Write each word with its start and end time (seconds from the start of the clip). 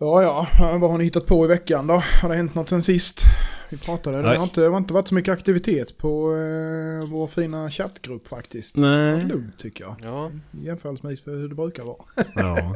Ja, 0.00 0.22
ja. 0.22 0.46
Vad 0.78 0.90
har 0.90 0.98
ni 0.98 1.04
hittat 1.04 1.26
på 1.26 1.44
i 1.44 1.48
veckan 1.48 1.86
då? 1.86 2.02
Har 2.22 2.28
det 2.28 2.34
hänt 2.34 2.54
något 2.54 2.68
sen 2.68 2.82
sist? 2.82 3.20
Vi 3.70 3.78
pratade. 3.78 4.22
Det 4.22 4.36
har 4.36 4.44
inte, 4.44 4.60
det 4.60 4.68
har 4.68 4.76
inte 4.76 4.94
varit 4.94 5.08
så 5.08 5.14
mycket 5.14 5.32
aktivitet 5.32 5.98
på 5.98 6.34
eh, 6.36 7.10
vår 7.10 7.26
fina 7.26 7.70
chattgrupp 7.70 8.28
faktiskt. 8.28 8.76
Nej. 8.76 9.20
lugnt 9.24 9.58
tycker 9.58 9.84
jag. 9.84 9.96
Ja, 10.02 10.30
Jämförelsevis 10.50 11.26
med 11.26 11.34
hur 11.36 11.48
det 11.48 11.54
brukar 11.54 11.82
vara. 11.82 11.98
Ja. 12.34 12.74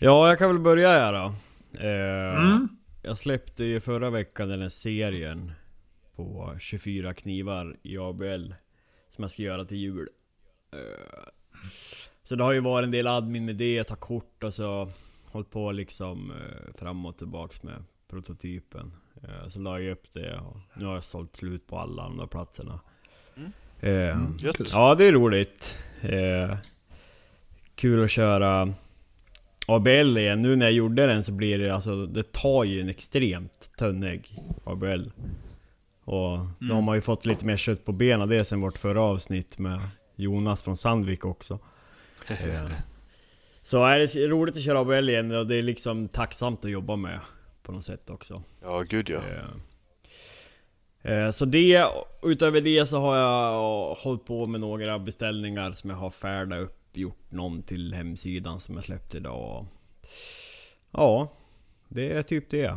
ja, 0.00 0.28
jag 0.28 0.38
kan 0.38 0.48
väl 0.48 0.58
börja 0.58 0.88
här 0.88 1.12
då. 1.12 1.34
Eh, 1.80 2.40
Mm. 2.40 2.68
Jag 3.02 3.18
släppte 3.18 3.64
ju 3.64 3.80
förra 3.80 4.10
veckan 4.10 4.48
den 4.48 4.62
här 4.62 4.68
serien 4.68 5.52
på 6.16 6.56
24 6.60 7.14
knivar 7.14 7.76
i 7.82 7.98
ABL 7.98 8.52
som 9.14 9.22
jag 9.24 9.30
ska 9.30 9.42
göra 9.42 9.64
till 9.64 9.78
jul. 9.78 10.08
Eh, 10.72 11.22
så 12.24 12.34
det 12.34 12.44
har 12.44 12.52
ju 12.52 12.60
varit 12.60 12.84
en 12.84 12.90
del 12.90 13.06
admin 13.06 13.44
med 13.44 13.56
det, 13.56 13.84
ta 13.84 13.96
kort 13.96 14.44
och 14.44 14.54
så 14.54 14.90
hållit 15.32 15.50
på 15.50 15.72
liksom 15.72 16.30
eh, 16.30 16.74
fram 16.74 17.06
och 17.06 17.16
tillbaks 17.16 17.62
med 17.62 17.84
prototypen. 18.08 18.92
Eh, 19.22 19.48
så 19.48 19.58
la 19.58 19.80
jag 19.80 19.92
upp 19.92 20.12
det 20.12 20.38
och 20.38 20.56
nu 20.74 20.86
har 20.86 20.94
jag 20.94 21.04
sålt 21.04 21.36
slut 21.36 21.66
på 21.66 21.78
alla 21.78 22.02
de 22.02 22.16
där 22.16 22.26
platserna. 22.26 22.80
Mm. 23.36 23.52
Eh, 23.80 24.16
Mm. 24.16 24.36
Ja, 24.72 24.94
det 24.94 25.04
är 25.04 25.12
roligt. 25.12 25.78
Eh, 26.00 26.56
kul 27.74 28.04
att 28.04 28.10
köra 28.10 28.74
ABL 29.66 30.18
igen. 30.18 30.42
Nu 30.42 30.56
när 30.56 30.66
jag 30.66 30.72
gjorde 30.72 31.06
den 31.06 31.24
så 31.24 31.32
blir 31.32 31.58
det 31.58 31.74
alltså, 31.74 32.06
det 32.06 32.32
tar 32.32 32.64
ju 32.64 32.80
en 32.80 32.88
extremt 32.88 33.70
tunnig 33.78 34.38
ABL. 34.64 35.08
Och 36.04 36.38
då 36.58 36.74
har 36.74 36.80
man 36.80 36.94
ju 36.94 37.00
fått 37.00 37.26
lite 37.26 37.46
mer 37.46 37.56
kött 37.56 37.84
på 37.84 37.92
benen 37.92 38.28
det 38.28 38.44
sen 38.44 38.60
vårt 38.60 38.76
förra 38.78 39.00
avsnitt 39.00 39.58
med 39.58 39.80
Jonas 40.16 40.62
från 40.62 40.76
Sandvik 40.76 41.24
också. 41.24 41.58
Eh, 42.26 42.70
Så 43.70 43.84
är 43.84 43.98
det 43.98 44.28
roligt 44.28 44.56
att 44.56 44.62
köra 44.62 44.78
ABL 44.78 45.08
igen 45.08 45.30
och 45.32 45.46
det 45.46 45.56
är 45.56 45.62
liksom 45.62 46.08
tacksamt 46.08 46.64
att 46.64 46.70
jobba 46.70 46.96
med 46.96 47.20
på 47.62 47.72
något 47.72 47.84
sätt 47.84 48.10
också. 48.10 48.42
ja 48.62 48.80
gud 48.80 49.08
ja. 49.08 49.22
Eh, 51.02 51.12
eh, 51.12 51.30
Så 51.30 51.44
det, 51.44 51.84
utöver 52.22 52.60
det 52.60 52.86
så 52.86 53.00
har 53.00 53.16
jag 53.16 53.94
hållit 53.94 54.24
på 54.24 54.46
med 54.46 54.60
några 54.60 54.98
beställningar 54.98 55.72
som 55.72 55.90
jag 55.90 55.96
har 55.96 56.10
färdat 56.10 56.58
upp, 56.58 56.96
gjort 56.96 57.30
någon 57.30 57.62
till 57.62 57.94
hemsidan 57.94 58.60
som 58.60 58.74
jag 58.74 58.84
släppte 58.84 59.16
idag. 59.16 59.66
Ja, 60.90 61.32
det 61.88 62.12
är 62.12 62.22
typ 62.22 62.50
det. 62.50 62.76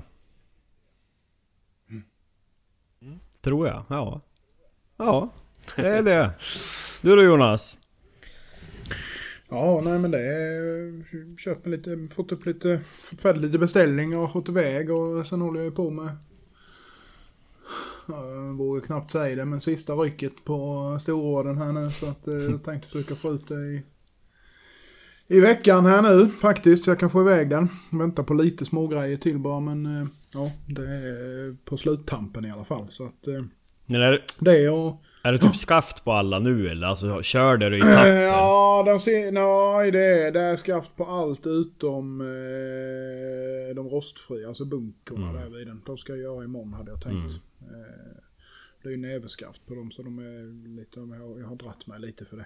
Mm. 1.90 3.20
Tror 3.42 3.68
jag, 3.68 3.84
ja. 3.90 4.22
Ja, 4.98 5.30
det 5.76 5.88
är 5.88 6.04
det. 6.04 6.32
Du 7.02 7.16
då 7.16 7.24
Jonas? 7.24 7.80
Ja, 9.54 9.82
nej 9.84 10.00
men 10.00 10.12
det 10.12 10.20
är... 10.20 11.38
Köpt 11.38 11.66
mig 11.66 11.78
lite, 11.78 12.16
fått 12.16 12.32
upp 12.32 12.46
lite, 12.46 12.80
fått 12.80 13.22
färdigt 13.22 13.42
lite 13.42 13.58
beställningar 13.58 14.18
och 14.18 14.32
fått 14.32 14.50
iväg 14.50 14.92
och 14.92 15.28
sen 15.28 15.42
håller 15.42 15.62
jag 15.62 15.76
på 15.76 15.90
med... 15.90 16.10
Jag 18.08 18.58
vågar 18.58 18.82
knappt 18.82 19.12
säga 19.12 19.36
det, 19.36 19.46
men 19.46 19.62
sista 19.62 19.94
rycket 19.94 20.46
på 20.46 20.98
stororden 21.02 21.58
här 21.58 21.72
nu 21.72 21.92
så 21.92 22.06
att 22.06 22.28
eh, 22.28 22.34
jag 22.34 22.64
tänkte 22.64 22.88
försöka 22.88 23.16
få 23.16 23.34
ut 23.34 23.48
det 23.48 23.56
i... 23.56 23.84
I 25.28 25.40
veckan 25.40 25.86
här 25.86 26.02
nu 26.02 26.30
faktiskt, 26.30 26.84
så 26.84 26.90
jag 26.90 27.00
kan 27.00 27.10
få 27.10 27.22
iväg 27.22 27.50
den. 27.50 27.70
Väntar 27.92 28.24
på 28.24 28.34
lite 28.34 28.66
smågrejer 28.66 29.18
till 29.18 29.40
bara 29.40 29.60
men 29.60 29.86
eh, 29.86 30.08
ja, 30.34 30.52
det 30.68 30.88
är 30.88 31.56
på 31.66 31.78
sluttampen 31.78 32.46
i 32.46 32.52
alla 32.52 32.64
fall. 32.64 32.88
Så 32.90 33.06
att 33.06 33.28
eh, 33.28 33.96
Är 33.96 34.00
det, 34.00 34.22
det 34.40 34.70
och... 34.70 35.04
är 35.24 35.32
det 35.32 35.38
typ 35.38 35.56
skaft 35.68 36.04
på 36.04 36.12
alla 36.12 36.40
nu 36.40 36.70
eller? 36.70 36.88
Alltså 36.88 37.22
kör 37.24 37.58
du 37.58 37.78
i 37.78 37.80
etapper? 37.82 38.22
Ja, 38.22 38.84
de 38.86 39.00
ser, 39.00 39.32
nej, 39.32 39.92
det 39.92 40.06
är, 40.28 40.32
det 40.32 40.40
är 40.42 40.56
skaft 40.56 40.96
på 40.96 41.06
allt 41.06 41.48
utom 41.48 42.22
eh, 42.22 43.76
de 43.76 43.90
rostfria, 43.90 44.48
alltså 44.48 44.66
bunkerna 44.66 45.30
Mm. 45.30 45.42
där 45.42 45.58
vid 45.58 45.68
den. 45.68 45.82
De 45.86 45.98
ska 45.98 46.14
jag 46.14 46.22
göra 46.22 46.44
imorgon 46.44 46.74
hade 46.74 46.92
jag 46.92 47.02
tänkt. 47.02 47.34
Eh, 47.62 48.18
det 48.84 48.90
är 48.90 48.92
ju 48.92 48.98
näverskaft 48.98 49.66
på 49.68 49.76
dem 49.76 49.92
så 49.92 50.04
de 50.04 50.20
är 50.20 50.68
lite, 50.78 51.00
jag 51.00 51.08
har, 51.08 51.40
jag 51.40 51.48
har 51.48 51.56
dratt 51.56 51.88
mig 51.88 52.00
lite 52.00 52.26
för 52.26 52.38
det. 52.38 52.46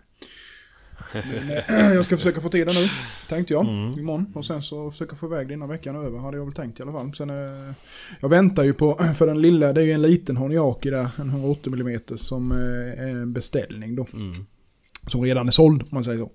Men, 1.14 1.50
eh, 1.50 1.64
jag 1.94 2.06
ska 2.06 2.18
försöka 2.18 2.42
få 2.42 2.50
till 2.50 2.66
det 2.68 2.74
nu, 2.74 2.88
tänkte 3.30 3.54
jag, 3.54 3.66
Mm. 3.66 4.00
imorgon. 4.00 4.26
Och 4.36 4.46
sen 4.46 4.62
så 4.62 4.92
försöka 4.92 5.16
få 5.16 5.26
iväg 5.26 5.48
det 5.48 5.54
innan 5.54 5.70
veckan 5.70 5.96
är 5.96 6.00
över, 6.04 6.20
hade 6.20 6.38
jag 6.38 6.46
väl 6.46 6.54
tänkt 6.54 6.80
i 6.80 6.84
alla 6.84 6.92
fall. 6.92 7.14
Sen, 7.14 7.30
eh, 7.30 7.74
jag 8.20 8.30
väntar 8.30 8.64
ju 8.64 8.74
på, 8.74 8.96
för 9.18 9.28
den 9.28 9.42
lilla, 9.42 9.74
det 9.74 9.82
är 9.82 9.86
ju 9.86 9.92
en 9.92 10.02
liten 10.02 10.38
Honiaki 10.38 10.90
där, 10.90 11.10
en 11.18 11.30
180 11.30 11.74
mm 11.74 12.00
som 12.16 12.52
eh, 12.52 13.04
är 13.04 13.08
en 13.08 13.34
beställning 13.34 13.96
då 13.96 14.08
Mm. 14.14 14.46
som 15.08 15.22
redan 15.24 15.48
är 15.48 15.52
såld 15.52 15.82
om 15.82 15.88
man 15.92 16.04
säger 16.04 16.18
så. 16.20 16.32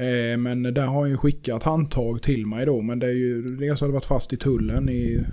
Eh, 0.00 0.36
men 0.36 0.62
där 0.62 0.86
har 0.86 1.00
jag 1.00 1.08
ju 1.08 1.16
skickat 1.16 1.62
handtag 1.62 2.22
till 2.22 2.46
mig 2.46 2.66
då. 2.66 2.80
Men 2.82 2.98
det 2.98 3.06
är 3.06 3.12
ju, 3.14 3.42
dels 3.56 3.80
har 3.80 3.86
det 3.88 3.92
varit 3.94 4.04
fast 4.04 4.32
i 4.32 4.36
tullen 4.36 4.88
i 4.88 5.24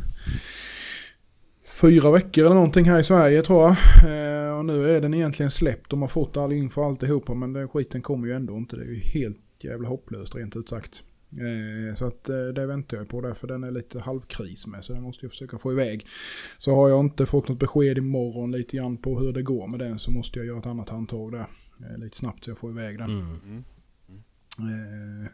fyra 1.82 2.12
veckor 2.12 2.46
eller 2.46 2.56
någonting 2.56 2.86
här 2.86 3.00
i 3.00 3.04
Sverige 3.04 3.42
tror 3.42 3.62
jag. 3.64 3.76
Eh, 4.04 4.58
och 4.58 4.66
nu 4.66 4.96
är 4.96 5.02
den 5.02 5.14
egentligen 5.14 5.52
släppt. 5.52 5.90
De 5.90 6.02
har 6.02 6.10
fått 6.10 6.38
all 6.38 6.52
info 6.52 6.84
alltihopa 6.84 7.34
men 7.34 7.54
den 7.54 7.68
skiten 7.68 8.02
kommer 8.02 8.28
ju 8.28 8.34
ändå 8.34 8.58
inte. 8.58 8.76
Det 8.76 8.84
är 8.84 8.88
ju 8.88 9.00
helt 9.00 9.40
jävla 9.60 9.90
hopplöst 9.90 10.36
rent 10.36 10.56
ut 10.56 10.70
sagt. 10.70 11.04
Eh, 11.32 11.96
så 11.96 12.06
att 12.06 12.30
eh, 12.30 12.48
det 12.56 12.66
väntar 12.66 12.98
jag 12.98 13.10
på 13.10 13.22
därför 13.22 13.48
den 13.48 13.64
är 13.64 13.72
lite 13.72 14.00
halvkris 14.00 14.68
med 14.68 14.84
så 14.84 14.94
den 14.94 15.04
måste 15.04 15.26
jag 15.26 15.32
försöka 15.32 15.58
få 15.58 15.72
iväg. 15.72 16.08
Så 16.58 16.76
har 16.76 16.90
jag 16.90 17.00
inte 17.00 17.26
fått 17.26 17.48
något 17.48 17.60
besked 17.60 17.98
imorgon 17.98 18.52
lite 18.52 18.78
grann 18.78 18.98
på 18.98 19.20
hur 19.20 19.34
det 19.34 19.42
går 19.42 19.68
med 19.68 19.80
den 19.80 20.00
så 20.00 20.12
måste 20.12 20.40
jag 20.40 20.46
göra 20.46 20.60
ett 20.60 20.66
annat 20.66 20.90
handtag 20.90 21.32
där. 21.32 21.48
Lite 21.98 22.18
snabbt 22.18 22.44
så 22.44 22.50
jag 22.50 22.58
får 22.58 22.72
iväg 22.72 22.98
den. 22.98 23.10
Mm. 23.10 23.64
Mm. 24.60 25.28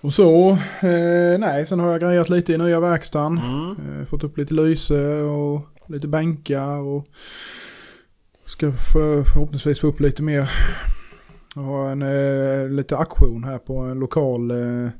Och 0.00 0.12
så, 0.12 0.50
eh, 0.80 1.38
nej, 1.38 1.66
sen 1.66 1.80
har 1.80 1.90
jag 1.90 2.00
grejat 2.00 2.28
lite 2.28 2.52
i 2.52 2.58
nya 2.58 2.80
verkstaden. 2.80 3.38
Mm. 3.38 4.00
Eh, 4.00 4.06
fått 4.06 4.24
upp 4.24 4.38
lite 4.38 4.54
lyse 4.54 5.20
och 5.20 5.60
lite 5.86 6.08
bänkar 6.08 6.78
och 6.78 7.04
ska 8.46 8.72
för, 8.72 9.24
förhoppningsvis 9.24 9.80
få 9.80 9.86
upp 9.86 10.00
lite 10.00 10.22
mer. 10.22 10.50
Jag 11.56 11.62
har 11.62 11.90
en 11.90 12.02
eh, 12.02 12.68
lite 12.68 12.98
aktion 12.98 13.44
här 13.44 13.58
på 13.58 13.78
en 13.78 13.98
lokal, 13.98 14.50
eh, 14.50 14.90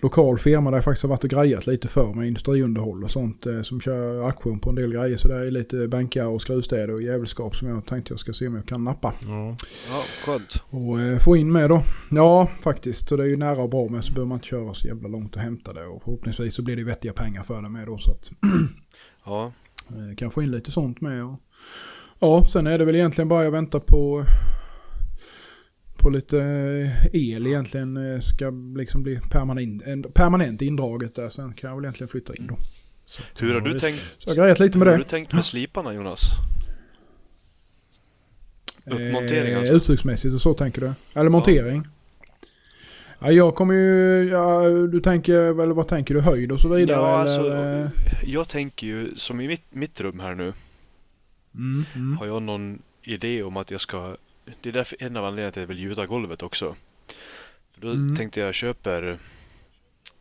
lokal 0.00 0.38
firma 0.38 0.70
där 0.70 0.76
jag 0.76 0.84
faktiskt 0.84 1.02
har 1.02 1.08
varit 1.08 1.24
och 1.24 1.30
grejat 1.30 1.66
lite 1.66 1.88
för 1.88 2.12
med 2.12 2.28
industriunderhåll 2.28 3.04
och 3.04 3.10
sånt 3.10 3.46
eh, 3.46 3.62
som 3.62 3.80
kör 3.80 4.28
aktion 4.28 4.60
på 4.60 4.70
en 4.70 4.76
del 4.76 4.92
grejer. 4.92 5.16
Så 5.16 5.28
det 5.28 5.46
är 5.46 5.50
lite 5.50 5.88
bänkar 5.88 6.26
och 6.26 6.42
skruvstäder 6.42 6.90
och 6.90 7.02
jävelskap 7.02 7.56
som 7.56 7.68
jag 7.68 7.86
tänkte 7.86 8.12
jag 8.12 8.20
ska 8.20 8.32
se 8.32 8.46
om 8.46 8.54
jag 8.54 8.66
kan 8.66 8.84
nappa. 8.84 9.14
Ja. 9.26 9.56
Ja, 9.90 10.02
skönt. 10.24 10.62
Och 10.70 11.00
eh, 11.00 11.18
få 11.18 11.36
in 11.36 11.52
med 11.52 11.70
då. 11.70 11.82
Ja, 12.10 12.48
faktiskt. 12.60 13.08
Så 13.08 13.16
det 13.16 13.22
är 13.22 13.28
ju 13.28 13.36
nära 13.36 13.62
och 13.62 13.70
bra 13.70 13.88
med 13.88 14.04
så 14.04 14.12
behöver 14.12 14.28
man 14.28 14.36
inte 14.36 14.46
köra 14.46 14.74
så 14.74 14.86
jävla 14.86 15.08
långt 15.08 15.36
och 15.36 15.42
hämta 15.42 15.72
det. 15.72 15.86
Och 15.86 16.02
förhoppningsvis 16.02 16.54
så 16.54 16.62
blir 16.62 16.76
det 16.76 16.84
vettiga 16.84 17.12
pengar 17.12 17.42
för 17.42 17.62
det 17.62 17.68
med 17.68 17.86
då. 17.86 17.98
Så 17.98 18.10
att 18.10 18.30
Ja, 19.24 19.52
eh, 19.88 20.16
kan 20.16 20.30
få 20.30 20.42
in 20.42 20.50
lite 20.50 20.70
sånt 20.70 21.00
med. 21.00 21.24
Och, 21.24 21.36
ja, 22.18 22.44
sen 22.44 22.66
är 22.66 22.78
det 22.78 22.84
väl 22.84 22.94
egentligen 22.94 23.28
bara 23.28 23.44
jag 23.44 23.50
väntar 23.50 23.80
på 23.80 24.24
på 25.98 26.10
lite 26.10 26.38
eh, 26.38 27.06
el 27.12 27.46
egentligen 27.46 27.96
eh, 28.14 28.20
ska 28.20 28.50
liksom 28.76 29.02
bli 29.02 29.20
permanent, 29.30 29.82
en- 29.86 30.02
permanent 30.02 30.62
indraget 30.62 31.14
där. 31.14 31.28
Sen 31.28 31.52
kan 31.52 31.68
jag 31.70 31.76
väl 31.76 31.84
egentligen 31.84 32.08
flytta 32.08 32.34
in 32.34 32.46
då. 32.46 32.56
Så, 33.04 33.22
att, 33.22 33.42
hur 33.42 33.54
har 33.54 33.60
Ja, 33.60 33.72
du 33.72 33.78
tänkt? 33.78 34.00
så 34.18 34.30
jag 34.30 34.30
har 34.30 34.36
grejat 34.42 34.58
lite 34.60 34.78
Hur 34.78 34.84
med 34.84 34.88
har 34.88 34.98
det. 34.98 35.04
du 35.04 35.08
tänkt 35.08 35.32
med 35.32 35.44
sliparna 35.44 35.94
Jonas? 35.94 36.20
Uppmontering 38.86 39.54
alltså? 39.54 39.72
Eh, 39.72 39.76
uttrycksmässigt 39.76 40.34
och 40.34 40.40
så 40.40 40.54
tänker 40.54 40.80
du? 40.80 40.92
Eller 41.14 41.30
montering? 41.30 41.86
Ja, 43.20 43.32
jag 43.32 43.54
kommer 43.54 43.74
ju, 43.74 44.28
ja, 44.28 44.68
du 44.68 45.00
tänker 45.00 45.52
väl 45.52 45.72
vad 45.72 45.88
tänker 45.88 46.14
du, 46.14 46.20
höjd 46.20 46.52
och 46.52 46.60
så 46.60 46.68
vidare? 46.68 46.96
Ja, 47.00 47.08
eller? 47.10 47.18
alltså, 47.18 47.54
eh? 47.54 47.88
jag 48.30 48.48
tänker 48.48 48.86
ju 48.86 49.16
som 49.16 49.40
i 49.40 49.48
mitt, 49.48 49.62
mitt 49.70 50.00
rum 50.00 50.20
här 50.20 50.34
nu. 50.34 50.52
Mm, 51.54 51.84
mm. 51.94 52.16
Har 52.18 52.26
jag 52.26 52.42
någon 52.42 52.82
idé 53.02 53.42
om 53.42 53.56
att 53.56 53.70
jag 53.70 53.80
ska... 53.80 54.16
Det 54.60 54.68
är 54.68 54.72
därför 54.72 54.96
en 55.02 55.16
av 55.16 55.24
anledningarna 55.24 55.52
till 55.52 55.60
att 55.62 55.68
jag 55.68 55.74
vill 55.74 55.78
gjuta 55.84 56.06
golvet 56.06 56.42
också. 56.42 56.76
För 57.72 57.80
då 57.80 57.90
Mm. 57.90 58.16
tänkte 58.16 58.40
jag 58.40 58.54
köper... 58.54 59.18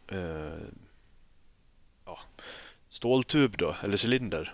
Eh, 0.08 0.18
ja, 2.06 2.20
ståltub 2.90 3.58
då, 3.58 3.76
eller 3.84 4.06
cylinder. 4.06 4.54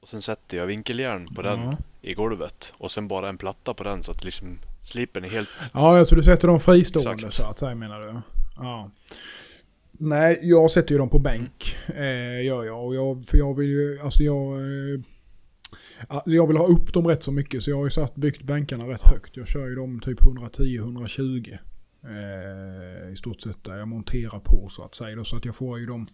Och 0.00 0.08
sen 0.08 0.22
sätter 0.22 0.56
jag 0.56 0.66
vinkeljärn 0.66 1.34
på 1.34 1.42
den 1.42 1.60
Ja. 1.60 1.76
i 2.02 2.14
golvet. 2.14 2.72
Och 2.76 2.90
sen 2.90 3.08
bara 3.08 3.28
en 3.28 3.38
platta 3.38 3.74
på 3.74 3.84
den 3.84 4.02
så 4.02 4.10
att 4.10 4.24
liksom 4.24 4.58
slipen 4.82 5.24
är 5.24 5.28
helt... 5.28 5.48
Ja, 5.72 5.98
alltså 5.98 6.14
du 6.14 6.22
sätter 6.22 6.48
dem 6.48 6.60
fristående 6.60 7.10
Exakt. 7.12 7.34
så 7.34 7.44
att 7.44 7.58
säga 7.58 7.74
menar 7.74 8.00
du? 8.00 8.20
Ja. 8.56 8.90
Nej, 9.92 10.38
jag 10.42 10.70
sätter 10.70 10.92
ju 10.92 10.98
dem 10.98 11.08
på 11.08 11.18
bänk. 11.18 11.76
Eh, 11.88 12.44
gör 12.44 12.64
jag. 12.64 12.84
Och 12.86 12.94
jag. 12.94 13.24
För 13.26 13.38
jag 13.38 13.54
vill 13.56 13.68
ju, 13.70 14.00
alltså 14.02 14.22
jag... 14.22 14.52
Eh, 14.60 15.00
jag 16.24 16.46
vill 16.46 16.56
ha 16.56 16.66
upp 16.66 16.92
dem 16.92 17.06
rätt 17.06 17.22
så 17.22 17.32
mycket 17.32 17.62
så 17.62 17.70
jag 17.70 17.76
har 17.76 17.84
ju 17.84 17.90
satt, 17.90 18.14
byggt 18.14 18.42
bänkarna 18.42 18.88
rätt 18.88 19.02
högt. 19.02 19.36
Jag 19.36 19.48
kör 19.48 19.68
ju 19.68 19.74
dem 19.74 20.00
typ 20.00 20.20
110-120. 20.20 21.58
Eh, 22.04 23.12
I 23.12 23.16
stort 23.16 23.40
sett 23.40 23.64
där 23.64 23.76
jag 23.76 23.88
monterar 23.88 24.40
på 24.40 24.68
så 24.68 24.84
att 24.84 24.94
säga. 24.94 25.16
Då, 25.16 25.24
så 25.24 25.36
att 25.36 25.44
jag 25.44 25.54
får 25.54 25.78
ju 25.78 25.86
dem... 25.86 26.06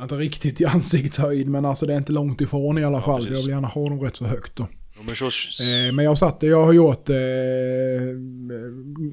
Inte 0.00 0.14
riktigt 0.14 0.60
i 0.60 0.64
ansiktshöjd 0.64 1.48
men 1.48 1.64
alltså 1.64 1.86
det 1.86 1.92
är 1.94 1.98
inte 1.98 2.12
långt 2.12 2.40
ifrån 2.40 2.78
i 2.78 2.84
alla 2.84 2.98
Ja, 2.98 3.02
fall. 3.02 3.20
Precis. 3.26 3.38
jag 3.38 3.44
vill 3.46 3.54
gärna 3.54 3.68
ha 3.68 3.88
dem 3.88 4.00
rätt 4.00 4.16
så 4.16 4.24
högt 4.24 4.56
då. 4.56 4.68
Ja, 4.96 5.00
men 5.06 5.16
så, 5.16 5.24
Eh, 5.62 5.92
men 5.94 6.04
jag 6.04 6.18
satt 6.18 6.42
jag 6.42 6.64
har 6.64 6.72
gjort 6.72 7.08
eh, 7.08 7.14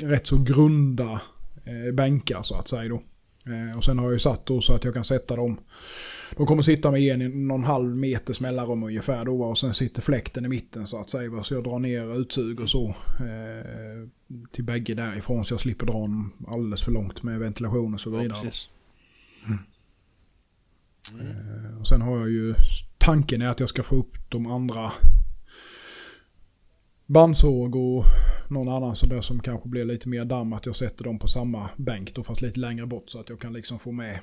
rätt 0.07 0.27
så 0.27 0.37
grunda 0.37 1.21
eh, 1.63 1.93
bänkar 1.93 2.41
så 2.41 2.55
att 2.55 2.67
säga 2.67 2.89
då. 2.89 3.01
Eh, 3.51 3.77
och 3.77 3.83
sen 3.83 3.99
har 3.99 4.05
jag 4.05 4.13
ju 4.13 4.19
satt 4.19 4.45
då 4.45 4.61
så 4.61 4.73
att 4.73 4.83
jag 4.83 4.93
kan 4.93 5.03
sätta 5.03 5.35
dem. 5.35 5.57
De 6.37 6.45
kommer 6.45 6.61
sitta 6.63 6.91
med 6.91 7.01
en 7.21 7.47
någon 7.47 7.63
halv 7.63 7.95
meters 7.97 8.39
mellanrum 8.39 8.83
ungefär 8.83 9.25
då 9.25 9.43
och 9.43 9.57
sen 9.57 9.73
sitter 9.73 10.01
fläkten 10.01 10.45
i 10.45 10.47
mitten 10.47 10.87
så 10.87 10.97
att 10.99 11.09
säga. 11.09 11.43
Så 11.43 11.53
jag 11.53 11.63
drar 11.63 11.79
ner 11.79 12.19
utsug 12.21 12.59
och 12.59 12.69
så 12.69 12.87
eh, 13.19 14.07
till 14.51 14.63
bägge 14.63 14.93
därifrån 14.93 15.45
så 15.45 15.53
jag 15.53 15.61
slipper 15.61 15.85
dra 15.85 15.93
dem 15.93 16.31
alldeles 16.47 16.83
för 16.83 16.91
långt 16.91 17.23
med 17.23 17.39
ventilation 17.39 17.93
och 17.93 17.99
så 18.01 18.13
Ja, 18.13 18.17
vidare. 18.19 18.41
precis. 18.41 18.69
Eh, 21.21 21.79
och 21.79 21.87
sen 21.87 22.01
har 22.01 22.17
jag 22.17 22.29
ju 22.29 22.55
tanken 22.97 23.41
är 23.41 23.47
att 23.49 23.59
jag 23.59 23.69
ska 23.69 23.83
få 23.83 23.95
upp 23.95 24.13
de 24.29 24.47
andra 24.47 24.91
bandsåg 27.05 27.75
och 27.75 28.05
någon 28.49 28.69
annan 28.69 28.95
så 28.95 29.05
där 29.05 29.21
som 29.21 29.39
kanske 29.39 29.69
blir 29.69 29.85
lite 29.85 30.09
mer 30.09 30.25
damm 30.25 30.53
att 30.53 30.65
jag 30.65 30.75
sätter 30.75 31.03
dem 31.03 31.19
på 31.19 31.27
samma 31.27 31.69
bänk 31.77 32.15
då 32.15 32.23
fast 32.23 32.41
lite 32.41 32.59
längre 32.59 32.85
bort 32.85 33.09
så 33.09 33.19
att 33.19 33.29
jag 33.29 33.39
kan 33.39 33.53
liksom 33.53 33.79
få 33.79 33.91
med 33.91 34.19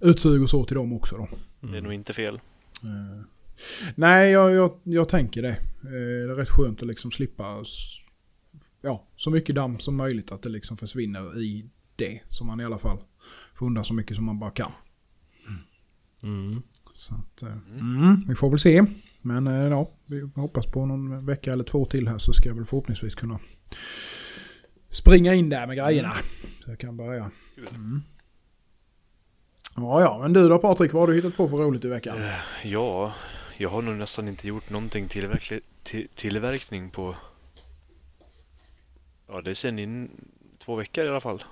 utsug 0.00 0.42
och 0.42 0.50
så 0.50 0.64
till 0.64 0.76
dem 0.76 0.92
också 0.92 1.16
då. 1.16 1.28
Det 1.68 1.76
är 1.76 1.82
nog 1.82 1.92
inte 1.92 2.12
fel. 2.12 2.34
Eh, 2.82 3.24
nej, 3.94 4.30
jag, 4.30 4.54
jag, 4.54 4.72
jag 4.82 5.08
tänker 5.08 5.42
det. 5.42 5.48
Eh, 5.48 6.26
det 6.26 6.32
är 6.32 6.36
rätt 6.36 6.50
skönt 6.50 6.82
att 6.82 6.88
liksom 6.88 7.10
slippa 7.10 7.64
ja, 8.82 9.06
så 9.16 9.30
mycket 9.30 9.54
damm 9.54 9.78
som 9.78 9.96
möjligt 9.96 10.32
att 10.32 10.42
det 10.42 10.48
liksom 10.48 10.76
försvinner 10.76 11.42
i 11.42 11.70
det. 11.96 12.20
Så 12.28 12.44
man 12.44 12.60
i 12.60 12.64
alla 12.64 12.78
fall 12.78 12.98
får 13.54 13.66
undan 13.66 13.84
så 13.84 13.94
mycket 13.94 14.16
som 14.16 14.24
man 14.24 14.38
bara 14.38 14.50
kan. 14.50 14.72
Mm. 16.22 16.62
Så 16.94 17.14
att, 17.14 17.42
eh, 17.42 17.56
mm, 17.80 18.24
vi 18.28 18.34
får 18.34 18.50
väl 18.50 18.58
se. 18.58 18.84
Men 19.22 19.46
ja, 19.46 19.90
vi 20.06 20.30
hoppas 20.34 20.66
på 20.66 20.86
någon 20.86 21.26
vecka 21.26 21.52
eller 21.52 21.64
två 21.64 21.84
till 21.84 22.08
här 22.08 22.18
så 22.18 22.32
ska 22.32 22.48
jag 22.48 22.56
väl 22.56 22.64
förhoppningsvis 22.64 23.14
kunna 23.14 23.38
springa 24.90 25.34
in 25.34 25.48
där 25.48 25.66
med 25.66 25.76
grejerna. 25.76 26.12
Så 26.64 26.70
jag 26.70 26.78
kan 26.78 26.96
börja. 26.96 27.30
Mm. 27.74 28.02
Ja, 29.80 30.00
ja, 30.00 30.18
men 30.18 30.32
du 30.32 30.48
då 30.48 30.58
Patrik, 30.58 30.92
vad 30.92 31.02
har 31.02 31.06
du 31.08 31.14
hittat 31.14 31.36
på 31.36 31.48
för 31.48 31.56
roligt 31.56 31.84
i 31.84 31.88
veckan? 31.88 32.22
Eh, 32.22 32.34
Ja, 32.66 33.12
jag 33.56 33.68
har 33.70 33.82
nog 33.82 33.94
nästan 33.96 34.28
inte 34.28 34.48
gjort 34.48 34.70
någonting 34.70 35.08
tillverkli- 35.08 35.60
till, 35.82 36.08
tillverkning 36.14 36.90
på... 36.90 37.14
Ja, 39.28 39.40
det 39.40 39.50
är 39.50 39.54
sen 39.54 39.78
in 39.78 40.10
två 40.58 40.74
veckor 40.76 41.04
i 41.04 41.08
alla 41.08 41.20
fall. 41.20 41.44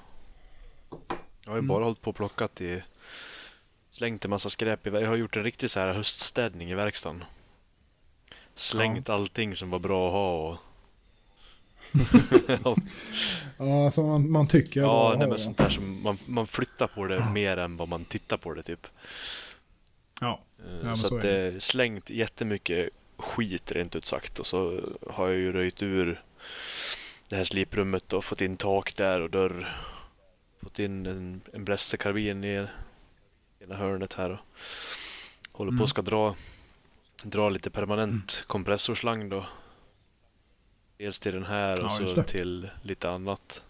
Jag 1.45 1.51
har 1.51 1.57
ju 1.57 1.59
Mm. 1.59 1.67
bara 1.69 1.85
hållit 1.85 2.01
på 2.03 2.11
och 2.11 2.17
plockat 2.17 2.61
i... 2.61 2.83
Slängt 3.91 4.25
en 4.25 4.31
massa 4.31 4.49
skräp 4.51 4.87
i 4.87 4.91
Jag 4.91 5.09
har 5.09 5.17
gjort 5.17 5.37
en 5.37 5.45
riktig 5.45 5.71
så 5.71 5.81
här 5.81 5.95
höststädning 5.95 6.71
i 6.71 6.75
verkstaden. 6.75 7.25
Slängt 8.55 9.09
allting 9.09 9.57
som 9.57 9.71
var 9.71 9.79
bra 9.79 10.07
att 10.07 10.13
ha 10.13 10.49
och... 10.51 10.57
Ja, 13.59 13.91
som 13.91 14.07
man, 14.07 14.31
man 14.31 14.49
tycker. 14.49 14.81
ja, 14.81 15.15
nej, 15.19 15.23
ja. 15.23 15.29
men 15.29 15.39
sånt 15.39 15.59
där 15.59 15.69
som 15.69 16.03
man, 16.03 16.19
man 16.27 16.47
flyttar 16.47 16.87
på 16.87 17.05
det 17.07 17.31
mer 17.35 17.57
än 17.57 17.77
vad 17.77 17.89
man 17.89 18.05
tittar 18.05 18.37
på 18.37 18.55
det 18.55 18.63
typ. 18.63 18.87
Ja, 20.21 20.41
Eh, 20.59 20.85
men 20.85 20.97
så 20.97 21.09
så 21.09 21.17
att 21.17 21.23
det 21.23 21.31
är 21.31 21.61
slängt 21.61 22.11
jättemycket 22.11 22.91
skit 23.17 23.73
rent 23.73 23.97
ut 23.97 24.07
sagt 24.07 24.39
och 24.39 24.47
så 24.47 24.81
har 25.11 25.29
jag 25.29 25.37
ju 25.37 25.53
röjt 25.53 25.83
ur 25.83 26.23
det 27.29 27.37
här 27.37 27.45
sliprummet 27.45 28.13
och 28.13 28.25
fått 28.25 28.41
in 28.41 28.57
tak 28.57 28.97
där 28.97 29.21
och 29.21 29.31
dörr. 29.31 29.77
Fått 30.63 30.79
in 30.79 31.07
en, 31.07 31.41
en 31.53 31.65
brästekarbin 31.65 32.45
i 32.45 32.67
ena 33.61 33.77
hörnet 33.77 34.15
här 34.15 34.31
och 34.31 34.39
håller 35.59 35.71
på 35.71 35.75
Mm. 35.75 35.83
och 35.83 35.89
ska 35.89 36.03
dra, 36.03 36.35
dra 37.23 37.49
lite 37.49 37.71
permanent 37.71 38.45
kompressorslang 38.47 39.29
då. 39.29 39.47
Dels 40.97 41.19
till 41.19 41.33
den 41.35 41.45
här 41.45 41.73
och 41.85 41.91
Ja, 42.01 42.07
så 42.07 42.23
till 42.23 42.71
lite 42.83 43.11
annat. 43.11 43.63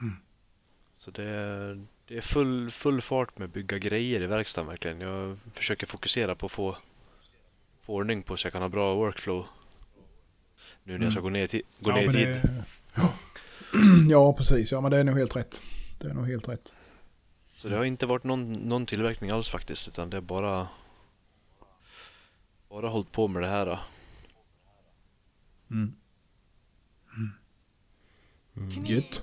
Mm. 0.00 0.14
Så 0.96 1.10
det 1.10 1.24
är, 1.24 1.86
det 2.06 2.16
är 2.16 2.20
full, 2.20 2.70
full 2.70 3.02
fart 3.02 3.38
med 3.38 3.50
bygga 3.50 3.78
grejer 3.78 4.20
i 4.20 4.26
verkstaden 4.26 4.68
verkligen. 4.68 5.00
Jag 5.00 5.38
försöker 5.54 5.86
fokusera 5.86 6.34
på 6.34 6.46
att 6.46 6.52
få, 6.52 6.76
få 7.82 7.94
ordning 7.94 8.22
på 8.22 8.36
så 8.36 8.46
jag 8.46 8.52
kan 8.52 8.62
ha 8.62 8.68
bra 8.68 8.94
workflow. 8.94 9.46
Nu 10.84 10.98
när 10.98 11.04
jag 11.06 11.12
ska 11.12 11.20
Mm. 11.20 11.32
gå 11.32 11.38
ner, 11.38 11.46
ti- 11.46 11.62
gå 11.80 11.90
ja, 11.90 11.94
ner 11.96 12.02
i 12.08 12.12
tid. 12.12 12.26
det- 12.28 12.64
Ja. 12.94 13.12
ja, 14.10 14.32
precis. 14.32 14.72
Ja, 14.72 14.80
men 14.80 14.90
det 14.90 14.96
är 14.96 15.04
nog 15.04 15.18
helt 15.18 15.36
rätt. 15.36 15.60
Det 16.00 16.08
är 16.08 16.14
nog 16.14 16.26
helt 16.26 16.48
rätt. 16.48 16.74
Så 17.56 17.68
det 17.68 17.76
har 17.76 17.84
inte 17.84 18.06
varit 18.06 18.24
någon, 18.24 18.52
någon 18.52 18.86
tillverkning 18.86 19.30
alls 19.30 19.48
faktiskt. 19.48 19.88
Utan 19.88 20.10
det 20.10 20.16
är 20.16 20.20
bara 20.20 20.68
bara 22.68 22.88
hållit 22.88 23.12
på 23.12 23.28
med 23.28 23.42
det 23.42 23.48
här. 23.48 23.66
Då. 23.66 23.78
Mm. 25.70 25.92
Gött. 28.84 29.22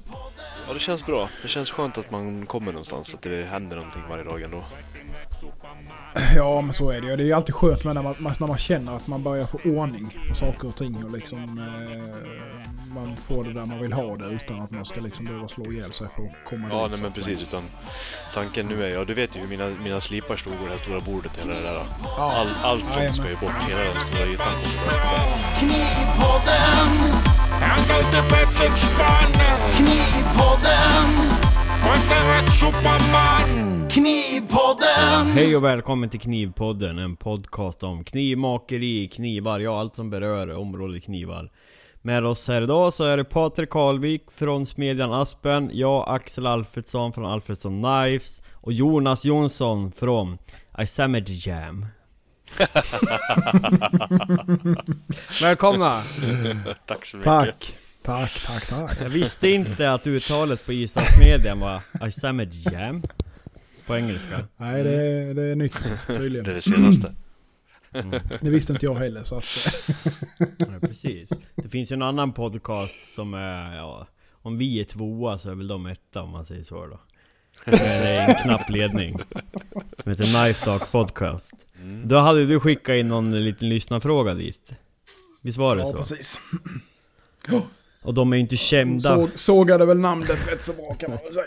Ja, 0.67 0.73
det 0.73 0.79
känns 0.79 1.05
bra. 1.05 1.29
Det 1.41 1.47
känns 1.47 1.71
skönt 1.71 1.97
att 1.97 2.11
man 2.11 2.45
kommer 2.45 2.71
någonstans. 2.71 3.13
Att 3.15 3.21
det 3.21 3.45
händer 3.45 3.75
någonting 3.75 4.01
varje 4.09 4.23
dag 4.23 4.41
ändå. 4.41 4.63
Ja, 6.35 6.61
men 6.61 6.73
så 6.73 6.89
är 6.89 7.01
det 7.01 7.07
ju. 7.07 7.15
Det 7.15 7.23
är 7.23 7.25
ju 7.25 7.33
alltid 7.33 7.55
skönt 7.55 7.83
med 7.83 7.95
när 7.95 8.01
man, 8.03 8.15
när 8.39 8.47
man 8.47 8.57
känner 8.57 8.95
att 8.95 9.07
man 9.07 9.23
börjar 9.23 9.45
få 9.45 9.59
ordning 9.65 10.17
på 10.29 10.35
saker 10.35 10.67
och 10.67 10.75
ting 10.75 11.03
och 11.05 11.11
liksom 11.11 11.39
eh, 11.59 12.93
man 12.93 13.17
får 13.17 13.43
det 13.43 13.53
där 13.53 13.65
man 13.65 13.79
vill 13.81 13.93
ha 13.93 14.15
det 14.15 14.25
utan 14.25 14.61
att 14.61 14.71
man 14.71 14.85
ska 14.85 15.01
liksom 15.01 15.25
behöva 15.25 15.47
slå 15.47 15.71
ihjäl 15.71 15.93
sig 15.93 16.07
för 16.15 16.23
att 16.23 16.49
komma 16.49 16.67
Ja, 16.71 16.81
dit. 16.81 16.89
nej, 16.89 16.97
så 16.97 17.03
men 17.03 17.13
precis. 17.13 17.41
Utan 17.41 17.63
tanken 18.33 18.67
nu 18.67 18.83
är, 18.83 18.89
ja 18.89 19.05
du 19.05 19.13
vet 19.13 19.35
ju 19.35 19.39
hur 19.39 19.47
mina, 19.47 19.69
mina 19.83 20.01
slipar 20.01 20.35
stod 20.35 20.53
och 20.53 20.65
det 20.65 20.71
här 20.71 20.77
stora 20.79 20.99
bordet 20.99 21.31
och 21.31 21.37
hela 21.37 21.53
det 21.53 21.61
där. 21.61 21.85
Ja. 22.05 22.31
All, 22.31 22.47
allt 22.63 22.89
sånt 22.89 23.15
ska 23.15 23.29
ju 23.29 23.35
bort. 23.35 23.69
Hela 23.69 23.79
den 23.93 24.01
stora 24.01 24.25
ytan 24.25 24.47
kommer 24.53 25.03
bort. 25.31 25.42
Knivpodden, 25.59 26.89
Han 27.61 27.79
inte 27.79 28.21
bättre 28.29 28.75
spannen. 28.75 29.59
Knivpodden, 29.75 31.07
rätt 32.09 32.59
superman. 32.59 33.89
Knivpodden. 33.89 35.27
Hej 35.33 35.55
och 35.55 35.63
välkommen 35.63 36.09
till 36.09 36.19
Knivpodden, 36.19 36.99
en 36.99 37.15
podcast 37.15 37.83
om 37.83 38.03
knivmakeri, 38.03 39.07
knivar, 39.07 39.59
ja 39.59 39.79
allt 39.79 39.95
som 39.95 40.09
berör 40.09 40.55
området 40.57 41.03
knivar. 41.03 41.51
Med 42.01 42.25
oss 42.25 42.47
här 42.47 42.61
idag 42.61 42.93
så 42.93 43.03
är 43.03 43.17
det 43.17 43.23
Patrik 43.23 43.69
Karlvik 43.69 44.31
från 44.31 44.65
Smedjan 44.65 45.13
Aspen, 45.13 45.69
jag 45.73 46.03
Axel 46.07 46.47
Alfredsson 46.47 47.13
från 47.13 47.25
Alfredsson 47.25 47.83
Knives 47.83 48.41
och 48.51 48.73
Jonas 48.73 49.25
Jonsson 49.25 49.91
från 49.91 50.37
Isamage 50.79 51.47
Jam. 51.47 51.85
Välkomna! 55.41 55.89
Tack 56.87 57.05
så 57.05 57.17
mycket. 57.17 57.23
Tack. 57.23 57.75
Tack, 58.03 58.41
tack, 58.45 58.67
tack. 58.67 58.97
Jag 59.01 59.09
visste 59.09 59.49
inte 59.49 59.91
att 59.93 60.07
uttalet 60.07 60.65
på 60.65 60.73
Isasmedjan 60.73 61.59
var 61.59 61.81
Isamage 62.07 62.71
Jam 62.71 63.03
på 63.87 63.95
engelska. 63.95 64.47
Nej, 64.57 64.83
det 64.83 64.93
är, 64.93 65.33
det 65.33 65.43
är 65.43 65.55
nytt 65.55 65.91
Det 66.07 66.13
är 66.13 66.17
tydligen. 66.17 66.45
det 66.45 66.61
senaste. 66.61 67.13
Mm. 67.93 68.21
Det 68.41 68.49
visste 68.49 68.73
inte 68.73 68.85
jag 68.85 68.95
heller 68.95 69.23
så 69.23 69.37
att... 69.37 69.43
Ja, 70.57 70.65
precis. 70.81 71.29
Det 71.55 71.69
finns 71.69 71.91
ju 71.91 71.93
en 71.93 72.01
annan 72.01 72.33
podcast 72.33 73.13
som 73.15 73.33
är, 73.33 73.75
ja, 73.75 74.07
om 74.31 74.57
vi 74.57 74.79
är 74.79 74.83
tvåa 74.83 75.37
så 75.37 75.51
är 75.51 75.55
väl 75.55 75.67
de 75.67 75.85
etta 75.85 76.21
om 76.21 76.29
man 76.29 76.45
säger 76.45 76.63
så 76.63 76.85
då. 76.87 76.99
Det 77.65 77.77
är 77.77 78.29
en 78.29 78.35
knapp 78.43 78.69
ledning. 78.69 79.19
Som 80.03 80.11
heter 80.11 80.23
Knife 80.25 80.65
Talk 80.65 80.91
Podcast. 80.91 81.51
Mm. 81.81 82.07
Då 82.07 82.17
hade 82.17 82.45
du 82.45 82.59
skickat 82.59 82.95
in 82.95 83.07
någon 83.07 83.43
liten 83.45 83.69
lyssnarfråga 83.69 84.33
dit. 84.33 84.69
Visst 85.41 85.57
var 85.57 85.75
det 85.75 85.81
Ja, 85.81 85.87
så? 85.87 85.97
precis. 85.97 86.39
Och 88.03 88.13
de 88.13 88.31
är 88.33 88.37
ju 88.37 88.41
inte 88.41 88.57
kända. 88.57 89.15
Såg, 89.15 89.29
sågade 89.35 89.85
väl 89.85 89.99
namnet 89.99 90.51
rätt 90.51 90.63
så 90.63 90.73
bra 90.73 90.93
kan 90.93 91.09
man 91.09 91.19
väl 91.23 91.33
säga. 91.33 91.45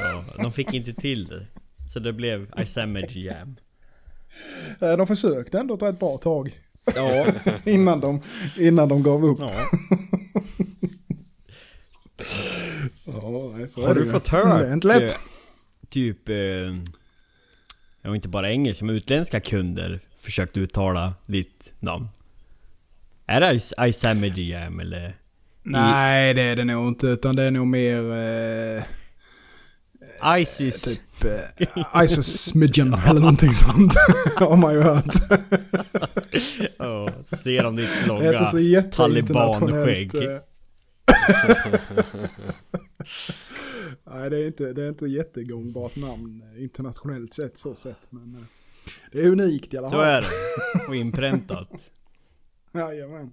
Ja, 0.00 0.24
de 0.42 0.52
fick 0.52 0.74
inte 0.74 0.94
till 0.94 1.26
det. 1.28 1.46
Så 1.92 1.98
det 1.98 2.12
blev 2.12 2.46
Isamage 2.58 3.16
Jam. 3.16 3.56
Eh, 4.80 4.92
De 4.96 5.06
försökte 5.06 5.58
ändå 5.58 5.74
ett 5.74 5.82
rätt 5.82 5.98
bra 5.98 6.18
tag. 6.18 6.58
Ja. 6.94 7.26
Innan 7.64 8.00
de, 8.00 8.20
innan 8.56 8.88
de 8.88 9.02
gav 9.02 9.24
upp. 9.24 9.38
ja. 9.38 9.50
Ja, 13.04 13.68
så 13.68 13.86
Har 13.86 13.94
du 13.94 14.10
fått 14.12 14.28
hört? 14.28 14.60
Det 14.60 14.66
är 14.68 14.72
inte 14.72 14.86
lätt. 14.86 15.18
Eh, 15.88 15.92
Typ... 15.92 16.28
Eh, 16.28 16.36
ja, 18.02 18.14
inte 18.14 18.28
bara 18.28 18.50
engelska, 18.50 18.84
men 18.84 18.94
utländska 18.94 19.40
kunder 19.40 20.00
försökt 20.20 20.56
uttala 20.56 21.14
ditt 21.26 21.70
namn. 21.80 22.08
Är 23.26 23.40
det 23.40 23.52
Is- 23.52 23.72
Isamage 23.80 24.38
Jam 24.38 24.80
eller? 24.80 25.16
Nej, 25.62 26.34
det 26.34 26.42
är 26.42 26.56
det 26.56 26.64
nog 26.64 26.88
inte. 26.88 27.06
Utan 27.06 27.36
det 27.36 27.42
är 27.42 27.50
nog 27.50 27.66
mer... 27.66 28.12
Eh, 28.12 28.82
Isis? 30.38 30.82
typ 30.82 31.24
eh, 31.24 32.02
Isis 32.04 32.40
Smidgen 32.40 32.94
eller 32.94 33.20
någonting 33.20 33.54
sånt. 33.54 33.94
har 34.36 34.56
man 34.56 34.74
ju 34.74 34.82
hört. 34.82 35.14
Så 37.26 37.36
ser 37.36 37.62
de 37.62 37.76
ditt 37.76 38.06
långa 38.06 38.82
talibanskägg. 38.82 40.10
Nej, 44.10 44.30
det 44.30 44.38
är 44.38 44.46
inte, 44.46 44.72
det 44.72 44.84
är 44.84 44.88
inte 44.88 45.06
jättegångbart 45.06 45.96
namn 45.96 46.42
eh, 46.56 46.62
internationellt 46.62 47.34
sett 47.34 47.58
så 47.58 47.74
sett. 47.74 48.12
Men 48.12 48.34
eh, 48.34 48.40
det 49.12 49.20
är 49.20 49.28
unikt 49.28 49.74
i 49.74 49.78
alla 49.78 49.90
Så 49.90 49.96
fall. 49.96 50.04
är 50.06 50.20
det. 50.20 50.28
Och 50.88 50.96
inpräntat. 50.96 51.68
Jajamän. 52.72 53.32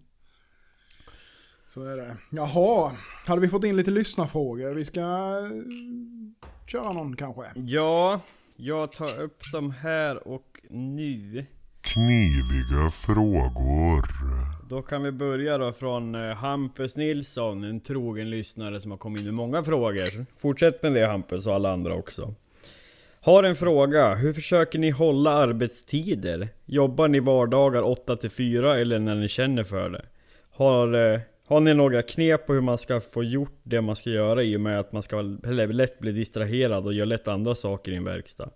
Så 1.68 1.84
är 1.84 1.98
det. 1.98 2.18
Jaha, 2.32 2.92
hade 3.28 3.42
vi 3.42 3.48
fått 3.50 3.64
in 3.64 3.78
lite 3.78 3.92
lyssnarfrågor? 3.92 4.74
Vi 4.74 4.86
ska 4.86 5.00
eh, 5.02 5.50
köra 6.68 6.94
någon 6.94 7.16
kanske? 7.16 7.52
Ja, 7.56 8.22
jag 8.56 8.92
tar 8.92 9.22
upp 9.22 9.52
dem 9.52 9.72
här 9.72 10.28
och 10.28 10.62
nu. 10.70 11.46
Kniviga 11.86 12.90
frågor. 12.92 14.06
Då 14.70 14.82
kan 14.82 15.04
vi 15.04 15.12
börja 15.12 15.58
då 15.58 15.72
från 15.72 16.16
eh, 16.16 16.36
Hampus 16.36 16.96
Nilsson, 16.96 17.64
en 17.64 17.80
trogen 17.80 18.30
lyssnare 18.30 18.82
som 18.82 18.92
har 18.92 18.98
kommit 18.98 19.20
in 19.20 19.26
med 19.26 19.34
många 19.34 19.64
frågor. 19.64 20.26
Fortsätt 20.38 20.84
med 20.84 20.94
det 20.94 21.08
Hampus 21.08 21.48
och 21.48 21.54
alla 21.54 21.74
andra 21.74 21.96
också. 21.96 22.34
Har 23.22 23.44
en 23.44 23.56
fråga, 23.56 24.16
hur 24.16 24.34
försöker 24.34 24.80
ni 24.80 24.90
hålla 24.90 25.32
arbetstider? 25.32 26.50
Jobbar 26.66 27.08
ni 27.08 27.20
vardagar 27.20 27.82
8 27.82 28.16
till 28.16 28.30
4 28.30 28.80
eller 28.80 29.00
när 29.00 29.16
ni 29.16 29.28
känner 29.28 29.64
för 29.64 29.90
det? 29.90 30.06
Har, 30.52 31.14
eh, 31.14 31.20
har 31.48 31.60
ni 31.60 31.74
några 31.74 32.02
knep 32.02 32.48
på 32.48 32.54
hur 32.54 32.62
man 32.62 32.78
ska 32.78 33.02
få 33.02 33.24
gjort 33.24 33.60
det 33.64 33.82
man 33.82 33.96
ska 33.96 34.10
göra 34.10 34.44
i 34.44 34.58
och 34.58 34.62
med 34.62 34.80
att 34.80 34.92
man 34.92 35.04
ska 35.04 35.22
lätt 35.22 36.00
bli 36.00 36.12
distraherad 36.12 36.86
och 36.86 36.94
gör 36.94 37.06
lätt 37.06 37.28
andra 37.28 37.56
saker 37.56 37.92
i 37.92 37.96
en 37.96 38.04
verkstad? 38.04 38.50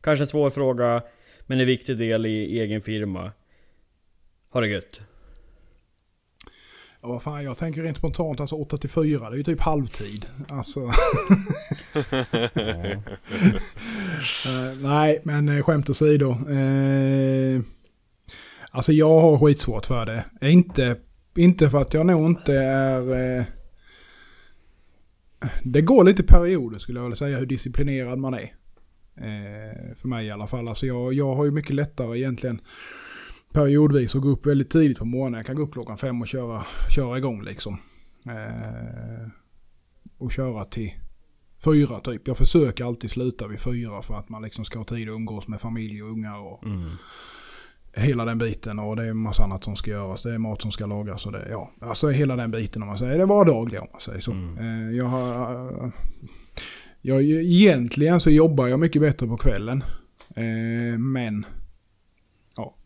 Kanske 0.00 0.22
en 0.22 0.26
svår 0.26 0.50
fråga, 0.50 1.02
men 1.46 1.60
en 1.60 1.66
viktig 1.66 1.98
del 1.98 2.26
i 2.26 2.60
egen 2.60 2.82
firma. 2.82 3.32
Ha 4.50 4.60
det 4.60 4.68
gött! 4.68 5.00
Ja, 7.02 7.08
vad 7.08 7.22
fan, 7.22 7.44
jag 7.44 7.58
tänker 7.58 7.82
rent 7.82 7.96
spontant, 7.96 8.40
alltså 8.40 8.56
8 8.56 8.78
till 8.78 8.90
4, 8.90 9.30
det 9.30 9.36
är 9.36 9.38
ju 9.38 9.44
typ 9.44 9.60
halvtid. 9.60 10.26
Alltså. 10.48 10.80
Eh, 14.46 14.76
nej, 14.82 15.20
men 15.24 15.48
eh, 15.48 15.62
skämt 15.62 15.90
åsido. 15.90 16.30
Uh, 16.48 17.62
alltså 18.70 18.92
jag 18.92 19.20
har 19.20 19.38
skitsvårt 19.38 19.86
för 19.86 20.06
det. 20.06 20.24
Inte, 20.40 20.96
inte 21.36 21.70
för 21.70 21.78
att 21.78 21.94
jag 21.94 22.06
nog 22.06 22.26
inte 22.26 22.54
är... 22.54 23.38
Uh, 23.38 23.44
det 25.62 25.82
går 25.82 26.04
lite 26.04 26.22
perioder 26.22 26.78
skulle 26.78 26.98
jag 26.98 27.04
vilja 27.04 27.16
säga 27.16 27.38
hur 27.38 27.46
disciplinerad 27.46 28.18
man 28.18 28.34
är. 28.34 28.54
Uh, 29.18 29.94
för 29.96 30.08
mig 30.08 30.26
i 30.26 30.30
alla 30.30 30.46
fall. 30.46 30.68
Alltså 30.68 30.86
jag, 30.86 31.12
jag 31.12 31.34
har 31.34 31.44
ju 31.44 31.50
mycket 31.50 31.74
lättare 31.74 32.18
egentligen 32.18 32.60
periodvis 33.52 34.14
att 34.14 34.22
gå 34.22 34.28
upp 34.28 34.46
väldigt 34.46 34.70
tidigt 34.70 34.98
på 34.98 35.04
morgonen. 35.04 35.38
Jag 35.38 35.46
kan 35.46 35.56
gå 35.56 35.62
upp 35.62 35.72
klockan 35.72 35.96
fem 35.96 36.20
och 36.20 36.28
köra, 36.28 36.64
köra 36.96 37.18
igång 37.18 37.42
liksom. 37.42 37.78
Eh, 38.26 39.28
och 40.18 40.32
köra 40.32 40.64
till 40.64 40.94
fyra 41.64 42.00
typ. 42.00 42.28
Jag 42.28 42.36
försöker 42.36 42.84
alltid 42.84 43.10
sluta 43.10 43.46
vid 43.46 43.60
fyra 43.60 44.02
för 44.02 44.14
att 44.14 44.28
man 44.28 44.42
liksom 44.42 44.64
ska 44.64 44.78
ha 44.78 44.84
tid 44.84 45.08
att 45.08 45.12
umgås 45.14 45.48
med 45.48 45.60
familj 45.60 46.02
och 46.02 46.10
ungar 46.10 46.38
och 46.38 46.64
Mm. 46.64 46.90
hela 47.92 48.24
den 48.24 48.38
biten. 48.38 48.78
Och 48.78 48.96
det 48.96 49.02
är 49.04 49.10
en 49.10 49.16
massa 49.16 49.44
annat 49.44 49.64
som 49.64 49.76
ska 49.76 49.90
göras. 49.90 50.22
Det 50.22 50.34
är 50.34 50.38
mat 50.38 50.62
som 50.62 50.72
ska 50.72 50.86
lagas 50.86 51.26
och 51.26 51.32
det, 51.32 51.48
ja. 51.50 51.70
Alltså 51.80 52.08
hela 52.08 52.36
den 52.36 52.50
biten 52.50 52.82
om 52.82 52.88
man 52.88 52.98
säger. 52.98 53.16
Det 53.16 53.22
är 53.22 53.26
vardagliga 53.26 53.80
om 53.80 53.88
man 53.92 54.00
säger 54.00 54.20
så. 54.20 54.32
Mm. 54.32 54.58
Eh, 54.58 54.96
jag 54.96 55.04
har... 55.04 55.92
Jag, 57.06 57.22
egentligen 57.22 58.20
så 58.20 58.30
jobbar 58.30 58.66
jag 58.66 58.80
mycket 58.80 59.02
bättre 59.02 59.26
på 59.26 59.36
kvällen. 59.36 59.84
Eh, 60.36 60.98
men 60.98 61.46
ja, 62.56 62.76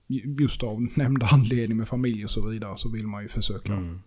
just 0.40 0.62
av 0.62 0.86
nämnda 0.94 1.26
anledning 1.32 1.78
med 1.78 1.88
familj 1.88 2.24
och 2.24 2.30
så 2.30 2.48
vidare 2.48 2.74
så 2.76 2.88
vill 2.88 3.06
man 3.06 3.22
ju 3.22 3.28
försöka 3.28 3.72
Mm. 3.72 4.00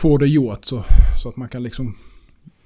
få 0.00 0.18
det 0.18 0.26
gjort 0.26 0.64
så, 0.64 0.84
så 1.22 1.28
att 1.28 1.36
man 1.36 1.48
kan 1.48 1.62
liksom 1.62 1.94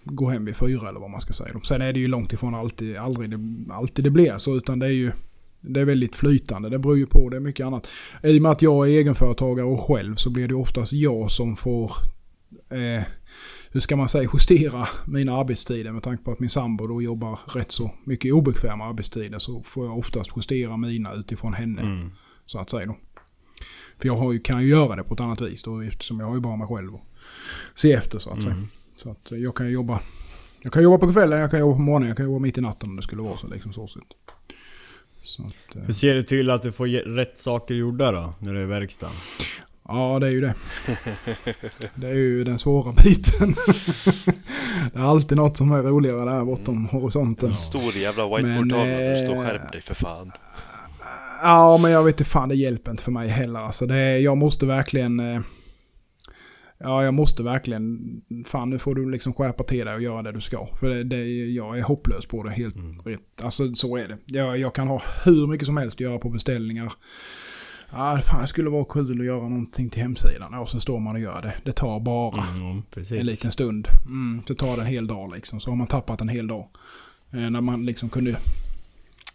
gå 0.04 0.30
hem 0.30 0.44
vid 0.44 0.56
fyra 0.56 0.88
eller 0.88 1.00
vad 1.00 1.10
man 1.10 1.20
ska 1.20 1.32
säga. 1.32 1.60
Sen 1.64 1.82
är 1.82 1.92
det 1.92 2.00
ju 2.00 2.08
långt 2.08 2.32
ifrån 2.32 2.54
alltid, 2.54 2.96
aldrig 2.96 3.30
det, 3.30 3.38
alltid 3.74 4.04
det 4.04 4.10
blir 4.10 4.38
så 4.38 4.56
utan 4.56 4.78
det 4.78 4.86
är 4.86 4.90
ju 4.90 5.12
det 5.60 5.80
är 5.80 5.84
väldigt 5.84 6.16
flytande. 6.16 6.68
Det 6.68 6.78
beror 6.78 6.98
ju 6.98 7.06
på, 7.06 7.28
det 7.28 7.36
är 7.36 7.40
mycket 7.40 7.66
annat. 7.66 7.88
I 8.22 8.38
och 8.38 8.42
med 8.42 8.52
att 8.52 8.62
jag 8.62 8.88
är 8.88 8.92
egenföretagare 8.92 9.66
och 9.66 9.80
själv 9.80 10.14
så 10.16 10.30
blir 10.30 10.48
det 10.48 10.54
oftast 10.54 10.92
jag 10.92 11.30
som 11.30 11.56
får 11.56 11.92
eh, 12.70 13.02
hur 13.76 13.80
ska 13.80 13.96
man 13.96 14.08
säga, 14.08 14.30
justera 14.34 14.88
mina 15.06 15.36
arbetstider 15.36 15.92
med 15.92 16.02
tanke 16.02 16.24
på 16.24 16.32
att 16.32 16.40
min 16.40 16.50
sambo 16.50 16.86
då 16.86 17.02
jobbar 17.02 17.38
rätt 17.46 17.72
så 17.72 17.90
mycket 18.04 18.32
obekväma 18.32 18.84
arbetstider 18.84 19.38
så 19.38 19.62
får 19.62 19.86
jag 19.86 19.98
oftast 19.98 20.30
justera 20.36 20.76
mina 20.76 21.14
utifrån 21.14 21.54
henne. 21.54 21.82
Mm. 21.82 22.10
Så 22.46 22.58
att 22.58 22.70
säga 22.70 22.86
då. 22.86 22.96
För 23.98 24.08
jag 24.08 24.16
har 24.16 24.32
ju, 24.32 24.40
kan 24.40 24.62
ju 24.62 24.68
göra 24.68 24.96
det 24.96 25.02
på 25.02 25.14
ett 25.14 25.20
annat 25.20 25.40
vis 25.40 25.62
då 25.62 25.80
eftersom 25.80 26.20
jag 26.20 26.26
har 26.26 26.34
ju 26.34 26.40
bara 26.40 26.56
mig 26.56 26.66
själv 26.66 26.94
att 26.94 27.00
se 27.74 27.92
efter 27.92 28.18
så 28.18 28.30
att 28.30 28.42
säga. 28.42 28.54
Mm. 28.54 28.66
Så 28.96 29.10
att 29.10 29.30
jag 29.30 29.54
kan 29.54 29.70
jobba 29.70 30.00
jag 30.62 30.72
kan 30.72 30.82
jobba 30.82 31.06
på 31.06 31.12
kvällen, 31.12 31.40
jag 31.40 31.50
kan 31.50 31.60
jobba 31.60 31.74
på 31.74 31.82
morgonen, 31.82 32.08
jag 32.08 32.16
kan 32.16 32.26
jobba 32.26 32.38
mitt 32.38 32.58
i 32.58 32.60
natten 32.60 32.90
om 32.90 32.96
det 32.96 33.02
skulle 33.02 33.22
vara 33.22 33.36
så. 33.36 33.46
Liksom 33.46 33.72
så 33.72 33.86
sett. 33.86 34.02
Så 35.24 35.42
att, 35.42 35.76
eh, 35.76 35.82
Hur 35.82 35.92
ser 35.92 36.14
du 36.14 36.22
till 36.22 36.50
att 36.50 36.62
du 36.62 36.72
får 36.72 36.86
rätt 37.16 37.38
saker 37.38 37.74
gjorda 37.74 38.12
då, 38.12 38.34
när 38.38 38.54
du 38.54 38.60
är 38.60 38.64
i 38.64 38.66
verkstaden? 38.66 39.16
Ja, 39.88 40.18
det 40.20 40.26
är 40.26 40.30
ju 40.30 40.40
det. 40.40 40.54
Det 41.94 42.06
är 42.08 42.14
ju 42.14 42.44
den 42.44 42.58
svåra 42.58 42.92
biten. 43.04 43.54
det 44.92 44.98
är 44.98 45.02
alltid 45.02 45.36
något 45.38 45.56
som 45.56 45.72
är 45.72 45.82
roligare 45.82 46.30
där 46.30 46.44
bortom 46.44 46.86
horisonten. 46.86 47.48
En 47.48 47.54
stor 47.54 47.96
jävla 47.96 48.24
whiteboard-tavla 48.36 48.84
där 48.84 49.14
det 49.14 49.20
står 49.20 49.34
eh, 49.34 49.42
skärp 49.42 49.72
dig 49.72 49.80
för 49.80 49.94
fan. 49.94 50.32
Ja, 51.42 51.78
men 51.78 51.90
jag 51.90 52.04
vet 52.04 52.14
inte 52.20 52.30
fan, 52.30 52.48
det 52.48 52.54
hjälper 52.54 52.90
inte 52.90 53.02
för 53.02 53.12
mig 53.12 53.28
heller. 53.28 53.60
Alltså 53.60 53.86
det, 53.86 53.96
är- 53.96 54.18
jag 54.18 54.36
måste 54.36 54.66
verkligen... 54.66 55.20
eh, 55.20 55.40
Ja, 56.78 57.04
jag 57.04 57.14
måste 57.14 57.42
verkligen... 57.42 57.98
Fan, 58.46 58.70
nu 58.70 58.78
får 58.78 58.94
du 58.94 59.10
liksom 59.10 59.32
skärpa 59.34 59.64
till 59.64 59.86
dig 59.86 59.94
och 59.94 60.02
göra 60.02 60.22
det 60.22 60.32
du 60.32 60.40
ska. 60.40 60.66
För 60.80 60.88
det, 60.88 61.04
det, 61.04 61.24
jag 61.46 61.78
är 61.78 61.82
hopplös 61.82 62.26
på 62.26 62.42
det 62.42 62.50
helt 62.50 62.76
Mm. 62.76 62.92
rätt. 63.04 63.20
Alltså 63.42 63.74
så 63.74 63.96
är 63.96 64.08
det. 64.08 64.18
Jag, 64.26 64.58
jag 64.58 64.74
kan 64.74 64.88
ha 64.88 65.02
hur 65.24 65.46
mycket 65.46 65.66
som 65.66 65.76
helst 65.76 65.96
att 65.96 66.00
göra 66.00 66.18
på 66.18 66.28
beställningar. 66.30 66.92
Ja, 67.90 68.20
fan 68.22 68.42
det 68.42 68.48
skulle 68.48 68.70
vara 68.70 68.84
kul 68.84 69.20
att 69.20 69.26
göra 69.26 69.48
någonting 69.48 69.90
till 69.90 70.02
hemsidan. 70.02 70.54
Och 70.54 70.70
så 70.70 70.80
står 70.80 70.98
man 70.98 71.14
och 71.14 71.20
gör 71.20 71.42
det. 71.42 71.54
Det 71.64 71.72
tar 71.72 72.00
bara 72.00 72.46
Mm, 72.46 72.82
en 73.10 73.26
liten 73.26 73.52
stund. 73.52 73.88
Mm, 74.06 74.42
så 74.48 74.54
tar 74.54 74.76
det 74.76 74.82
en 74.82 74.86
hel 74.88 75.06
dag 75.06 75.32
liksom. 75.34 75.60
Så 75.60 75.70
har 75.70 75.76
man 75.76 75.86
tappat 75.86 76.20
en 76.20 76.28
hel 76.28 76.46
dag. 76.46 76.68
Eh, 77.30 77.50
när 77.50 77.60
man 77.60 77.86
liksom 77.86 78.08
kunde... 78.08 78.36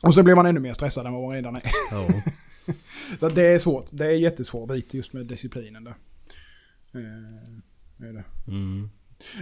Och 0.04 0.14
så 0.14 0.24
blir 0.24 0.36
man 0.36 0.46
ännu 0.46 0.60
mer 0.60 0.74
stressad 0.74 1.06
än 1.06 1.14
vad 1.14 1.24
man 1.24 1.32
redan 1.32 1.56
är. 1.56 1.62
Ja. 1.92 2.08
Så 3.20 3.30
det 3.30 3.42
är 3.42 3.60
svårt. 3.60 3.86
Det 3.92 4.06
är 4.06 4.12
jättesvår 4.12 4.68
bit 4.68 4.94
just 4.94 5.14
med 5.14 5.26
disciplinen 5.26 5.84
där. 5.84 5.96
Eh, 6.94 8.08
är 8.08 8.14
det. 8.14 8.24
Mm. 8.48 8.90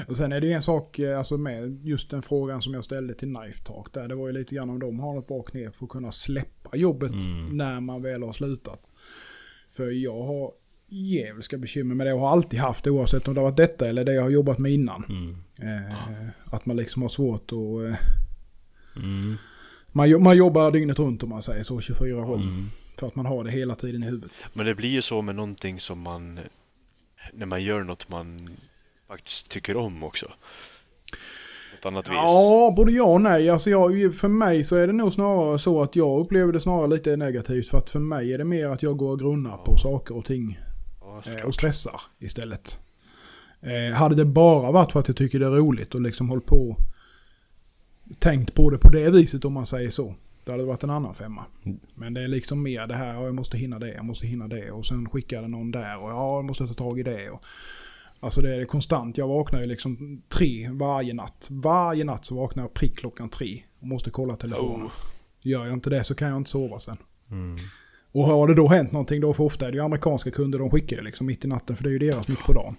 Och 0.07 0.17
sen 0.17 0.31
är 0.31 0.41
det 0.41 0.47
ju 0.47 0.53
en 0.53 0.63
sak 0.63 0.99
eh, 0.99 1.17
alltså 1.17 1.37
med 1.37 1.85
just 1.85 2.09
den 2.09 2.21
frågan 2.21 2.61
som 2.61 2.73
jag 2.73 2.83
ställde 2.85 3.13
till 3.13 3.35
Knife 3.35 3.63
Talk 3.63 3.93
där. 3.93 4.07
Det 4.07 4.15
var 4.15 4.27
ju 4.27 4.33
lite 4.33 4.55
grann 4.55 4.69
om 4.69 4.79
de 4.79 4.99
har 4.99 5.13
något 5.13 5.27
bra 5.27 5.41
knep 5.43 5.75
för 5.75 5.85
att 5.85 5.91
kunna 5.91 6.11
släppa 6.11 6.77
jobbet 6.77 7.11
Mm. 7.11 7.57
när 7.57 7.79
man 7.79 8.01
väl 8.01 8.23
har 8.23 8.33
slutat. 8.33 8.89
För 9.71 9.89
jag 9.91 10.21
har 10.21 10.51
djävulska 10.91 11.57
bekymmer 11.57 11.95
med 11.95 12.07
det 12.07 12.13
och 12.13 12.19
har 12.19 12.29
alltid 12.29 12.59
haft 12.59 12.83
det 12.83 12.89
oavsett 12.91 13.27
om 13.27 13.33
det 13.33 13.39
har 13.39 13.47
varit 13.49 13.57
detta 13.57 13.89
eller 13.89 14.05
det 14.05 14.13
jag 14.13 14.21
har 14.23 14.29
jobbat 14.29 14.57
med 14.59 14.71
innan. 14.71 15.03
Mm. 15.09 15.35
Eh, 15.85 16.27
att 16.45 16.65
man 16.65 16.75
liksom 16.77 17.01
har 17.01 17.09
svårt 17.09 17.51
att... 17.51 17.93
Eh, 17.93 17.99
Mm. 18.95 19.35
man, 19.91 20.23
man 20.23 20.37
jobbar 20.37 20.71
dygnet 20.71 20.99
runt 20.99 21.23
om 21.23 21.29
man 21.29 21.43
säger 21.43 21.63
så, 21.63 21.79
24-7. 21.79 22.35
Mm. 22.35 22.49
För 22.97 23.07
att 23.07 23.15
man 23.15 23.25
har 23.25 23.43
det 23.43 23.51
hela 23.51 23.75
tiden 23.75 24.03
i 24.03 24.05
huvudet. 24.05 24.31
Men 24.53 24.65
det 24.65 24.75
blir 24.75 24.89
ju 24.89 25.01
så 25.01 25.21
med 25.21 25.35
någonting 25.35 25.79
som 25.79 25.99
man... 25.99 26.39
När 27.33 27.45
man 27.45 27.63
gör 27.63 27.83
något 27.83 28.09
man 28.09 28.49
faktiskt 29.09 29.49
tycker 29.49 29.77
om 29.77 30.03
också. 30.03 30.25
På 30.25 31.77
ett 31.79 31.85
annat 31.85 32.09
vis. 32.09 32.15
Ja, 32.15 32.73
både 32.75 32.91
ja 32.91 33.03
och 33.03 33.21
nej. 33.21 33.49
Alltså 33.49 33.69
jag, 33.69 34.15
för 34.15 34.27
mig 34.27 34.63
så 34.63 34.75
är 34.75 34.87
det 34.87 34.93
nog 34.93 35.13
snarare 35.13 35.59
så 35.59 35.81
att 35.81 35.95
jag 35.95 36.19
upplever 36.19 36.53
det 36.53 36.59
snarare 36.59 36.87
lite 36.87 37.17
negativt. 37.17 37.69
För 37.69 37.77
att 37.77 37.89
för 37.89 37.99
mig 37.99 38.33
är 38.33 38.37
det 38.37 38.45
mer 38.45 38.65
att 38.65 38.83
jag 38.83 38.97
går 38.97 39.11
och 39.11 39.19
grunnar 39.19 39.57
på 39.57 39.77
saker 39.77 40.17
och 40.17 40.25
ting. 40.25 40.59
Ja, 41.01 41.23
eh. 41.25 41.45
Och 41.45 41.53
stressar 41.53 42.01
istället. 42.19 42.79
Eh, 43.61 43.97
hade 43.97 44.15
det 44.15 44.25
bara 44.25 44.71
varit 44.71 44.91
för 44.91 44.99
att 44.99 45.07
jag 45.07 45.17
tycker 45.17 45.39
det 45.39 45.45
är 45.45 45.49
roligt 45.49 45.95
och 45.95 46.01
liksom 46.01 46.29
hållit 46.29 46.45
på 46.45 46.77
tänkt 48.19 48.53
på 48.53 48.69
det 48.69 48.77
på 48.77 48.89
det 48.89 49.09
viset 49.09 49.45
om 49.45 49.53
man 49.53 49.65
säger 49.65 49.89
så. 49.89 50.15
Det 50.43 50.51
hade 50.51 50.63
varit 50.63 50.83
en 50.83 50.89
annan 50.89 51.13
femma. 51.13 51.45
Mm. 51.65 51.79
Men 51.95 52.13
det 52.13 52.21
är 52.21 52.27
liksom 52.27 52.63
mer 52.63 52.87
det 52.87 52.95
här, 52.95 53.13
ja, 53.13 53.25
jag 53.25 53.35
måste 53.35 53.57
hinna 53.57 53.79
det, 53.79 53.93
jag 53.93 54.05
måste 54.05 54.27
hinna 54.27 54.47
det. 54.47 54.71
Och 54.71 54.85
sen 54.85 55.09
skickar 55.09 55.41
det 55.41 55.47
någon 55.47 55.71
där 55.71 55.97
och 55.97 56.09
ja, 56.09 56.35
jag 56.35 56.45
måste 56.45 56.67
ta 56.67 56.73
tag 56.73 56.99
i 56.99 57.03
det. 57.03 57.29
Och, 57.29 57.43
alltså 58.19 58.41
det 58.41 58.55
är 58.55 58.65
konstant. 58.65 59.17
Jag 59.17 59.27
vaknar 59.27 59.59
ju 59.59 59.67
liksom 59.67 60.21
tre 60.29 60.69
varje 60.69 61.13
natt. 61.13 61.47
Varje 61.49 62.03
natt 62.03 62.25
så 62.25 62.35
vaknar 62.35 62.63
jag 62.63 62.73
prick 62.73 62.97
klockan 62.97 63.29
tre 63.29 63.63
och 63.79 63.87
måste 63.87 64.09
kolla 64.09 64.35
telefonen. 64.35 64.87
Oh. 64.87 64.91
Gör 65.41 65.65
jag 65.65 65.73
inte 65.73 65.89
det 65.89 66.03
så 66.03 66.15
kan 66.15 66.27
jag 66.27 66.37
inte 66.37 66.49
sova 66.49 66.79
sen. 66.79 66.97
Mm. 67.31 67.57
Och 68.11 68.23
har 68.23 68.47
det 68.47 68.55
då 68.55 68.67
hänt 68.67 68.91
någonting 68.91 69.21
då, 69.21 69.33
för 69.33 69.43
ofta 69.43 69.67
är 69.67 69.71
det 69.71 69.77
ju 69.77 69.83
amerikanska 69.83 70.31
kunder, 70.31 70.59
de 70.59 70.69
skickar 70.69 71.01
liksom 71.01 71.27
mitt 71.27 71.45
i 71.45 71.47
natten 71.47 71.75
för 71.75 71.83
det 71.83 71.89
är 71.89 71.91
ju 71.91 71.99
deras 71.99 72.27
mitt 72.27 72.39
på 72.39 72.53
dagen. 72.53 72.75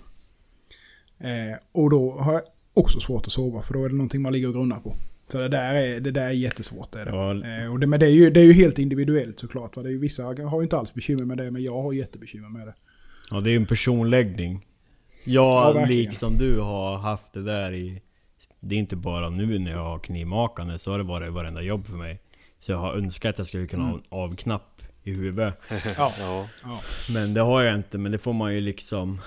Eh, 1.18 1.59
och 1.73 1.90
då 1.90 2.18
har 2.20 2.32
jag 2.32 2.42
också 2.75 3.00
svårt 3.00 3.26
att 3.26 3.32
sova 3.32 3.62
för 3.62 3.75
då 3.75 3.85
är 3.85 3.88
det 3.88 3.94
någonting 3.94 4.23
man 4.23 4.32
ligger 4.32 4.49
och 4.49 4.54
grunnar 4.54 4.80
på. 4.80 4.94
Så 5.26 5.38
det 5.38 5.49
där 5.49 5.75
är, 5.75 6.00
det 6.00 6.11
där 6.11 6.26
är 6.26 6.30
jättesvårt. 6.30 6.94
Är 6.94 7.04
det. 7.04 7.11
Ja. 7.11 7.64
Eh, 7.64 7.73
och 7.73 7.80
det, 7.80 7.87
men 7.87 8.00
det 8.00 8.06
är, 8.06 8.11
ju, 8.11 8.30
det 8.30 8.40
är 8.40 8.44
ju 8.44 8.52
helt 8.52 8.78
individuellt 8.78 9.38
såklart. 9.38 9.76
Va? 9.76 9.82
Det 9.82 9.88
är 9.88 9.92
ju, 9.92 9.99
vissa 9.99 10.25
har 10.25 10.61
ju 10.61 10.62
inte 10.62 10.78
alls 10.78 10.94
bekymmer 10.94 11.25
med 11.25 11.38
det 11.38 11.50
men 11.50 11.62
jag 11.62 11.82
har 11.82 11.92
jättebekymmer 11.92 12.49
med 12.49 12.66
det. 12.66 12.75
Ja, 13.30 13.40
det 13.40 13.50
är 13.50 13.52
ju 13.52 13.56
en 13.56 13.66
personläggning. 13.66 14.66
Ja, 15.25 15.67
Jag, 15.67 15.75
verkligen. 15.75 16.05
liksom 16.11 16.39
du 16.39 16.61
har 16.61 16.97
haft 16.99 17.33
det 17.33 17.43
där 17.43 17.73
i... 17.75 18.03
Det 18.61 18.75
är 18.75 18.79
inte 18.79 18.97
bara 18.97 19.31
nu 19.31 19.59
när 19.59 19.71
jag 19.71 19.85
har 19.85 19.99
knivmakande, 19.99 20.79
så 20.79 20.91
har 20.91 20.99
det 20.99 21.05
varit 21.05 21.29
i 21.29 21.33
varenda 21.33 21.62
jobb 21.62 21.87
för 21.87 21.93
mig. 21.97 22.21
Så 22.61 22.73
jag 22.73 22.79
har 22.79 22.95
önskat 22.95 23.31
att 23.31 23.39
jag 23.39 23.47
skulle 23.47 23.67
kunna 23.67 23.83
ha 23.83 23.91
Mm. 23.91 24.00
en 24.11 24.19
avknapp 24.19 24.83
i 25.03 25.12
huvudet. 25.12 25.55
Ja. 25.97 26.12
Ja. 26.21 26.49
ja. 26.65 26.81
Men 27.12 27.35
det 27.35 27.41
har 27.41 27.62
jag 27.62 27.75
inte, 27.77 27.99
men 27.99 28.12
det 28.12 28.19
får 28.19 28.33
man 28.33 28.55
ju 28.55 28.61
liksom 28.61 29.21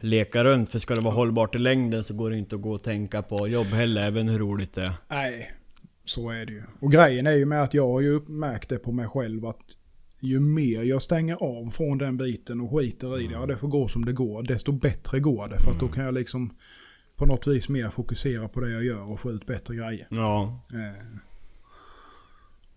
leka 0.00 0.44
runt. 0.44 0.70
För 0.72 0.78
ska 0.78 0.94
det 0.94 1.00
vara 1.00 1.14
hållbart 1.14 1.54
i 1.54 1.58
längden 1.58 2.04
så 2.04 2.14
går 2.14 2.30
det 2.30 2.36
inte 2.38 2.54
att 2.54 2.62
gå 2.62 2.72
och 2.72 2.82
tänka 2.82 3.22
på 3.22 3.48
jobb 3.48 3.66
heller, 3.66 4.02
även 4.02 4.28
hur 4.28 4.38
roligt 4.38 4.74
det 4.74 4.82
är. 4.82 4.92
Nej, 5.08 5.52
så 6.04 6.30
är 6.30 6.46
det 6.46 6.52
ju. 6.52 6.62
Och 6.80 6.92
grejen 6.92 7.26
är 7.26 7.32
ju 7.32 7.44
med 7.46 7.62
att 7.62 7.74
jag 7.74 7.88
har 7.88 8.00
ju 8.00 8.20
märkt 8.26 8.68
det 8.68 8.78
på 8.78 8.92
mig 8.92 9.06
själv 9.08 9.46
att 9.46 9.64
ju 10.26 10.40
mer 10.40 10.82
jag 10.82 11.02
stänger 11.02 11.34
av 11.36 11.70
från 11.70 11.98
den 11.98 12.16
biten 12.16 12.60
och 12.60 12.70
skiter 12.70 13.20
i 13.20 13.26
det, 13.26 13.32
ja 13.32 13.46
det 13.46 13.56
får 13.56 13.68
gå 13.68 13.88
som 13.88 14.04
det 14.04 14.12
går, 14.12 14.42
desto 14.42 14.72
bättre 14.72 15.20
går 15.20 15.48
det. 15.48 15.58
För 15.58 15.70
att 15.70 15.80
då 15.80 15.88
kan 15.88 16.04
jag 16.04 16.14
liksom 16.14 16.54
på 17.16 17.26
något 17.26 17.46
vis 17.46 17.68
mer 17.68 17.88
fokusera 17.90 18.48
på 18.48 18.60
det 18.60 18.70
jag 18.70 18.84
gör 18.84 19.02
och 19.12 19.20
få 19.20 19.30
ut 19.32 19.46
bättre 19.46 19.76
grejer. 19.76 20.06
Ja, 20.10 20.60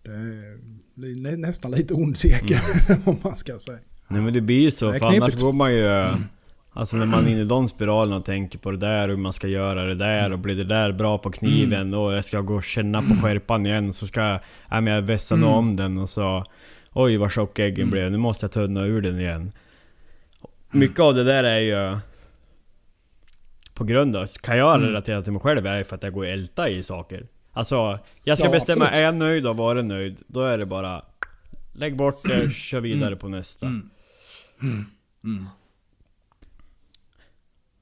Eh, 0.05 0.11
Det 0.95 1.07
är 1.07 1.15
nä- 1.21 1.37
nästan 1.37 1.71
lite 1.71 1.93
ond 1.93 2.17
cirkel 2.17 2.57
om 3.05 3.17
man 3.23 3.35
ska 3.35 3.59
säga. 3.59 3.79
nej 4.07 4.21
men 4.21 4.33
det 4.33 4.41
blir 4.41 4.61
ju 4.61 4.71
så. 4.71 4.93
För 4.93 5.05
annars 5.05 5.41
går 5.41 5.53
man 5.53 5.73
ju... 5.73 6.05
Alltså 6.73 6.95
när 6.97 7.05
man 7.05 7.25
är 7.25 7.29
inne 7.31 7.41
i 7.41 7.45
de 7.45 7.69
spiralerna 7.69 8.15
och 8.17 8.25
tänker 8.25 8.59
på 8.59 8.71
det 8.71 8.77
där 8.77 9.03
och 9.09 9.15
hur 9.15 9.23
man 9.23 9.33
ska 9.33 9.47
göra 9.47 9.83
det 9.85 9.95
där 9.95 10.31
och 10.33 10.39
blir 10.39 10.55
det 10.55 10.63
där 10.63 10.91
bra 10.91 11.17
på 11.17 11.31
kniven 11.31 11.93
och 11.93 12.13
jag 12.13 12.25
ska 12.25 12.41
gå 12.41 12.55
och 12.55 12.63
känna 12.63 13.01
på 13.01 13.15
skärpan 13.21 13.65
igen 13.65 13.93
så 13.93 14.07
ska 14.07 14.21
jag... 14.21 14.39
Nej 14.71 14.81
men 14.81 14.93
jag 14.93 15.01
vässar 15.01 15.37
nog 15.37 15.49
om 15.49 15.75
den 15.75 15.97
och 15.97 16.09
så... 16.09 16.45
Oj 16.93 17.17
vad 17.17 17.31
tjock 17.31 17.59
äggen 17.59 17.89
blev, 17.89 18.11
nu 18.11 18.17
måste 18.17 18.43
jag 18.43 18.51
tunna 18.51 18.85
ur 18.85 19.01
den 19.01 19.19
igen. 19.19 19.51
Mycket 20.71 20.99
av 20.99 21.15
det 21.15 21.23
där 21.23 21.43
är 21.43 21.59
ju... 21.59 21.97
På 23.73 23.83
grund 23.83 24.15
av, 24.15 24.25
kan 24.27 24.57
jag 24.57 24.81
relatera 24.81 25.21
till 25.23 25.31
mig 25.31 25.41
själv 25.41 25.65
är 25.65 25.83
för 25.83 25.95
att 25.95 26.03
jag 26.03 26.13
går 26.13 26.21
och 26.21 26.29
ältar 26.29 26.67
i 26.67 26.83
saker. 26.83 27.27
Alltså, 27.51 27.99
jag 28.23 28.37
ska 28.37 28.47
Ja, 28.47 28.51
bestämma, 28.51 28.85
absolut. 28.85 28.99
är 28.99 29.03
jag 29.03 29.15
nöjd 29.15 29.47
och 29.47 29.57
vara 29.57 29.81
nöjd, 29.81 30.21
då 30.27 30.41
är 30.41 30.57
det 30.57 30.65
bara... 30.65 31.05
Lägg 31.73 31.95
bort 31.95 32.27
det, 32.27 32.53
kör 32.53 32.79
vidare 32.79 33.15
på 33.15 33.27
nästa. 33.27 33.81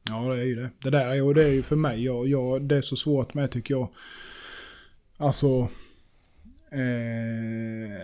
Ja 0.10 0.20
det 0.20 0.42
är 0.42 0.46
ju 0.46 0.56
det. 0.56 0.70
Det 0.80 0.90
där 0.90 1.06
är 1.06 1.16
ju, 1.16 1.34
det 1.34 1.44
är 1.44 1.52
ju 1.52 1.64
för 1.64 1.76
mig, 1.76 2.04
jag, 2.04 2.28
jag, 2.28 2.62
det 2.62 2.78
är 2.78 2.82
så 2.82 2.96
svårt 2.96 3.34
med 3.34 3.52
tycker 3.52 3.74
jag. 3.74 3.88
Alltså... 5.18 5.70
Eh, 6.72 8.02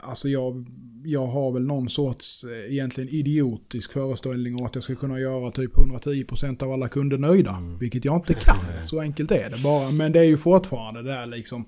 alltså 0.00 0.28
jag, 0.28 0.66
jag 1.04 1.26
har 1.26 1.52
väl 1.52 1.66
någon 1.66 1.88
sorts 1.90 2.44
eh, 2.44 2.72
egentligen 2.72 3.10
idiotisk 3.10 3.92
föreställning 3.92 4.56
om 4.56 4.66
att 4.66 4.74
jag 4.74 4.84
ska 4.84 4.94
kunna 4.94 5.20
göra 5.20 5.50
typ 5.50 5.74
110% 5.74 6.62
av 6.62 6.72
alla 6.72 6.88
kunder 6.88 7.18
nöjda. 7.18 7.76
Vilket 7.80 8.04
jag 8.04 8.16
inte 8.16 8.34
kan. 8.34 8.86
Så 8.86 9.00
enkelt 9.00 9.30
är 9.30 9.50
det 9.50 9.62
bara. 9.62 9.90
Men 9.90 10.12
det 10.12 10.18
är 10.18 10.24
ju 10.24 10.36
fortfarande 10.36 11.02
där 11.02 11.26
liksom 11.26 11.64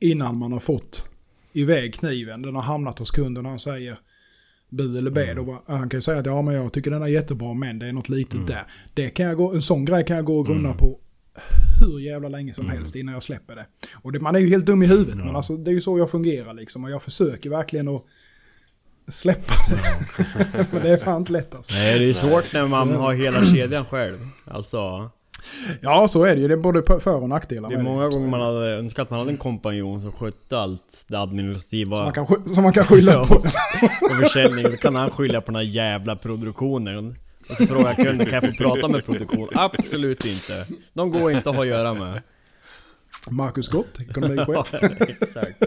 innan 0.00 0.38
man 0.38 0.52
har 0.52 0.60
fått 0.60 1.08
iväg 1.52 1.94
kniven. 1.94 2.42
Den 2.42 2.54
har 2.54 2.62
hamnat 2.62 2.98
hos 2.98 3.10
kunden 3.10 3.44
och 3.44 3.50
han 3.50 3.60
säger 3.60 3.98
bu 4.68 4.98
eller 4.98 5.10
b. 5.10 5.34
Då 5.34 5.44
bara, 5.44 5.58
han 5.66 5.88
kan 5.88 5.98
ju 5.98 6.02
säga 6.02 6.18
att 6.18 6.26
ja 6.26 6.42
men 6.42 6.54
jag 6.54 6.72
tycker 6.72 6.90
den 6.90 7.02
är 7.02 7.06
jättebra 7.06 7.54
men 7.54 7.78
det 7.78 7.86
är 7.86 7.92
något 7.92 8.08
litet 8.08 8.46
där. 8.46 8.62
Det 8.94 9.10
kan 9.10 9.26
jag 9.26 9.36
gå, 9.36 9.52
en 9.52 9.62
sån 9.62 9.84
grej 9.84 10.04
kan 10.04 10.16
jag 10.16 10.24
gå 10.24 10.38
och 10.38 10.46
grunna 10.46 10.74
på 10.74 10.98
hur 11.80 11.98
jävla 11.98 12.28
länge 12.28 12.54
som 12.54 12.68
helst 12.68 12.96
innan 12.96 13.14
jag 13.14 13.22
släpper 13.22 13.54
det. 13.56 13.66
Och 14.02 14.12
det, 14.12 14.20
man 14.20 14.34
är 14.36 14.38
ju 14.40 14.48
helt 14.48 14.66
dum 14.66 14.82
i 14.82 14.86
huvudet 14.86 15.16
men 15.16 15.36
alltså 15.36 15.56
det 15.56 15.70
är 15.70 15.72
ju 15.74 15.80
så 15.80 15.98
jag 15.98 16.10
fungerar 16.10 16.54
liksom. 16.54 16.84
Och 16.84 16.90
jag 16.90 17.02
försöker 17.02 17.50
verkligen 17.50 17.88
att 17.88 18.02
släppa 19.08 19.54
det. 19.70 20.66
men 20.72 20.82
det 20.82 20.90
är 20.90 20.96
fan 20.96 21.16
inte 21.16 21.32
lätt 21.32 21.54
alltså. 21.54 21.72
Nej, 21.74 21.98
det 21.98 22.04
är 22.04 22.14
svårt 22.14 22.52
när 22.54 22.66
man 22.66 22.94
har 22.94 23.12
hela 23.14 23.44
kedjan 23.54 23.84
själv. 23.84 24.18
Alltså, 24.44 25.10
Ja 25.80 26.08
så 26.08 26.24
är 26.24 26.34
det 26.34 26.40
ju. 26.42 26.48
Det 26.48 26.54
är 26.54 26.58
både 26.58 27.00
för 27.00 27.22
och 27.22 27.28
nackdelar. 27.28 27.68
det 27.68 27.74
är 27.74 27.82
många 27.82 28.10
Så 28.10 28.16
gånger 28.16 28.28
man 28.30 28.40
det. 28.40 28.46
hade 28.46 28.70
önskat 28.76 29.02
att 29.02 29.10
man 29.10 29.18
hade 29.18 29.30
en 29.30 29.36
kompanjon 29.36 30.02
som 30.02 30.12
skötte 30.12 30.58
allt 30.58 31.04
det 31.06 31.16
administrativa. 31.18 31.96
Som 31.96 32.04
man 32.04 32.12
kan, 32.12 32.48
som 32.48 32.62
man 32.62 32.72
kan 32.72 32.84
skylla 32.86 33.12
Ja. 33.12 33.26
på. 33.26 33.34
och 34.02 34.10
försäljning, 34.22 34.64
då 34.64 34.70
kan 34.70 34.96
han 34.96 35.10
skylla 35.10 35.40
på 35.40 35.46
den 35.46 35.54
här 35.56 35.62
jävla 35.62 36.16
produktionen. 36.16 37.16
Och 37.50 37.56
så 37.56 37.66
frågar 37.66 37.94
kunden, 37.94 38.26
kan 38.26 38.34
jag 38.44 38.56
få 38.56 38.62
prata 38.64 38.88
med 38.88 39.04
produktion? 39.04 39.48
Absolut 39.54 40.24
inte. 40.24 40.66
De 40.92 41.10
går 41.10 41.32
inte 41.32 41.50
att 41.50 41.56
ha 41.56 41.62
att 41.62 41.68
göra 41.68 41.94
med. 41.94 42.22
Marcus 43.30 43.66
Scott, 43.66 44.00
ekonomichef. 44.00 44.74
Exakt. 45.22 45.62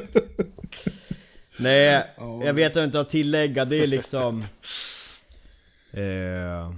Nej, 1.59 2.03
jag 2.43 2.53
vet 2.53 2.75
inte 2.75 2.99
att 2.99 3.09
tillägga, 3.09 3.65
det 3.65 3.83
är 3.83 3.87
liksom... 3.87 4.45
Eh, 5.93 6.71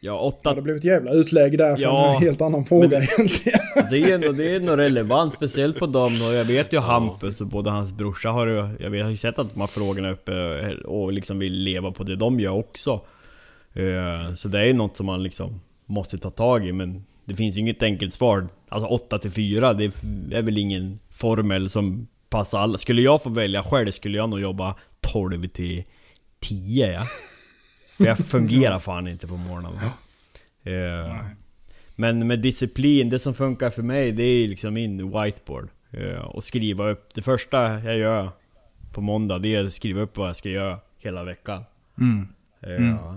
ja, 0.00 0.18
åtta... 0.18 0.54
det 0.54 0.62
blev 0.62 0.76
ett 0.76 0.84
jävla 0.84 1.12
utlägg 1.12 1.58
där 1.58 1.76
för 1.76 1.82
Ja, 1.82 2.14
en 2.14 2.22
helt 2.22 2.40
annan 2.40 2.64
fråga 2.64 2.88
men- 2.88 3.02
egentligen. 3.02 3.60
Det 3.90 3.98
är 4.12 4.18
nog, 4.18 4.36
det 4.36 4.54
är 4.54 4.60
nog 4.60 4.78
relevant, 4.78 5.34
speciellt 5.34 5.78
på 5.78 5.86
dem 5.86 6.22
och 6.22 6.34
jag 6.34 6.44
vet 6.44 6.72
ju 6.72 6.78
Hampus 6.78 7.40
och 7.40 7.46
både 7.46 7.70
hans 7.70 7.92
brorsa 7.92 8.28
har. 8.28 8.46
Jag 8.80 8.90
vet, 8.90 9.02
har 9.02 9.10
ju 9.10 9.16
sett 9.16 9.38
att 9.38 9.54
de 9.54 9.60
har 9.60 9.66
frågorna 9.68 10.10
uppe 10.10 10.32
och 10.74 11.12
liksom 11.12 11.38
vill 11.38 11.52
leva 11.52 11.90
på 11.92 12.04
det 12.04 12.16
de 12.16 12.40
gör 12.40 12.52
också. 12.52 13.00
Eh, 13.78 14.34
Så 14.34 14.48
det 14.48 14.60
är 14.60 14.64
ju 14.64 14.72
något 14.72 14.96
som 14.96 15.06
man 15.06 15.22
liksom 15.22 15.60
måste 15.86 16.18
ta 16.18 16.30
tag 16.30 16.66
i 16.66 16.72
men 16.72 17.04
det 17.24 17.34
finns 17.34 17.56
ju 17.56 17.60
inget 17.60 17.82
enkelt 17.82 18.14
svar. 18.14 18.48
Alltså 18.68 18.88
8 18.88 19.18
till 19.18 19.30
4, 19.30 19.72
det 19.74 19.84
är 20.32 20.42
väl 20.42 20.58
ingen 20.58 20.98
formel 21.10 21.70
som 21.70 22.06
passar 22.30 22.58
alla. 22.58 22.78
Skulle 22.78 23.02
jag 23.02 23.22
få 23.22 23.30
välja 23.30 23.62
själv 23.62 23.90
skulle 23.92 24.18
jag 24.18 24.28
nog 24.28 24.40
jobba 24.40 24.74
12 25.00 25.48
till 25.48 25.84
10 26.40 26.92
ja. 26.92 27.02
För 27.96 28.04
jag 28.06 28.18
fungerar 28.18 28.78
fan 28.78 29.08
inte 29.08 29.26
på 29.26 29.36
morgonen. 29.36 29.72
Eh, 30.64 31.16
men 31.96 32.26
med 32.26 32.38
disciplin, 32.40 33.10
det 33.10 33.18
som 33.18 33.34
funkar 33.34 33.70
för 33.70 33.82
mig 33.82 34.12
det 34.12 34.22
är 34.22 34.48
liksom 34.48 34.74
min 34.74 35.10
whiteboard. 35.10 35.68
Eh, 35.90 36.20
Och 36.20 36.44
skriva 36.44 36.90
upp, 36.90 37.14
det 37.14 37.22
första 37.22 37.80
jag 37.84 37.98
gör 37.98 38.30
på 38.92 39.00
måndag 39.00 39.38
det 39.38 39.54
är 39.54 39.66
att 39.66 39.72
skriva 39.72 40.00
upp 40.00 40.16
vad 40.16 40.28
jag 40.28 40.36
ska 40.36 40.48
göra 40.48 40.78
hela 40.98 41.24
veckan. 41.24 41.64
Eh, 42.60 43.14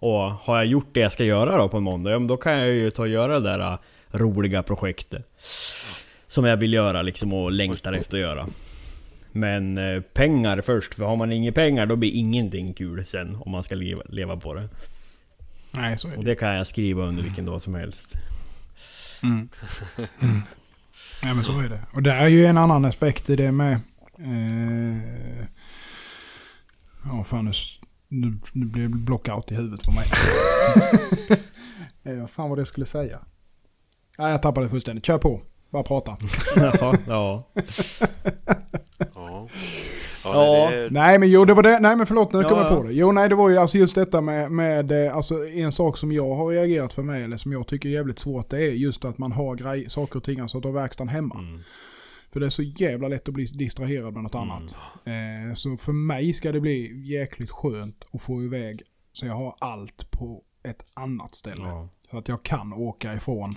Och 0.00 0.20
har 0.30 0.56
jag 0.56 0.66
gjort 0.66 0.88
det 0.92 1.00
jag 1.00 1.12
ska 1.12 1.24
göra 1.24 1.56
då 1.56 1.68
på 1.68 1.76
en 1.76 1.82
måndag, 1.82 2.10
ja, 2.10 2.18
men 2.18 2.28
då 2.28 2.36
kan 2.36 2.52
jag 2.58 2.68
ju 2.68 2.90
ta 2.90 3.02
och 3.02 3.08
göra 3.08 3.40
det 3.40 3.50
där 3.50 3.72
eh, 3.72 3.78
roliga 4.10 4.62
projektet. 4.62 5.26
Som 6.26 6.44
jag 6.44 6.56
vill 6.56 6.72
göra 6.72 7.02
liksom 7.02 7.32
och 7.32 7.52
längtar 7.52 7.92
efter 7.92 8.16
att 8.16 8.20
göra. 8.22 8.46
Men 9.32 9.78
eh, 9.78 10.00
pengar 10.00 10.60
först, 10.60 10.94
för 10.94 11.04
har 11.04 11.16
man 11.16 11.32
inga 11.32 11.52
pengar 11.52 11.86
då 11.86 11.96
blir 11.96 12.10
ingenting 12.14 12.74
kul 12.74 13.06
sen 13.06 13.36
om 13.40 13.50
man 13.52 13.62
ska 13.62 13.74
leva, 13.74 14.02
leva 14.08 14.36
på 14.36 14.54
det. 14.54 14.68
Nej, 15.70 15.98
så 15.98 16.08
är 16.08 16.18
Och 16.18 16.24
det. 16.24 16.30
det 16.30 16.36
kan 16.36 16.54
jag 16.54 16.66
skriva 16.66 17.02
under 17.02 17.22
vilken 17.22 17.44
dag 17.44 17.62
som 17.62 17.74
helst. 17.74 18.08
Ja, 21.22 21.34
men 21.34 21.44
så 21.44 21.60
är 21.60 21.68
det. 21.68 21.80
Och 21.92 22.02
det 22.02 22.12
är 22.12 22.28
ju 22.28 22.46
en 22.46 22.58
annan 22.58 22.84
aspekt 22.84 23.30
i 23.30 23.36
det 23.36 23.52
med... 23.52 23.72
Eh, 24.18 25.44
ja, 27.04 27.24
fan 27.24 27.44
nu, 27.44 27.52
nu, 28.08 28.38
nu 28.52 28.66
blir 28.66 28.82
det 28.82 28.88
blockout 28.88 29.50
i 29.50 29.54
huvudet 29.54 29.82
på 29.82 29.92
mig. 29.92 30.04
eh, 32.14 32.20
vad 32.20 32.30
fan 32.30 32.48
var 32.48 32.56
det 32.56 32.60
jag 32.60 32.68
skulle 32.68 32.86
säga? 32.86 33.18
Nej, 34.18 34.30
jag 34.30 34.42
tappade 34.42 34.66
det 34.66 34.70
fullständigt. 34.70 35.06
Kör 35.06 35.18
på. 35.18 35.40
Bara 35.70 35.82
prata. 35.82 36.16
ja, 36.56 36.94
ja. 37.06 37.48
Ja. 39.14 39.48
Ja. 40.24 40.72
Är, 40.72 40.90
Nej 40.90 41.18
men 41.18 41.30
jo 41.30 41.44
det 41.44 41.54
var 41.54 41.62
det. 41.62 41.80
Nej 41.80 41.96
men 41.96 42.06
förlåt 42.06 42.32
nu 42.32 42.40
Ja, 42.40 42.48
kom 42.48 42.58
jag 42.58 42.72
ja. 42.72 42.76
på 42.76 42.82
det. 42.82 42.92
Jo 42.92 43.12
nej 43.12 43.28
det 43.28 43.34
var 43.34 43.48
ju 43.48 43.58
alltså 43.58 43.78
just 43.78 43.94
detta 43.94 44.20
med, 44.20 44.50
med 44.50 45.06
eh, 45.06 45.16
alltså 45.16 45.48
en 45.48 45.72
sak 45.72 45.96
som 45.98 46.12
jag 46.12 46.34
har 46.34 46.48
reagerat 46.48 46.92
för 46.92 47.02
mig 47.02 47.24
eller 47.24 47.36
som 47.36 47.52
jag 47.52 47.66
tycker 47.66 47.88
är 47.88 47.92
jävligt 47.92 48.18
svårt 48.18 48.50
det 48.50 48.56
är 48.56 48.70
just 48.70 49.04
att 49.04 49.18
man 49.18 49.32
har 49.32 49.54
grej, 49.54 49.90
saker 49.90 50.16
och 50.16 50.24
ting, 50.24 50.40
alltså 50.40 50.58
att 50.58 50.64
ha 50.64 50.70
verkstaden 50.70 51.08
hemma. 51.08 51.38
Mm. 51.38 51.60
För 52.32 52.40
det 52.40 52.46
är 52.46 52.50
så 52.50 52.62
jävla 52.62 53.08
lätt 53.08 53.28
att 53.28 53.34
bli 53.34 53.44
distraherad 53.44 54.14
med 54.14 54.22
något 54.22 54.34
annat. 54.34 54.78
Eh, 55.04 55.54
så 55.54 55.76
för 55.76 55.92
mig 55.92 56.32
ska 56.32 56.52
det 56.52 56.60
bli 56.60 57.08
jäkligt 57.12 57.50
skönt 57.50 58.04
att 58.12 58.22
få 58.22 58.42
iväg 58.42 58.82
så 59.12 59.26
jag 59.26 59.34
har 59.34 59.54
allt 59.58 60.10
på 60.10 60.42
ett 60.62 60.82
annat 60.94 61.34
ställe. 61.34 61.62
Ja. 61.62 61.88
Så 62.10 62.18
att 62.18 62.28
jag 62.28 62.42
kan 62.42 62.72
åka 62.72 63.14
ifrån. 63.14 63.54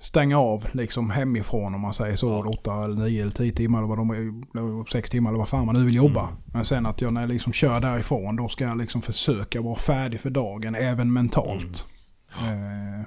Stänga 0.00 0.38
av 0.38 0.66
liksom 0.72 1.10
hemifrån 1.10 1.74
om 1.74 1.80
man 1.80 1.94
säger 1.94 2.16
så. 2.16 2.44
Åtta 2.44 2.84
eller 2.84 3.04
nio 3.04 3.22
eller 3.22 3.32
tio 3.32 3.52
timmar 3.52 3.78
eller 3.78 3.88
vad 3.88 3.98
de 3.98 4.10
är. 4.10 4.90
Sex 4.90 5.10
timmar 5.10 5.30
eller 5.30 5.38
vad 5.38 5.48
fan 5.48 5.66
man 5.66 5.74
nu 5.74 5.84
vill 5.84 5.94
jobba. 5.94 6.28
Men 6.46 6.64
sen 6.64 6.86
att 6.86 7.00
jag 7.00 7.12
när 7.12 7.20
jag 7.20 7.28
liksom 7.28 7.52
kör 7.52 7.80
därifrån 7.80 8.36
då 8.36 8.48
ska 8.48 8.64
jag 8.64 8.78
liksom 8.78 9.02
försöka 9.02 9.60
vara 9.60 9.76
färdig 9.76 10.20
för 10.20 10.30
dagen 10.30 10.74
även 10.74 11.12
mentalt. 11.12 11.86
Eh, 12.32 13.04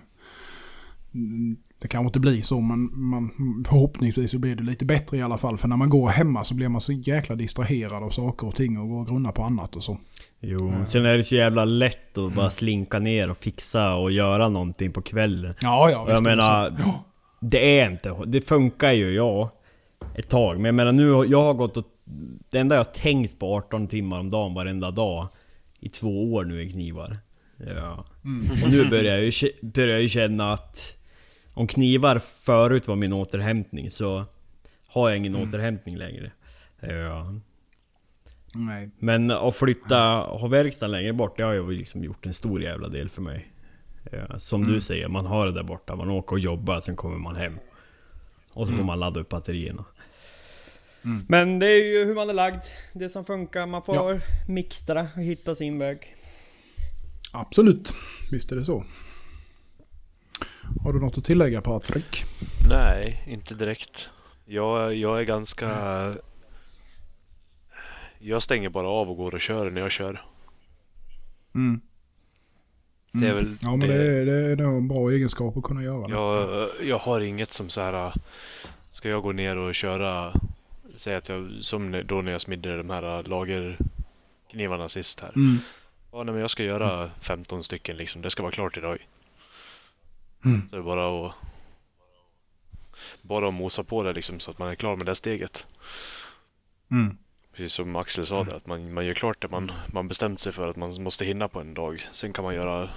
mm, 1.13 1.57
det 1.83 1.87
kanske 1.87 2.07
inte 2.07 2.19
blir 2.19 2.41
så 2.41 2.61
men 2.61 2.89
man, 2.93 3.31
förhoppningsvis 3.67 4.31
så 4.31 4.39
blir 4.39 4.55
det 4.55 4.63
lite 4.63 4.85
bättre 4.85 5.17
i 5.17 5.21
alla 5.21 5.37
fall. 5.37 5.57
För 5.57 5.67
när 5.67 5.77
man 5.77 5.89
går 5.89 6.07
hemma 6.09 6.43
så 6.43 6.53
blir 6.53 6.67
man 6.69 6.81
så 6.81 6.91
jäkla 6.91 7.35
distraherad 7.35 8.03
av 8.03 8.09
saker 8.09 8.47
och 8.47 8.55
ting 8.55 8.79
och 8.79 8.89
går 8.89 8.99
och 8.99 9.07
grunnar 9.07 9.31
på 9.31 9.43
annat 9.43 9.75
och 9.75 9.83
så. 9.83 9.97
Jo, 10.39 10.73
sen 10.87 11.05
är 11.05 11.17
det 11.17 11.23
så 11.23 11.35
jävla 11.35 11.65
lätt 11.65 12.17
att 12.17 12.35
bara 12.35 12.49
slinka 12.49 12.99
ner 12.99 13.31
och 13.31 13.37
fixa 13.37 13.95
och 13.95 14.11
göra 14.11 14.49
någonting 14.49 14.91
på 14.91 15.01
kvällen. 15.01 15.53
Ja, 15.61 15.89
ja. 15.91 15.99
Och 15.99 16.09
jag 16.11 16.15
visst 16.15 16.27
är 16.27 16.31
det 16.31 16.35
menar, 16.35 16.77
är 17.51 17.91
inte... 17.91 18.15
Det 18.25 18.41
funkar 18.41 18.91
ju, 18.91 19.13
ja. 19.15 19.51
Ett 20.15 20.29
tag. 20.29 20.55
Men 20.55 20.65
jag 20.65 20.75
menar 20.75 20.91
nu, 20.91 21.11
har- 21.11 21.25
jag 21.25 21.41
har 21.41 21.53
gått 21.53 21.77
och... 21.77 21.85
Det 22.51 22.57
enda 22.59 22.75
jag 22.75 22.79
har 22.79 22.91
tänkt 22.93 23.39
på 23.39 23.55
18 23.55 23.87
timmar 23.87 24.19
om 24.19 24.29
dagen 24.29 24.53
varenda 24.53 24.91
dag. 24.91 25.27
I 25.79 25.89
två 25.89 26.33
år 26.33 26.43
nu 26.45 26.63
i 26.63 26.69
knivar. 26.69 27.17
Ja. 27.75 28.05
Och 28.63 28.69
nu 28.71 28.89
börjar 28.89 29.17
jag, 29.17 29.23
ju, 29.25 29.49
börjar 29.61 29.89
jag 29.89 30.01
ju 30.01 30.09
känna 30.09 30.53
att... 30.53 30.95
Om 31.53 31.67
knivar 31.67 32.19
förut 32.19 32.87
var 32.87 32.95
min 32.95 33.13
återhämtning 33.13 33.91
så... 33.91 34.25
Har 34.87 35.09
jag 35.09 35.17
ingen 35.17 35.35
återhämtning 35.35 35.97
längre. 35.97 36.31
Ja. 36.79 37.33
Nej. 38.55 38.89
Men 38.99 39.31
att 39.31 39.55
flytta, 39.55 39.95
ha 40.15 40.47
verkstaden 40.47 40.91
längre 40.91 41.13
bort, 41.13 41.37
det 41.37 41.43
har 41.43 41.53
ju 41.53 41.71
liksom 41.71 42.03
gjort 42.03 42.25
en 42.25 42.33
stor 42.33 42.61
jävla 42.63 42.87
del 42.89 43.09
för 43.09 43.21
mig. 43.21 43.51
Ja, 44.11 44.39
som 44.39 44.61
Mm. 44.61 44.73
du 44.73 44.81
säger, 44.81 45.07
man 45.07 45.25
har 45.25 45.45
det 45.45 45.51
där 45.51 45.63
borta, 45.63 45.95
man 45.95 46.09
åker 46.09 46.33
och 46.33 46.39
jobbar, 46.39 46.81
sen 46.81 46.95
kommer 46.95 47.17
man 47.17 47.35
hem. 47.35 47.59
Och 48.53 48.67
så 48.67 48.73
får 48.73 48.83
man 48.83 48.99
ladda 48.99 49.19
upp 49.19 49.29
batterierna. 49.29 49.85
Mm. 51.05 51.25
Men 51.29 51.59
det 51.59 51.67
är 51.67 51.85
ju 51.85 52.05
hur 52.05 52.15
man 52.15 52.29
är 52.29 52.33
lagd, 52.33 52.63
det 52.93 53.09
som 53.09 53.25
funkar, 53.25 53.65
man 53.65 53.83
får 53.83 53.95
Ja. 53.95 54.19
mixtra 54.47 55.07
och 55.15 55.21
hitta 55.23 55.55
sin 55.55 55.79
väg. 55.79 56.15
Absolut, 57.31 57.93
visst 58.31 58.51
är 58.51 58.55
det 58.55 58.65
så. 58.65 58.83
Har 60.83 60.93
du 60.93 60.99
något 60.99 61.17
att 61.17 61.25
tillägga 61.25 61.61
Patrik? 61.61 62.23
Nej, 62.69 63.23
inte 63.27 63.55
direkt. 63.55 64.09
Jag, 64.45 64.95
jag 64.95 65.19
är 65.19 65.23
ganska... 65.23 65.69
Jag 68.19 68.43
stänger 68.43 68.69
bara 68.69 68.87
av 68.87 69.09
och 69.09 69.17
går 69.17 69.35
och 69.35 69.41
kör 69.41 69.69
när 69.69 69.81
jag 69.81 69.91
kör. 69.91 70.21
Mm. 71.55 71.81
Det 73.11 73.27
är 73.27 73.33
väl 73.33 73.57
Ja 73.61 73.75
men 73.75 73.87
det, 73.87 73.95
är, 73.95 74.25
det 74.25 74.33
är 74.33 74.55
nog 74.55 74.77
en 74.77 74.87
bra 74.87 75.09
egenskap 75.11 75.57
att 75.57 75.63
kunna 75.63 75.83
göra 75.83 76.07
det. 76.07 76.13
Jag, 76.13 76.67
jag 76.83 76.97
har 76.97 77.21
inget 77.21 77.51
som 77.51 77.69
så 77.69 77.81
här. 77.81 78.13
Ska 78.91 79.09
jag 79.09 79.23
gå 79.23 79.31
ner 79.31 79.57
och 79.57 79.75
köra, 79.75 80.33
säg 80.95 81.15
att 81.15 81.29
jag, 81.29 81.51
som 81.61 82.03
då 82.05 82.21
när 82.21 82.31
jag 82.31 82.41
smidde 82.41 82.77
de 82.77 82.89
här 82.89 83.23
lagerknivarna 83.23 84.89
sist 84.89 85.19
här. 85.19 85.31
Mm. 85.35 85.57
Ja, 86.11 86.23
nej, 86.23 86.33
men 86.33 86.41
jag 86.41 86.49
ska 86.49 86.63
göra 86.63 87.11
15 87.19 87.63
stycken 87.63 87.97
liksom. 87.97 88.21
Det 88.21 88.29
ska 88.29 88.43
vara 88.43 88.51
klart 88.51 88.77
idag. 88.77 89.07
Mm. 90.45 90.61
Så 90.69 90.75
det 90.75 90.81
är 90.81 90.83
bara 90.85 91.27
att 91.27 91.33
bara 93.21 93.47
att 93.47 93.53
mosa 93.53 93.83
på 93.83 94.03
det 94.03 94.13
liksom 94.13 94.39
så 94.39 94.51
att 94.51 94.59
man 94.59 94.69
är 94.69 94.75
klar 94.75 94.95
med 94.95 95.05
det 95.05 95.15
steget. 95.15 95.65
Mm. 96.91 97.17
Precis 97.55 97.73
som 97.73 97.95
Axel 97.95 98.25
sa 98.25 98.43
där, 98.43 98.55
att 98.55 98.67
man, 98.67 98.93
man 98.93 99.05
gör 99.05 99.13
klart 99.13 99.41
det 99.41 99.47
man, 99.47 99.71
man 99.93 100.07
bestämt 100.07 100.39
sig 100.39 100.53
för 100.53 100.67
att 100.69 100.75
man 100.75 101.03
måste 101.03 101.25
hinna 101.25 101.47
på 101.47 101.59
en 101.59 101.73
dag. 101.73 102.01
Sen 102.11 102.33
kan 102.33 102.43
man 102.45 102.55
göra 102.55 102.89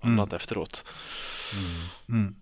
annat 0.00 0.32
efteråt. 0.32 0.84
Mm. 2.08 2.34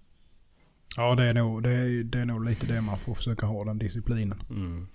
Ja 0.96 1.14
det 1.14 1.24
är, 1.24 1.34
nog, 1.34 1.62
det, 1.62 1.70
är, 1.70 2.02
det 2.04 2.18
är 2.18 2.24
nog 2.24 2.44
lite 2.48 2.66
det 2.66 2.80
man 2.80 2.98
får 2.98 3.14
försöka 3.14 3.46
ha 3.46 3.64
den 3.64 3.78
disciplinen. 3.78 4.42
Mm. 4.50 4.86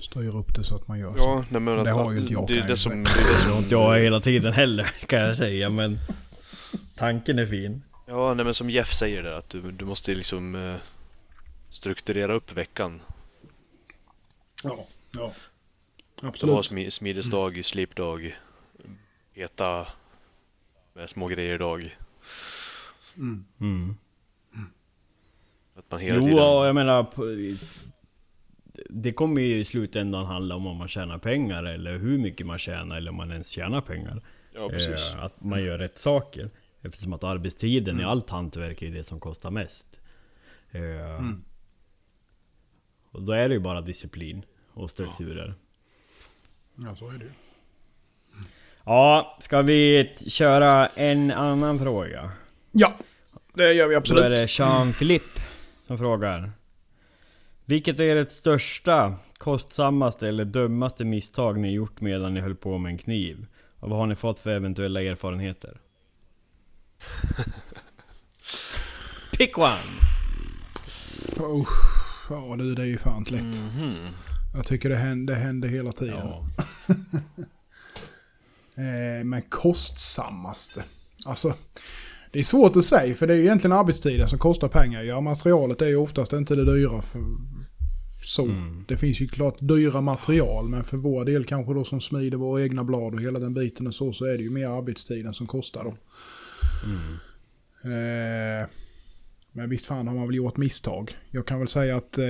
Styra 0.00 0.38
upp 0.38 0.54
det 0.54 0.64
så 0.64 0.76
att 0.76 0.88
man 0.88 0.98
gör 0.98 1.16
så. 1.18 1.24
Ja, 1.24 1.44
nej, 1.50 1.60
men 1.60 1.76
Det 1.84 1.90
att- 1.90 1.96
har 1.96 2.12
ju 2.12 2.20
inte 2.20 2.32
jag, 2.32 2.46
Det 2.46 2.58
är 2.58 2.62
det 2.62 2.68
jag 2.68 2.78
som, 2.78 2.92
det 2.92 2.96
är 2.98 3.02
det 3.02 3.56
Det 3.56 3.62
som 3.62 3.64
jag 3.70 3.98
hela 3.98 4.20
tiden 4.20 4.52
heller, 4.52 4.84
kan 5.06 5.20
jag 5.20 5.36
säga, 5.36 5.70
men... 5.70 5.98
Tanken 6.94 7.38
är 7.38 7.46
fin. 7.46 7.82
Ja, 8.06 8.34
nej, 8.34 8.44
men 8.44 8.54
som 8.54 8.70
Jeff 8.70 8.94
säger 8.94 9.22
där 9.22 9.32
att 9.32 9.48
du, 9.48 9.60
du 9.60 9.84
måste 9.84 10.14
liksom 10.14 10.54
eh, 10.54 10.76
strukturera 11.70 12.34
upp 12.34 12.52
veckan. 12.52 13.02
Ja, 14.64 14.86
ja. 15.12 15.32
Så 16.14 16.26
ha 16.26 16.28
Absolut. 16.28 16.64
smi, 16.66 16.90
smidesdag, 16.90 17.64
slipdag, 17.64 18.36
äta 19.34 19.86
med 20.94 21.10
små 21.10 21.26
grejer 21.26 21.58
dag. 21.58 21.98
Mm. 23.16 23.44
Mm. 23.60 23.96
Att 25.76 25.90
man 25.90 26.00
hela 26.00 26.16
Jo, 26.16 26.22
tiden... 26.22 26.38
och 26.38 26.66
jag 26.66 26.74
menar... 26.74 27.06
Det 28.88 29.12
kommer 29.12 29.40
ju 29.40 29.54
i 29.56 29.64
slutändan 29.64 30.26
handla 30.26 30.56
om 30.56 30.66
om 30.66 30.76
man 30.76 30.88
tjänar 30.88 31.18
pengar 31.18 31.64
eller 31.64 31.98
hur 31.98 32.18
mycket 32.18 32.46
man 32.46 32.58
tjänar 32.58 32.96
eller 32.96 33.10
om 33.10 33.16
man 33.16 33.30
ens 33.30 33.48
tjänar 33.48 33.80
pengar. 33.80 34.22
Ja, 34.52 34.68
precis. 34.68 35.14
Eh, 35.14 35.24
att 35.24 35.40
man 35.44 35.62
gör 35.62 35.78
rätt 35.78 35.98
saker. 35.98 36.50
Eftersom 36.84 37.12
att 37.12 37.24
arbetstiden 37.24 38.00
i 38.00 38.04
allt 38.04 38.30
hantverk 38.30 38.82
är 38.82 38.90
det 38.90 39.04
som 39.04 39.20
kostar 39.20 39.50
mest. 39.50 40.00
Eh, 40.70 41.24
Och 43.10 43.22
då 43.22 43.32
är 43.32 43.48
det 43.48 43.54
ju 43.54 43.60
bara 43.60 43.80
disciplin 43.80 44.44
och 44.72 44.90
strukturer. 44.90 45.54
Ja 46.74 46.96
så 46.96 47.08
är 47.08 47.12
det 47.18 47.24
ju. 47.24 47.30
Ja, 48.84 49.38
ska 49.40 49.62
vi 49.62 50.14
köra 50.28 50.86
en 50.86 51.30
annan 51.30 51.78
fråga? 51.78 52.32
Ja, 52.72 52.92
det 53.54 53.72
gör 53.72 53.88
vi 53.88 53.94
Då 53.94 53.98
absolut. 53.98 54.24
är 54.24 54.30
det 54.30 54.46
Jean-Philippe 54.46 55.40
som 55.86 55.98
frågar. 55.98 56.52
Vilket 57.64 58.00
är 58.00 58.16
ert 58.16 58.30
största, 58.30 59.14
kostsammaste 59.38 60.28
eller 60.28 60.44
dummaste 60.44 61.04
misstag 61.04 61.58
ni 61.60 61.72
gjort 61.72 62.00
medan 62.00 62.34
ni 62.34 62.40
höll 62.40 62.54
på 62.56 62.78
med 62.78 62.90
en 62.90 62.98
kniv? 62.98 63.46
Och 63.78 63.90
vad 63.90 63.98
har 63.98 64.06
ni 64.06 64.14
fått 64.14 64.38
för 64.38 64.50
eventuella 64.50 65.02
erfarenheter? 65.02 65.80
Pick 69.38 69.58
one! 69.58 69.78
Oh, 71.36 71.68
ja 72.30 72.56
du, 72.58 72.74
det 72.74 72.82
är 72.82 72.86
ju 72.86 72.98
fan 72.98 73.24
lätt. 73.28 73.60
Mhm. 73.60 74.08
Jag 74.54 74.66
tycker 74.66 74.88
det 74.88 74.96
händer, 74.96 75.34
det 75.34 75.40
händer 75.40 75.68
hela 75.68 75.92
tiden. 75.92 76.18
Ja. 76.18 76.46
Eh, 78.76 79.24
men 79.24 79.42
kostsammaste. 79.42 80.84
Alltså, 81.26 81.54
det 82.32 82.38
är 82.38 82.44
svårt 82.44 82.76
att 82.76 82.84
säga 82.84 83.14
för 83.14 83.26
det 83.26 83.34
är 83.34 83.36
ju 83.36 83.42
egentligen 83.42 83.76
arbetstiden 83.76 84.28
som 84.28 84.38
kostar 84.38 84.68
pengar. 84.68 85.02
Ja, 85.02 85.20
materialet 85.20 85.82
är 85.82 85.86
ju 85.86 85.96
oftast 85.96 86.32
inte 86.32 86.54
det 86.54 86.64
dyra. 86.64 87.02
För, 87.02 87.20
så. 88.24 88.44
Mm. 88.44 88.84
Det 88.88 88.96
finns 88.96 89.20
ju 89.20 89.28
klart 89.28 89.56
dyra 89.60 90.00
material 90.00 90.68
men 90.68 90.84
för 90.84 90.96
vår 90.96 91.24
del 91.24 91.44
kanske 91.44 91.74
då 91.74 91.84
som 91.84 92.00
smider 92.00 92.36
våra 92.36 92.62
egna 92.62 92.84
blad 92.84 93.14
och 93.14 93.20
hela 93.20 93.38
den 93.38 93.54
biten 93.54 93.86
och 93.86 93.94
så 93.94 94.12
så 94.12 94.24
är 94.24 94.36
det 94.36 94.42
ju 94.42 94.50
mer 94.50 94.66
arbetstiden 94.66 95.34
som 95.34 95.46
kostar 95.46 95.84
då. 95.84 95.94
Eh, 97.84 98.68
men 99.56 99.68
visst 99.68 99.86
fan 99.86 100.08
har 100.08 100.14
man 100.14 100.26
väl 100.26 100.36
gjort 100.36 100.56
misstag. 100.56 101.18
Jag 101.30 101.46
kan 101.46 101.58
väl 101.58 101.68
säga 101.68 101.96
att 101.96 102.18
eh, 102.18 102.24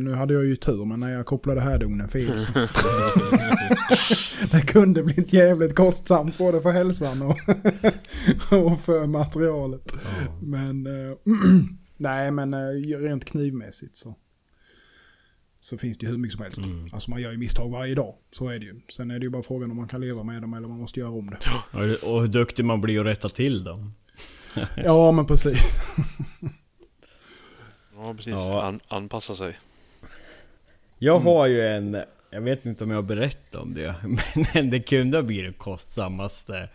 nu 0.00 0.14
hade 0.16 0.34
jag 0.34 0.44
ju 0.44 0.56
tur 0.56 0.84
men 0.84 1.00
när 1.00 1.12
jag 1.12 1.26
kopplade 1.26 1.60
härdugnen 1.60 2.08
fel 2.08 2.46
så 2.46 2.52
det 4.50 4.60
kunde 4.60 5.02
blivit 5.02 5.32
jävligt 5.32 5.74
kostsamt 5.74 6.38
både 6.38 6.62
för 6.62 6.70
hälsan 6.70 7.22
och, 7.22 7.36
och 8.58 8.80
för 8.80 9.06
materialet. 9.06 9.92
Men 10.42 10.86
eh, 10.86 11.16
nej 11.96 12.30
men 12.30 12.54
eh, 12.54 12.98
rent 12.98 13.24
knivmässigt 13.24 13.96
så. 13.96 14.14
Så 15.68 15.78
finns 15.78 15.98
det 15.98 16.06
ju 16.06 16.10
hur 16.12 16.18
mycket 16.18 16.36
som 16.36 16.42
helst. 16.42 16.58
Alltså 16.92 17.10
man 17.10 17.20
gör 17.20 17.30
ju 17.32 17.38
misstag 17.38 17.70
varje 17.70 17.94
dag. 17.94 18.14
Så 18.30 18.48
är 18.48 18.58
det 18.58 18.64
ju. 18.66 18.80
Sen 18.96 19.10
är 19.10 19.18
det 19.18 19.24
ju 19.24 19.30
bara 19.30 19.42
frågan 19.42 19.70
om 19.70 19.76
man 19.76 19.88
kan 19.88 20.00
leva 20.00 20.22
med 20.22 20.42
dem 20.42 20.54
eller 20.54 20.64
om 20.64 20.70
man 20.70 20.80
måste 20.80 21.00
göra 21.00 21.10
om 21.10 21.30
det. 21.30 21.38
Och- 22.04 22.14
Och 22.14 22.20
hur 22.20 22.28
duktig 22.28 22.64
man 22.64 22.80
blir 22.80 23.00
att 23.00 23.06
rätta 23.06 23.28
till 23.28 23.64
dem. 23.64 23.94
Ja 24.76 25.12
men 25.12 25.26
precis. 25.26 25.80
Ja, 27.96 28.14
precis. 28.14 28.32
Ja. 28.32 28.62
An, 28.62 28.80
anpassa 28.88 29.34
sig. 29.34 29.58
Jag 30.98 31.18
har 31.20 31.46
ju 31.46 31.66
en, 31.66 32.02
jag 32.30 32.40
vet 32.40 32.66
inte 32.66 32.84
om 32.84 32.90
jag 32.90 32.96
har 32.98 33.02
berättat 33.02 33.54
om 33.62 33.74
det, 33.74 33.94
men 34.54 34.70
det 34.70 34.80
kunde 34.80 35.22
bli 35.22 35.42
det 35.42 35.52
kostsammaste 35.52 36.68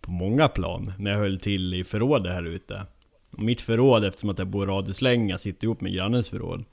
på 0.00 0.10
många 0.10 0.48
plan 0.48 0.92
när 0.98 1.10
jag 1.10 1.18
höll 1.18 1.40
till 1.40 1.74
i 1.74 1.84
förrådet 1.84 2.32
här 2.32 2.44
ute. 2.46 2.86
Och 3.30 3.38
mitt 3.42 3.60
förråd, 3.60 4.04
eftersom 4.04 4.30
att 4.30 4.38
jag 4.38 4.48
bor 4.48 4.66
radhuslänga, 4.66 5.38
sitter 5.38 5.64
ihop 5.64 5.80
med 5.80 5.92
grannens 5.94 6.28
förråd. 6.28 6.64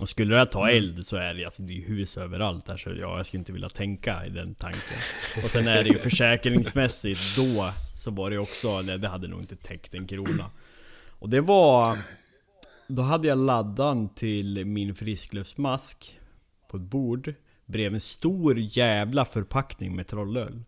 Och 0.00 0.08
skulle 0.08 0.34
det 0.34 0.38
här 0.38 0.46
ta 0.46 0.70
eld 0.70 1.06
så 1.06 1.16
är 1.16 1.34
det, 1.34 1.44
alltså, 1.44 1.62
det 1.62 1.72
är 1.72 1.88
hus 1.88 2.16
överallt 2.16 2.66
där 2.66 2.76
så 2.76 2.90
ja, 2.90 3.16
jag 3.16 3.26
skulle 3.26 3.38
inte 3.38 3.52
vilja 3.52 3.68
tänka 3.68 4.26
i 4.26 4.30
den 4.30 4.54
tanken. 4.54 4.98
Och 5.42 5.50
sen 5.50 5.68
är 5.68 5.82
det 5.82 5.88
ju 5.88 5.98
försäkringsmässigt, 5.98 7.20
då 7.36 7.72
så 7.96 8.10
var 8.10 8.30
det 8.30 8.38
också, 8.38 8.82
det, 8.82 8.98
det 8.98 9.08
hade 9.08 9.28
nog 9.28 9.40
inte 9.40 9.56
täckt 9.56 9.94
en 9.94 10.06
krona. 10.06 10.44
Och 11.18 11.28
det 11.28 11.40
var 11.40 11.98
då 12.86 13.02
hade 13.02 13.28
jag 13.28 13.38
laddan 13.38 14.08
till 14.08 14.64
min 14.66 14.94
friskluftsmask 14.94 16.18
på 16.70 16.76
ett 16.76 16.82
bord 16.82 17.34
bredvid 17.66 17.94
en 17.94 18.00
stor 18.00 18.58
jävla 18.58 19.24
förpackning 19.24 19.96
med 19.96 20.06
trollöl. 20.06 20.62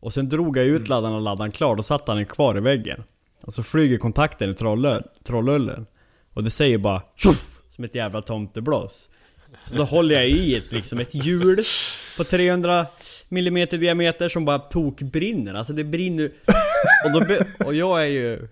Och 0.00 0.12
sen 0.14 0.28
drog 0.28 0.56
jag 0.56 0.66
ut 0.66 0.88
laddan 0.88 1.12
och 1.12 1.20
laddan 1.20 1.52
klar, 1.52 1.76
då 1.76 1.82
satt 1.82 2.08
han 2.08 2.26
kvar 2.26 2.58
i 2.58 2.60
väggen. 2.60 3.02
Och 3.40 3.54
så 3.54 3.62
flyger 3.62 3.98
kontakten 3.98 4.50
i 4.50 4.54
trollöl, 4.54 5.02
trollölen. 5.22 5.86
Och 6.32 6.44
det 6.44 6.50
säger 6.50 6.78
bara 6.78 7.02
tjoff! 7.16 7.51
Som 7.76 7.84
ett 7.84 7.94
jävla 7.94 8.22
tomteblås. 8.22 9.08
Så 9.66 9.74
då 9.76 9.84
håller 9.84 10.14
jag 10.14 10.28
i 10.28 10.56
ett, 10.56 10.72
liksom 10.72 10.98
ett 10.98 11.14
hjul 11.14 11.64
på 12.16 12.24
300 12.24 12.86
mm 13.30 13.68
diameter 13.70 14.28
som 14.28 14.44
bara 14.44 14.58
tokbrinner. 14.58 15.54
Alltså 15.54 15.72
det 15.72 15.84
brinner 15.84 16.30
och, 17.04 17.12
då 17.12 17.26
be, 17.26 17.46
och 17.66 17.74
jag 17.74 18.02
är 18.02 18.06
ju 18.06 18.48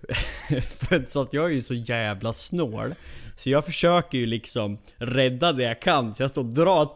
född 0.61 1.09
så 1.09 1.21
att 1.21 1.33
jag 1.33 1.45
är 1.45 1.49
ju 1.49 1.61
så 1.61 1.73
jävla 1.73 2.33
snål. 2.33 2.93
Så 3.37 3.49
jag 3.49 3.65
försöker 3.65 4.17
ju 4.17 4.25
liksom 4.25 4.77
rädda 4.97 5.53
det 5.53 5.63
jag 5.63 5.81
kan. 5.81 6.13
Så 6.13 6.23
jag 6.23 6.29
står 6.29 6.41
och 6.41 6.53
drar 6.53 6.89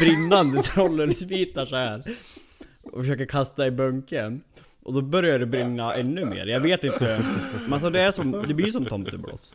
brinnande 0.00 0.62
trollölsbitar 0.62 1.66
så 1.66 1.76
här 1.76 2.02
Och 2.82 3.00
försöker 3.00 3.26
kasta 3.26 3.66
i 3.66 3.70
bunken. 3.70 4.42
Och 4.84 4.92
då 4.92 5.02
börjar 5.02 5.38
det 5.38 5.46
brinna 5.46 5.94
ännu 5.94 6.24
mer. 6.24 6.46
Jag 6.46 6.60
vet 6.60 6.84
inte. 6.84 7.24
Men 7.64 7.72
alltså 7.72 7.90
det 7.90 8.00
är 8.00 8.12
som, 8.12 8.44
det 8.46 8.54
blir 8.54 8.72
som 8.72 8.84
tomteblås. 8.84 9.52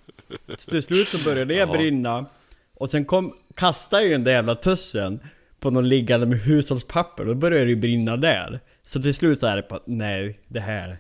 Till 0.70 0.84
slut 0.84 1.08
så 1.08 1.18
börjar 1.18 1.46
det 1.46 1.56
Jaha. 1.56 1.78
brinna. 1.78 2.26
Och 2.74 2.90
sen 2.90 3.06
kom, 3.06 3.34
kastade 3.56 4.02
jag 4.02 4.08
ju 4.08 4.14
den 4.14 4.24
där 4.24 4.32
jävla 4.32 4.56
tussen 4.56 5.20
på 5.60 5.70
någon 5.70 5.90
liggande 5.90 6.26
med 6.26 6.40
hushållspapper. 6.40 7.26
Då 7.26 7.36
börjar 7.36 7.66
det 7.66 7.70
ju 7.70 7.76
brinna 7.76 8.18
där. 8.18 8.60
Så 8.84 9.02
till 9.02 9.14
slut 9.14 9.40
så 9.40 9.48
är 9.48 9.56
det 9.56 9.62
på, 9.62 9.80
nej 9.86 10.36
det 10.48 10.60
här 10.60 11.00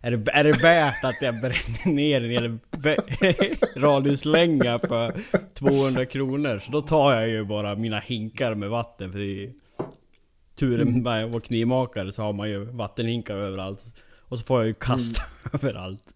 är 0.00 0.10
det, 0.10 0.30
är 0.32 0.44
det 0.44 0.62
värt 0.62 1.04
att 1.04 1.22
jag 1.22 1.40
bränner 1.40 1.92
ner 1.94 2.24
en 2.24 2.30
hel 2.30 2.58
radhuslänga 3.82 4.78
för 4.78 5.12
200 5.54 6.06
kronor? 6.06 6.60
Så 6.64 6.72
då 6.72 6.82
tar 6.82 7.14
jag 7.14 7.28
ju 7.28 7.44
bara 7.44 7.74
mina 7.74 7.98
hinkar 7.98 8.54
med 8.54 8.70
vatten 8.70 9.12
för 9.12 9.18
det 9.18 9.52
Turen 10.58 11.02
med 11.02 11.24
att 11.24 11.30
vara 11.30 11.40
knivmakare 11.40 12.12
så 12.12 12.22
har 12.22 12.32
man 12.32 12.50
ju 12.50 12.64
vattenhinkar 12.64 13.34
överallt. 13.34 13.84
Och 14.28 14.38
så 14.38 14.44
får 14.44 14.60
jag 14.60 14.66
ju 14.66 14.74
kasta 14.74 15.22
överallt. 15.52 16.14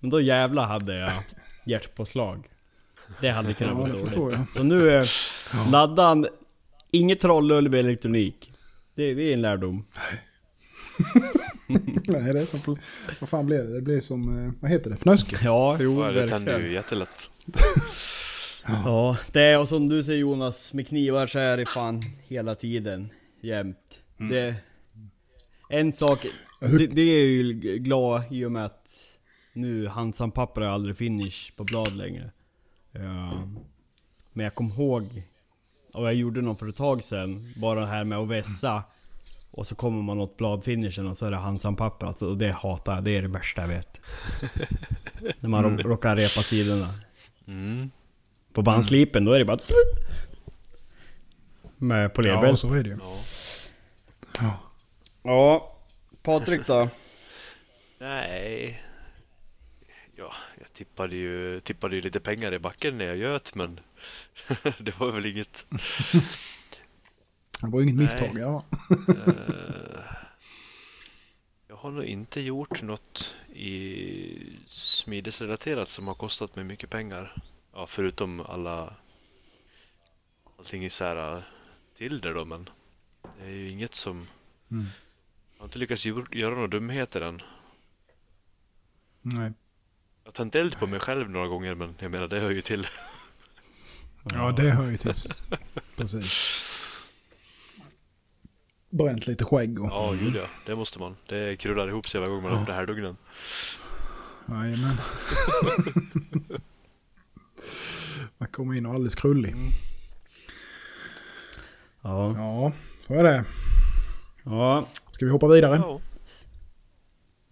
Men 0.00 0.10
då 0.10 0.20
jävla 0.20 0.66
hade 0.66 0.98
jag 0.98 1.10
hjärtpåslag. 1.66 2.46
Det 3.20 3.30
hade 3.30 3.54
kunnat 3.54 3.74
Ja, 3.74 3.80
vara 3.80 3.92
det 3.92 4.14
dåligt. 4.14 4.50
Så 4.56 4.62
nu 4.62 4.90
är 4.90 5.10
laddan 5.70 6.26
Inget 6.90 7.20
trollulv 7.20 7.74
elektronik. 7.74 8.52
Det, 8.94 9.14
det 9.14 9.22
är 9.22 9.32
en 9.32 9.42
lärdom. 9.42 9.84
Nej, 12.06 12.32
det 12.32 12.40
är 12.40 12.46
som, 12.46 12.78
vad 13.20 13.28
fan 13.28 13.46
blir 13.46 13.58
det? 13.58 13.74
Det 13.74 13.80
blir 13.80 14.00
som, 14.00 14.46
eh, 14.46 14.52
vad 14.60 14.70
heter 14.70 14.90
det? 14.90 14.96
Fnöske? 14.96 15.36
Ja, 15.42 15.76
jo 15.80 16.04
Ja, 16.04 16.12
det 16.12 16.28
tänder 16.28 16.58
ju 16.60 16.72
jättelätt. 16.72 17.30
Ja, 18.66 19.16
det 19.32 19.40
är 19.40 19.60
och 19.60 19.68
som 19.68 19.88
du 19.88 20.04
säger 20.04 20.18
Jonas 20.18 20.72
Med 20.72 20.88
knivar 20.88 21.26
så 21.26 21.38
är 21.38 21.56
det 21.56 21.66
fan 21.66 22.02
hela 22.28 22.54
tiden 22.54 23.10
Jämt. 23.44 24.00
Det 24.16 24.54
En 25.68 25.92
sak 25.92 26.26
det, 26.60 26.86
det 26.86 27.02
är 27.02 27.26
ju 27.26 27.52
glad 27.78 28.22
i 28.30 28.44
och 28.44 28.52
med 28.52 28.64
att 28.64 28.88
Nu 29.52 29.88
Hansan 29.88 30.30
papper 30.30 30.60
är 30.60 30.66
aldrig 30.66 30.96
finish 30.96 31.52
på 31.56 31.64
blad 31.64 31.96
längre. 31.96 32.30
Ja. 32.92 33.48
Men 34.32 34.44
jag 34.44 34.54
kom 34.54 34.66
ihåg 34.66 35.02
Och 35.92 36.06
jag 36.06 36.14
gjorde 36.14 36.42
något 36.42 36.58
för 36.58 36.68
ett 36.68 36.76
tag 36.76 37.02
sedan 37.02 37.52
Bara 37.56 37.80
det 37.80 37.86
här 37.86 38.04
med 38.04 38.18
att 38.18 38.28
vässa. 38.28 38.82
Och 39.50 39.66
så 39.66 39.74
kommer 39.74 40.02
man 40.02 40.20
åt 40.20 40.36
bladfinishen 40.36 41.06
och 41.06 41.18
så 41.18 41.26
är 41.26 41.30
det 41.30 41.36
Hansan 41.36 41.76
papper. 41.76 42.06
Alltså, 42.06 42.26
och 42.26 42.38
det 42.38 42.52
hatar 42.52 42.94
jag, 42.94 43.04
det 43.04 43.16
är 43.16 43.22
det 43.22 43.28
värsta 43.28 43.60
jag 43.60 43.68
vet. 43.68 44.00
När 45.40 45.48
man 45.48 45.64
mm. 45.64 45.78
råkar 45.78 46.16
repa 46.16 46.42
sidorna. 46.42 46.94
Mm. 47.46 47.90
på 48.52 48.62
bandslipen, 48.62 49.24
då 49.24 49.32
är 49.32 49.38
det 49.38 49.44
bara... 49.44 49.58
Med 51.76 52.04
Ja, 52.04 52.08
polerbälte. 52.08 52.56
så 52.56 52.74
är 52.74 52.82
det 52.82 52.88
ju. 52.88 52.96
Ja. 53.00 53.18
Ja. 54.40 54.58
Ja, 55.22 55.72
Patrik 56.22 56.66
då? 56.66 56.88
Nej. 57.98 58.82
Ja, 60.16 60.32
jag 60.60 60.72
tippade 60.72 61.16
ju, 61.16 61.60
tippade 61.60 61.96
ju 61.96 62.02
lite 62.02 62.20
pengar 62.20 62.54
i 62.54 62.58
backen 62.58 62.98
när 62.98 63.04
jag 63.04 63.16
göt 63.16 63.54
men 63.54 63.80
det 64.78 64.98
var 65.00 65.10
väl 65.12 65.26
inget. 65.26 65.64
Det 67.60 67.66
var 67.68 67.80
ju 67.80 67.84
inget 67.88 67.96
Nej. 67.96 68.04
misstag. 68.04 68.38
Ja. 68.38 68.64
Eh, 69.08 70.04
jag 71.68 71.76
har 71.76 71.90
nog 71.90 72.04
inte 72.04 72.40
gjort 72.40 72.82
något 72.82 73.34
i 73.54 74.58
smidesrelaterat 74.66 75.88
som 75.88 76.06
har 76.06 76.14
kostat 76.14 76.56
mig 76.56 76.64
mycket 76.64 76.90
pengar. 76.90 77.34
Ja, 77.72 77.86
förutom 77.86 78.40
alla 78.40 78.94
allting 80.58 80.84
isär 80.84 81.44
till 82.04 82.20
det 82.20 82.32
då, 82.32 82.44
men 82.44 82.68
det 83.38 83.44
är 83.44 83.50
ju 83.50 83.68
inget 83.68 83.94
som... 83.94 84.26
Mm. 84.70 84.86
Jag 85.52 85.60
har 85.60 85.64
inte 85.64 85.78
lyckats 85.78 86.06
göra 86.06 86.54
några 86.54 86.66
dumheter 86.66 87.20
än. 87.20 87.42
Nej. 89.22 89.52
Jag 90.22 90.28
har 90.28 90.32
tänt 90.32 90.54
eld 90.54 90.78
på 90.78 90.86
mig 90.86 91.00
själv 91.00 91.30
några 91.30 91.48
gånger, 91.48 91.74
men 91.74 91.94
jag 91.98 92.10
menar 92.10 92.28
det 92.28 92.40
hör 92.40 92.50
ju 92.50 92.60
till. 92.60 92.86
Ja, 94.32 94.52
det 94.52 94.70
hör 94.70 94.90
ju 94.90 94.96
till. 94.96 95.14
Precis. 95.96 96.62
Bränt 98.90 99.26
lite 99.26 99.44
skägg 99.44 99.80
och... 99.80 99.86
Ja, 99.86 100.14
gud 100.20 100.36
ja. 100.36 100.46
Det 100.66 100.76
måste 100.76 100.98
man. 100.98 101.16
Det 101.26 101.56
krullar 101.56 101.88
ihop 101.88 102.08
sig 102.08 102.20
varje 102.20 102.32
gång 102.32 102.42
man 102.42 102.52
öppnar 102.52 102.74
härdugnen. 102.74 103.16
Jajamän. 104.48 104.96
Man 108.38 108.48
kommer 108.48 108.78
in 108.78 108.86
och 108.86 108.94
alldeles 108.94 109.14
krullig. 109.14 109.54
Ja. 112.04 112.32
Ja, 112.36 112.72
så 113.06 113.14
är 113.14 113.22
det. 113.22 113.44
ja, 114.44 114.86
Ska 115.10 115.24
vi 115.24 115.30
hoppa 115.30 115.48
vidare? 115.48 115.76
Ja. 115.82 116.00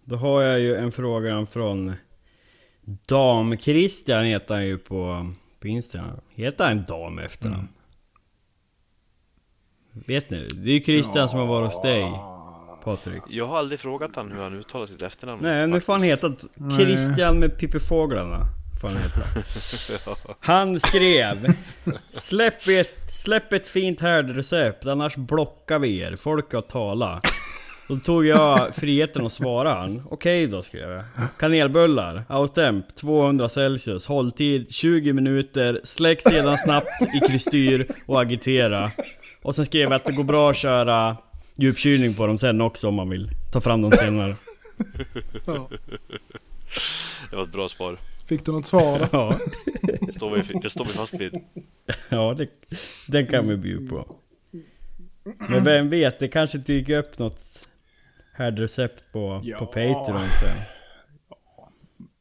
då 0.03 0.15
har 0.15 0.41
jag 0.41 0.59
ju 0.59 0.75
en 0.75 0.91
fråga 0.91 1.45
från 1.45 1.93
Dam-Christian 3.07 4.23
heter 4.23 4.53
han 4.53 4.65
ju 4.65 4.77
på, 4.77 5.31
på 5.59 5.67
Instagram. 5.67 6.19
Heter 6.29 6.65
han 6.65 6.83
Dam 6.85 7.19
efter 7.19 7.47
Mm. 7.47 7.67
Vet 10.07 10.29
ni? 10.29 10.47
Det 10.47 10.69
är 10.69 10.73
ju 10.73 10.83
Christian 10.83 11.29
som 11.29 11.39
har 11.39 11.45
varit 11.45 11.73
hos 11.73 11.81
dig, 11.81 12.11
Patrik. 12.83 13.23
Jag 13.29 13.47
har 13.47 13.57
aldrig 13.57 13.79
frågat 13.79 14.15
han 14.15 14.31
hur 14.31 14.41
han 14.41 14.53
uttalar 14.53 14.85
sitt 14.85 15.01
efternamn. 15.01 15.41
Nej, 15.43 15.67
nu 15.67 15.81
får 15.81 15.93
han 15.93 16.01
heta 16.01 16.33
Christian 16.77 17.39
med 17.39 17.57
Pippifåglarna. 17.57 18.45
Får 18.81 18.87
han 18.87 18.97
heta. 18.97 19.21
Han 20.39 20.79
skrev 20.79 21.35
Släpp 22.11 22.67
ett, 22.67 23.13
släpp 23.13 23.53
ett 23.53 23.67
fint 23.67 23.99
härdrecept, 23.99 24.85
annars 24.85 25.15
blockar 25.15 25.79
vi 25.79 25.99
er. 25.99 26.15
Folk 26.15 26.53
har 26.53 26.61
tala. 26.61 27.21
Då 27.89 27.95
tog 27.97 28.25
jag 28.25 28.75
friheten 28.75 29.25
att 29.25 29.33
svara 29.33 29.73
han. 29.73 30.01
Okej 30.09 30.47
då 30.47 30.63
skrev 30.63 30.91
jag. 30.91 31.03
Kanelbullar, 31.39 32.23
outtemp, 32.29 32.95
200 32.95 33.49
celsius, 33.49 34.05
hålltid 34.05 34.71
20 34.71 35.13
minuter, 35.13 35.81
släck 35.83 36.21
sedan 36.21 36.57
snabbt 36.57 37.01
i 37.15 37.19
kristyr 37.27 37.87
och 38.07 38.21
agitera. 38.21 38.91
Och 39.41 39.55
sen 39.55 39.65
skrev 39.65 39.83
jag 39.83 39.93
att 39.93 40.05
det 40.05 40.11
går 40.11 40.23
bra 40.23 40.49
att 40.49 40.57
köra 40.57 41.17
djupkylning 41.55 42.13
på 42.13 42.27
dem 42.27 42.37
sen 42.37 42.61
också 42.61 42.87
om 42.87 42.95
man 42.95 43.09
vill 43.09 43.29
ta 43.51 43.61
fram 43.61 43.81
dem 43.81 43.91
senare. 43.91 44.35
Ja. 45.45 45.69
Det 47.29 47.35
var 47.35 47.43
ett 47.43 47.51
bra 47.51 47.69
svar. 47.69 47.97
Fick 48.25 48.45
du 48.45 48.51
något 48.51 48.67
svar? 48.67 49.09
Ja, 49.11 49.39
Det 50.01 50.13
står 50.13 50.35
vi, 50.35 50.59
det 50.59 50.69
står 50.69 50.83
vi 50.85 50.89
fast 50.91 51.13
vid. 51.13 51.33
ja 52.09 52.33
det, 52.37 52.47
den 53.07 53.27
kan 53.27 53.47
vi 53.47 53.57
bjuda 53.57 53.89
på. 53.89 54.15
Men 55.49 55.63
vem 55.63 55.89
vet, 55.89 56.19
det 56.19 56.27
kanske 56.27 56.57
dyker 56.57 56.97
upp 56.97 57.19
något 57.19 57.67
härdrecept 58.33 59.03
på, 59.11 59.41
Ja. 59.43 59.57
på 59.57 59.65
Patreon 59.65 60.27
sen. 60.41 60.57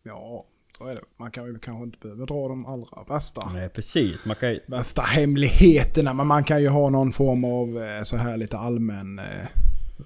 Ja, 0.02 0.44
så 0.78 0.86
är 0.86 0.94
det. 0.94 1.00
Man 1.16 1.30
kan 1.30 1.44
ju 1.46 1.58
kanske 1.58 1.84
inte 1.84 1.98
behöva 1.98 2.24
dra 2.26 2.48
de 2.48 2.66
allra 2.66 3.04
bästa. 3.08 3.50
Nej 3.54 3.68
precis, 3.68 4.24
man 4.24 4.36
kan 4.36 4.50
ju... 4.50 4.60
Bästa 4.66 5.02
hemligheterna. 5.02 6.12
Men 6.12 6.26
man 6.26 6.44
kan 6.44 6.60
ju 6.62 6.68
ha 6.68 6.90
någon 6.90 7.12
form 7.12 7.44
av 7.44 7.82
eh, 7.82 8.02
så 8.02 8.16
här 8.16 8.36
lite 8.36 8.58
allmän 8.58 9.18
eh, 9.18 9.24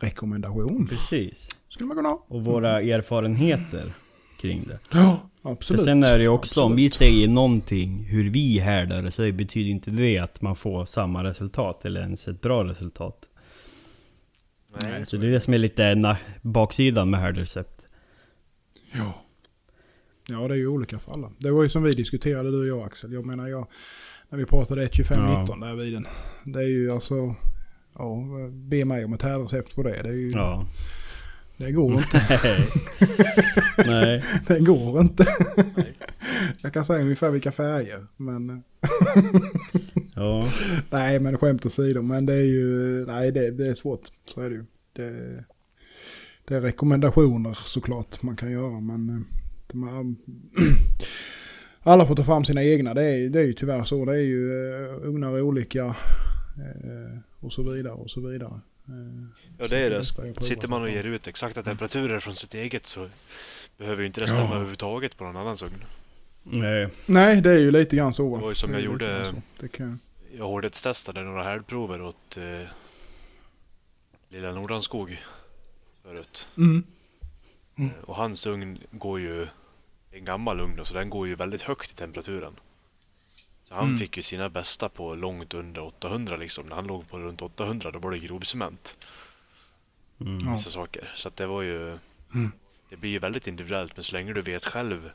rekommendation. 0.00 0.86
Precis. 0.90 1.48
Skulle 1.68 1.86
man 1.86 1.96
kunna 1.96 2.08
ha. 2.08 2.24
Och 2.28 2.44
våra 2.44 2.80
erfarenheter 2.82 3.92
kring 4.40 4.64
det. 4.68 4.78
Ja, 4.92 5.18
För 5.46 5.52
absolut. 5.52 5.84
sen 5.84 6.02
är 6.04 6.18
det 6.18 6.22
ju 6.22 6.28
också, 6.28 6.62
om 6.62 6.76
vi 6.76 6.86
Absolut. 6.86 6.94
säger 6.94 7.28
någonting 7.28 8.04
hur 8.04 8.30
vi 8.30 8.58
härdar 8.58 9.02
det, 9.02 9.10
så 9.10 9.32
betyder 9.32 9.70
inte 9.70 9.90
det 9.90 10.18
att 10.18 10.42
man 10.42 10.56
får 10.56 10.84
samma 10.84 11.24
resultat 11.24 11.84
eller 11.84 12.00
ens 12.00 12.28
ett 12.28 12.40
bra 12.40 12.64
resultat. 12.64 13.28
Nej. 14.82 15.06
Så 15.06 15.16
det 15.16 15.26
är 15.26 15.30
det 15.30 15.40
som 15.40 15.54
är 15.54 15.58
lite 15.58 16.16
baksidan 16.42 17.10
med 17.10 17.20
härdrecept. 17.20 17.82
Ja. 18.92 19.22
Ja, 20.28 20.48
det 20.48 20.54
är 20.54 20.58
ju 20.58 20.68
olika 20.68 20.98
för 20.98 21.12
alla. 21.12 21.32
Det 21.38 21.50
var 21.50 21.62
ju 21.62 21.68
som 21.68 21.82
vi 21.82 21.92
diskuterade 21.92 22.50
du 22.50 22.60
och 22.60 22.78
jag 22.78 22.86
Axel. 22.86 23.12
Jag 23.12 23.26
menar 23.26 23.48
jag, 23.48 23.66
när 24.28 24.38
vi 24.38 24.44
pratade 24.44 24.86
1.25.19 24.86 25.60
där 25.60 25.74
vid 25.74 25.92
den. 25.92 26.06
Det 26.44 26.58
är 26.58 26.68
ju 26.68 26.92
alltså, 26.92 27.34
ja, 27.94 28.16
be 28.50 28.84
mig 28.84 29.04
om 29.04 29.12
ett 29.12 29.22
härdrecept 29.22 29.74
på 29.74 29.82
det. 29.82 30.02
Det, 30.02 30.08
är 30.08 30.12
ju, 30.12 30.30
Ja. 30.30 30.66
det 31.66 31.72
går 31.72 31.92
inte. 31.98 32.22
Nej. 32.28 33.86
Nej. 33.86 34.22
Det 34.46 34.58
går 34.58 35.00
inte. 35.00 35.26
jag 36.62 36.72
kan 36.72 36.84
säga 36.84 37.02
ungefär 37.02 37.30
vilka 37.30 37.52
färger. 37.52 38.06
Men 38.16 38.62
Ja. 40.16 40.44
nej, 40.90 41.20
men 41.20 41.38
skämt 41.38 41.66
åsido. 41.66 42.02
Men 42.02 42.26
det 42.26 42.34
är 42.34 42.46
ju, 42.46 43.04
nej 43.06 43.32
det, 43.32 43.50
det 43.50 43.66
är 43.66 43.74
svårt. 43.74 44.00
Så 44.26 44.40
är 44.40 44.50
det 44.50 44.56
ju. 44.56 44.64
Det, 44.92 45.44
det 46.48 46.54
är 46.54 46.60
rekommendationer 46.60 47.58
såklart 47.64 48.22
man 48.22 48.36
kan 48.36 48.50
göra. 48.50 48.80
Men 48.80 49.08
eh, 49.10 49.20
de 49.66 50.16
alla 51.82 52.06
får 52.06 52.16
ta 52.16 52.24
fram 52.24 52.44
sina 52.44 52.64
egna. 52.64 52.94
Det 52.94 53.04
är, 53.04 53.28
det 53.28 53.40
är 53.40 53.44
ju 53.44 53.52
tyvärr 53.52 53.84
så. 53.84 54.04
Det 54.04 54.12
är 54.12 54.22
ju 54.22 54.50
uh, 54.50 55.08
ugnar 55.08 55.40
olika. 55.40 55.84
eh, 55.84 57.18
och 57.40 57.52
så 57.52 57.62
vidare 57.72 57.92
och 57.92 58.10
så 58.10 58.20
vidare. 58.20 58.60
Ja, 59.58 59.68
det 59.68 59.78
är 59.80 59.90
det. 59.90 60.04
Sitter 60.44 60.68
man 60.68 60.82
och 60.82 60.90
ger 60.90 61.04
ut 61.06 61.26
exakta 61.26 61.62
temperaturer 61.62 62.20
från 62.20 62.34
sitt 62.34 62.54
eget 62.54 62.86
så 62.86 63.08
behöver 63.78 64.00
ju 64.00 64.06
inte 64.06 64.20
det 64.20 64.26
Ja. 64.26 64.32
stämma 64.36 64.50
överhuvudtaget 64.54 65.16
på 65.16 65.24
någon 65.24 65.36
annans 65.36 65.62
ugn. 65.62 65.84
Nej. 66.42 66.88
Nej, 67.06 67.40
det 67.40 67.50
är 67.50 67.58
ju 67.58 67.70
lite 67.70 67.96
grann 67.96 68.12
så. 68.12 68.28
va? 68.28 68.36
Det 68.36 68.42
var 68.42 68.50
ju 68.50 68.54
som 68.54 68.72
jag 68.72 68.82
gjorde-. 68.82 69.34
Det 69.60 69.68
kan, 69.68 69.98
Jag 70.36 70.46
hårdhetstestade 70.46 71.22
några 71.22 71.42
härdprover 71.44 72.02
åt 72.02 72.36
eh, 72.36 72.68
Lilla 74.28 74.52
Nordanskog 74.52 75.22
förut. 76.02 76.48
mm. 76.56 76.84
Eh, 77.78 77.86
Och 78.04 78.16
hans 78.16 78.46
ugn 78.46 78.78
går 78.90 79.20
ju, 79.20 79.46
en 80.12 80.24
gammal 80.24 80.60
ugn 80.60 80.80
så 80.84 80.94
den 80.94 81.10
går 81.10 81.28
ju 81.28 81.34
väldigt 81.34 81.62
högt 81.62 81.92
i 81.92 81.94
temperaturen. 81.94 82.52
Så 83.68 83.74
han 83.74 83.84
Mm. 83.86 83.98
fick 83.98 84.16
ju 84.16 84.22
sina 84.22 84.48
bästa 84.48 84.88
på 84.88 85.14
långt 85.14 85.54
under 85.54 85.80
800 85.80 86.36
liksom. 86.36 86.66
När 86.66 86.76
han 86.76 86.86
låg 86.86 87.08
på 87.08 87.18
runt 87.18 87.42
800 87.42 87.90
då 87.90 87.98
var 87.98 88.10
det 88.10 88.18
grovcement. 88.18 88.96
Mm. 90.20 90.38
Ja. 90.44 90.52
Vissa 90.52 90.70
saker. 90.70 91.12
Så 91.16 91.28
att 91.28 91.36
det 91.36 91.46
var 91.46 91.62
ju... 91.62 91.98
Mm. 92.34 92.52
det 92.90 92.96
blir 92.96 93.10
ju 93.10 93.18
väldigt 93.18 93.46
individuellt 93.46 93.96
men 93.96 94.04
så 94.04 94.12
länge 94.12 94.32
du 94.32 94.42
vet 94.42 94.64
själv 94.64 95.10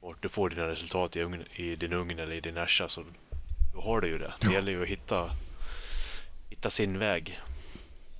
vart 0.00 0.22
du 0.22 0.28
får 0.28 0.50
dina 0.50 0.68
resultat 0.68 1.16
i, 1.16 1.20
ugn, 1.22 1.42
i 1.56 1.76
din 1.76 1.92
ugn 1.92 2.18
eller 2.18 2.34
i 2.36 2.40
din 2.40 2.58
Asha 2.58 2.88
så 2.88 3.04
då 3.74 3.80
har 3.80 4.00
du 4.00 4.08
ju 4.08 4.18
det. 4.18 4.32
Det 4.40 4.52
gäller 4.52 4.72
ju 4.72 4.82
att 4.82 4.88
hitta, 4.88 5.30
hitta 6.50 6.70
sin 6.70 6.98
väg. 6.98 7.40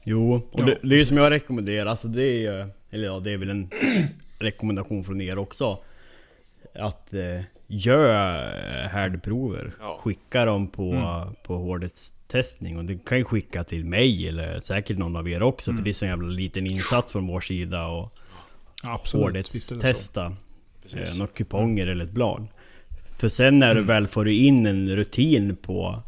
Jo, 0.05 0.35
och 0.35 0.61
Ja, 0.61 0.65
det, 0.65 0.79
det 0.83 0.95
är 0.95 0.99
ju 0.99 1.07
som 1.07 1.17
jag 1.17 1.31
rekommenderar, 1.31 1.87
alltså 1.91 2.09
det 2.09 2.23
är 2.23 2.41
ju- 2.65 2.69
Eller 2.91 3.05
ja, 3.07 3.21
det 3.21 3.31
är 3.33 3.37
väl 3.37 3.51
en 3.51 3.71
rekommendation 4.39 5.05
från 5.05 5.21
er 5.21 5.39
också. 5.39 5.79
Att 6.75 7.15
eh, 7.15 7.41
gör 7.75 8.89
härdprover. 8.89 9.73
Ja. 9.81 10.01
Skicka 10.03 10.45
dem 10.45 10.69
på, 10.69 11.23
på 11.43 11.57
hårdhetstestning. 11.57 12.79
Och 12.79 12.85
du 12.85 12.99
kan 12.99 13.19
ju 13.19 13.25
skicka 13.25 13.65
till 13.65 13.85
mig 13.85 14.29
eller 14.29 14.61
säkert 14.61 14.99
någon 14.99 15.17
av 15.17 15.29
er 15.29 15.43
också. 15.43 15.75
För 15.75 15.83
det 15.83 15.91
är 15.91 15.95
så 15.95 16.05
en 16.05 16.11
jävla 16.11 16.29
liten 16.29 16.67
insats 16.67 17.13
från 17.13 17.27
vår 17.27 17.41
sida. 17.41 17.87
Och 17.87 18.13
Absolut. 18.83 19.25
hårdhetstesta. 19.25 20.37
Eh, 20.93 21.15
några 21.17 21.33
kuponger 21.33 21.87
eller 21.87 22.05
ett 22.05 22.11
blad. 22.11 22.47
För 23.19 23.29
sen 23.29 23.59
när 23.59 23.75
du 23.75 23.83
väl 23.83 24.07
får 24.07 24.29
in 24.29 24.67
en 24.67 24.89
rutin 24.97 25.57
på, 25.57 26.03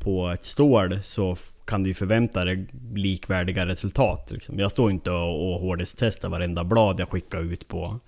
på 0.00 0.28
ett 0.28 0.44
stål 0.44 1.02
så 1.02 1.36
kan 1.64 1.82
du 1.82 1.90
ju 1.90 1.94
förvänta 1.94 2.44
dig 2.44 2.66
likvärdiga 2.94 3.66
resultat. 3.66 4.30
Liksom. 4.30 4.58
Jag 4.58 4.70
står 4.70 4.90
inte 4.90 5.10
och, 5.10 5.52
och 5.52 5.60
hårdhetstestar 5.60 6.28
varenda 6.28 6.64
blad 6.64 7.00
jag 7.00 7.08
skickar 7.08 7.40
ut 7.40 7.68
på 7.68 8.00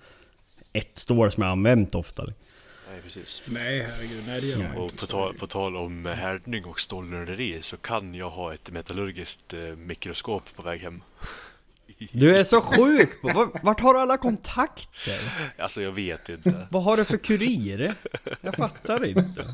ett 0.73 0.97
stål 0.97 1.31
som 1.31 1.43
jag 1.43 1.51
använt 1.51 1.95
ofta. 1.95 2.23
Nej, 2.25 2.33
precis. 3.13 3.41
Nej, 3.45 3.81
herregud. 3.81 4.23
Nej, 4.27 4.41
det 4.41 4.47
gör 4.47 4.57
man 4.57 4.77
Och 4.77 4.83
inte. 4.83 4.97
på 4.97 5.05
tal, 5.05 5.33
på 5.37 5.47
tal 5.47 5.75
om 5.77 6.05
härdning 6.05 6.65
och 6.65 6.79
stålnörderi 6.81 7.59
så 7.61 7.77
kan 7.77 8.13
jag 8.15 8.29
ha 8.29 8.53
ett 8.53 8.71
metallurgiskt 8.71 9.53
eh, 9.53 9.59
mikroskop 9.59 10.43
på 10.55 10.61
väg 10.61 10.81
hem. 10.81 11.03
Du 12.11 12.37
är 12.37 12.43
så 12.43 12.61
sjuk! 12.61 13.09
Var- 13.23 13.59
Vart 13.63 13.79
har 13.79 13.93
du 13.93 13.99
alla 13.99 14.17
kontakter? 14.17 15.19
Alltså 15.57 15.81
jag 15.81 15.91
vet 15.91 16.29
inte. 16.29 16.67
Vad 16.71 16.83
har 16.83 16.97
du 16.97 17.05
för 17.05 17.17
kurir? 17.17 17.95
Jag 18.41 18.55
fattar 18.55 19.05
inte. 19.05 19.45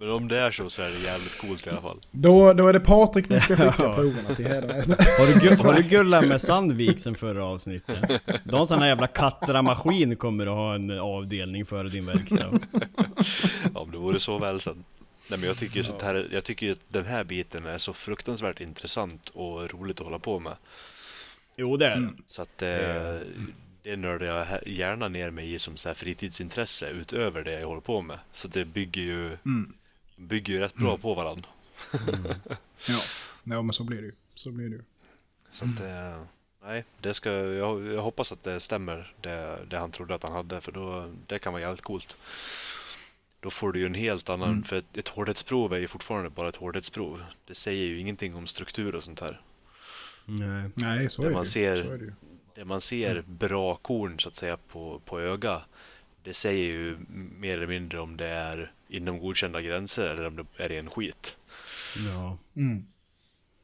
Men 0.00 0.10
om 0.10 0.28
det 0.28 0.38
är 0.40 0.50
så 0.50 0.70
så 0.70 0.82
är 0.82 0.86
det 0.86 1.04
jävligt 1.06 1.38
coolt 1.38 1.66
i 1.66 1.70
alla 1.70 1.80
fall. 1.80 1.98
Då, 2.10 2.52
då 2.52 2.68
är 2.68 2.72
det 2.72 2.80
Patrik 2.80 3.28
ni 3.28 3.40
ska 3.40 3.56
skicka 3.56 3.74
Ja. 3.78 3.92
proverna 3.94 4.34
till 4.34 4.46
Hedenäs. 4.46 4.86
Har 5.18 5.40
du, 5.40 5.62
har 5.64 5.72
du 5.74 5.82
gullat 5.82 6.26
med 6.28 6.42
Sandvik 6.42 7.00
sen 7.00 7.14
förra 7.14 7.44
avsnittet? 7.44 8.22
De 8.44 8.66
sån 8.66 8.78
här 8.78 8.86
jävla 8.88 9.06
Kattra-maskin 9.06 10.16
kommer 10.16 10.46
att 10.46 10.52
ha 10.52 10.74
en 10.74 10.90
avdelning 11.00 11.66
för 11.66 11.84
din 11.84 12.06
verkstad. 12.06 12.50
Ja, 13.74 13.80
om 13.80 13.90
det 13.90 13.98
vore 13.98 14.20
så 14.20 14.38
väl 14.38 14.60
sen. 14.60 14.84
Nej, 15.30 15.38
men 15.38 15.48
jag 15.48 15.56
tycker 15.58 15.76
ju 15.76 15.84
sånt 15.84 16.02
här, 16.02 16.28
jag 16.32 16.44
tycker 16.44 16.66
ju 16.66 16.72
att 16.72 16.78
den 16.88 17.04
här 17.04 17.24
biten 17.24 17.66
är 17.66 17.78
så 17.78 17.92
fruktansvärt 17.92 18.60
intressant 18.60 19.28
och 19.34 19.70
roligt 19.70 20.00
att 20.00 20.06
hålla 20.06 20.18
på 20.18 20.38
med. 20.38 20.52
Jo 21.56 21.76
det 21.76 21.86
är 21.86 21.96
det. 21.96 22.08
Så 22.26 22.42
att 22.42 22.62
eh, 22.62 22.68
det 23.82 23.96
nördar 23.96 24.26
jag 24.26 24.68
gärna 24.68 25.08
ner 25.08 25.30
mig 25.30 25.54
i 25.54 25.58
som 25.58 25.76
så 25.76 25.88
här 25.88 25.94
fritidsintresse 25.94 26.88
utöver 26.88 27.42
det 27.42 27.52
jag 27.60 27.66
håller 27.68 27.80
på 27.80 28.02
med. 28.02 28.18
Så 28.32 28.48
det 28.48 28.64
bygger 28.64 29.02
ju, 29.02 29.26
Mm. 29.44 29.72
Bygger 30.20 30.54
ju 30.54 30.60
rätt 30.60 30.74
bra 30.74 30.98
på 30.98 31.14
varandra. 31.14 31.48
Ja. 32.88 33.00
ja, 33.44 33.62
men 33.62 33.72
så 33.72 33.84
blir 33.84 33.98
det 34.00 34.06
ju. 34.06 34.12
Så 34.34 34.50
blir 34.50 34.68
det 34.70 34.76
ju. 34.76 34.82
Så 35.52 35.64
att, 35.64 35.80
eh, 35.80 36.22
nej, 36.64 36.84
det 37.00 37.14
ska, 37.14 37.30
jag, 37.32 37.86
jag 37.86 38.02
hoppas 38.02 38.32
att 38.32 38.42
det 38.42 38.60
stämmer 38.60 39.14
det, 39.20 39.58
det 39.68 39.78
han 39.78 39.90
trodde 39.90 40.14
att 40.14 40.22
han 40.22 40.32
hade 40.32 40.60
för 40.60 40.72
då, 40.72 41.10
det 41.26 41.38
kan 41.38 41.52
vara 41.52 41.62
jävligt 41.62 41.80
coolt. 41.84 42.16
Då 43.40 43.50
får 43.50 43.72
du 43.72 43.80
ju 43.80 43.86
en 43.86 43.94
helt 43.94 44.28
annan, 44.28 44.48
Mm. 44.48 44.62
för 44.62 44.76
ett, 44.76 44.96
ett 44.96 45.08
hårdhetsprov 45.08 45.72
är 45.72 45.78
ju 45.78 45.88
fortfarande 45.88 46.30
bara 46.30 46.48
ett 46.48 46.56
hårdhetsprov. 46.56 47.24
Det 47.46 47.54
säger 47.54 47.84
ju 47.86 47.98
ingenting 48.00 48.34
om 48.34 48.46
struktur 48.46 48.94
och 48.94 49.04
sånt 49.04 49.20
här. 49.20 49.40
Nej. 50.24 50.70
Nej, 50.74 51.10
så 51.10 51.22
är, 51.22 51.30
man 51.30 51.42
det 51.42 51.48
ser- 51.48 51.82
så 51.84 51.90
är 51.90 51.98
det 51.98 52.04
ju. 52.04 52.12
Det 52.54 52.64
man 52.64 52.80
ser 52.80 53.22
bra 53.26 53.76
korn 53.76 54.18
så 54.20 54.28
att 54.28 54.34
säga 54.34 54.56
på, 54.56 55.00
på 55.04 55.20
öga, 55.20 55.62
det 56.24 56.34
säger 56.34 56.72
ju 56.72 56.96
mer 57.38 57.56
eller 57.56 57.66
mindre 57.66 58.00
om 58.00 58.16
det 58.16 58.26
är 58.26 58.72
inom 58.90 59.18
godkända 59.18 59.62
gränser 59.62 60.06
eller 60.06 60.26
om 60.26 60.36
det 60.36 60.44
är 60.64 60.68
ren 60.68 60.90
skit. 60.90 61.36
Ja. 62.14 62.38
Mm. 62.56 62.86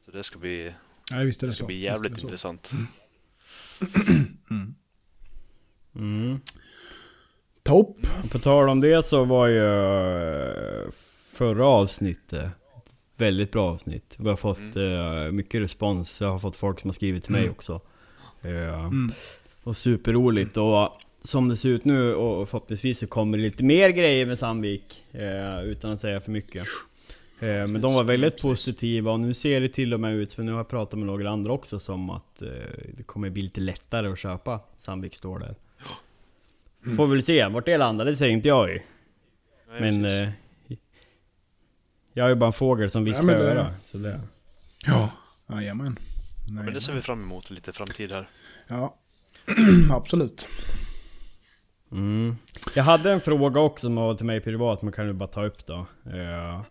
Så 0.05 0.11
det 0.11 0.23
ska 0.23 0.39
bli, 0.39 0.73
Nej, 1.11 1.25
visst 1.25 1.43
är 1.43 1.47
det 1.47 1.51
det 1.51 1.55
ska 1.55 1.63
så. 1.63 1.67
bli 1.67 1.75
Visst 1.75 1.87
är 1.87 1.91
jävligt 1.93 2.15
det 2.15 2.21
intressant. 2.21 2.71
Mm. 4.51 4.75
Mm. 5.95 6.39
Topp. 7.63 7.97
Och 8.23 8.31
på 8.31 8.39
tal 8.39 8.69
om 8.69 8.81
det 8.81 9.05
så 9.05 9.25
var 9.25 9.47
ju 9.47 9.65
eh, 9.65 10.91
förra 11.33 11.65
avsnittet 11.65 12.49
väldigt 13.15 13.51
bra 13.51 13.71
avsnitt. 13.71 14.15
Vi 14.19 14.29
har 14.29 14.35
fått 14.35 14.59
eh, 14.75 15.31
mycket 15.31 15.61
respons. 15.61 16.21
Jag 16.21 16.31
har 16.31 16.39
fått 16.39 16.55
folk 16.55 16.79
som 16.79 16.89
har 16.89 16.93
skrivit 16.93 17.23
till 17.23 17.31
mig 17.33 17.49
också. 17.49 17.81
Eh, 18.41 18.85
Mm. 18.85 19.11
Och 19.63 19.77
superroligt. 19.77 20.57
Och 20.57 21.01
som 21.27 21.47
det 21.47 21.57
ser 21.57 21.69
ut 21.69 21.85
nu 21.85 22.15
och 22.15 22.49
förhoppningsvis 22.49 22.99
så 22.99 23.07
kommer 23.07 23.37
det 23.37 23.43
lite 23.43 23.63
mer 23.63 23.89
grejer 23.89 24.25
med 24.25 24.39
Sandvik. 24.39 25.03
Eh, 25.11 25.61
utan 25.63 25.91
att 25.91 26.01
säga 26.01 26.21
för 26.21 26.31
mycket. 26.31 26.63
Eh, 27.41 27.47
men 27.47 27.81
de 27.81 27.93
var 27.93 28.03
väldigt 28.03 28.41
positiva 28.41 29.11
och 29.11 29.19
nu 29.19 29.33
ser 29.33 29.61
det 29.61 29.69
till 29.69 29.93
och 29.93 29.99
med 29.99 30.13
ut, 30.15 30.33
för 30.33 30.43
nu 30.43 30.51
har 30.51 30.59
jag 30.59 30.67
pratat 30.67 30.99
med 30.99 31.05
några 31.07 31.29
andra 31.29 31.53
också, 31.53 31.79
som 31.79 32.09
att 32.09 32.41
eh, 32.41 32.47
det 32.97 33.03
kommer 33.05 33.29
bli 33.29 33.41
lite 33.41 33.61
lättare 33.61 34.07
att 34.07 34.19
köpa 34.19 34.59
Sandvik 34.77 35.15
står 35.15 35.39
där. 35.39 35.55
Får 36.95 37.07
väl 37.07 37.23
se, 37.23 37.47
vart 37.47 37.65
det 37.65 37.77
landar 37.77 38.05
det 38.05 38.15
säger 38.15 38.33
inte 38.33 38.47
jag 38.47 38.69
ju. 38.69 38.79
Nej, 39.69 39.81
Men 39.81 40.05
eh, 40.05 40.29
jag 42.13 42.25
är 42.25 42.29
ju 42.29 42.35
bara 42.35 42.47
en 42.47 42.53
fågel 42.53 42.89
som 42.89 43.03
viskar 43.03 43.19
Ja, 43.21 43.25
men 43.25 43.39
det- 43.39 43.51
öra. 43.51 43.73
Så 43.91 43.97
det. 43.97 44.19
Ja, 44.85 45.11
jajamän. 45.49 45.99
Nej, 46.49 46.63
Men 46.65 46.73
det 46.73 46.81
ser 46.81 46.93
vi 46.93 47.01
fram 47.01 47.21
emot 47.23 47.49
lite 47.51 47.73
framtid 47.73 48.11
här. 48.11 48.29
Ja, 48.69 48.95
absolut. 49.91 50.47
Mm. 51.91 52.35
Jag 52.75 52.83
hade 52.83 53.11
en 53.11 53.21
fråga 53.21 53.61
också 53.61 53.87
som 53.87 53.95
var 53.95 54.15
till 54.15 54.25
mig 54.25 54.41
privat, 54.41 54.81
men 54.81 54.93
kan 54.93 55.07
du 55.07 55.13
bara 55.13 55.27
ta 55.27 55.45
upp 55.45 55.65
då. 55.65 55.85
Eh, 56.05 56.61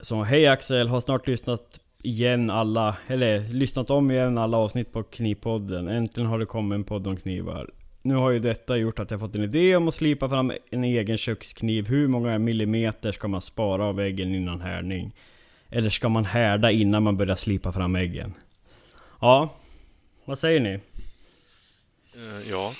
så 0.00 0.22
hej 0.22 0.46
Axel, 0.46 0.88
har 0.88 1.00
snart 1.00 1.26
lyssnat 1.26 1.80
igen 2.02 2.50
alla, 2.50 2.96
eller 3.06 3.40
lyssnat 3.40 3.90
om 3.90 4.10
igen 4.10 4.38
alla 4.38 4.56
avsnitt 4.56 4.92
på 4.92 5.02
Knivpodden. 5.02 5.88
Äntligen 5.88 6.30
har 6.30 6.38
det 6.38 6.46
kommit 6.46 6.74
en 6.74 6.84
podd 6.84 7.06
om 7.06 7.16
knivar. 7.16 7.70
Nu 8.02 8.14
har 8.14 8.30
ju 8.30 8.38
detta 8.38 8.76
gjort 8.76 8.98
att 8.98 9.10
jag 9.10 9.20
fått 9.20 9.34
en 9.34 9.42
idé 9.42 9.76
om 9.76 9.88
att 9.88 9.94
slipa 9.94 10.28
fram 10.28 10.52
en 10.70 10.84
egen 10.84 11.18
kökskniv. 11.18 11.88
Hur 11.88 12.08
många 12.08 12.38
millimeter 12.38 13.12
ska 13.12 13.28
man 13.28 13.40
spara 13.40 13.84
av 13.84 14.00
äggen 14.00 14.34
innan 14.34 14.60
härdning? 14.60 15.12
Eller 15.68 15.90
ska 15.90 16.08
man 16.08 16.24
härda 16.24 16.70
innan 16.70 17.02
man 17.02 17.16
börjar 17.16 17.36
slipa 17.36 17.72
fram 17.72 17.96
äggen? 17.96 18.34
Ja, 19.20 19.54
vad 20.24 20.38
säger 20.38 20.60
ni? 20.60 20.72
Eh, 22.14 22.50
ja, 22.50 22.72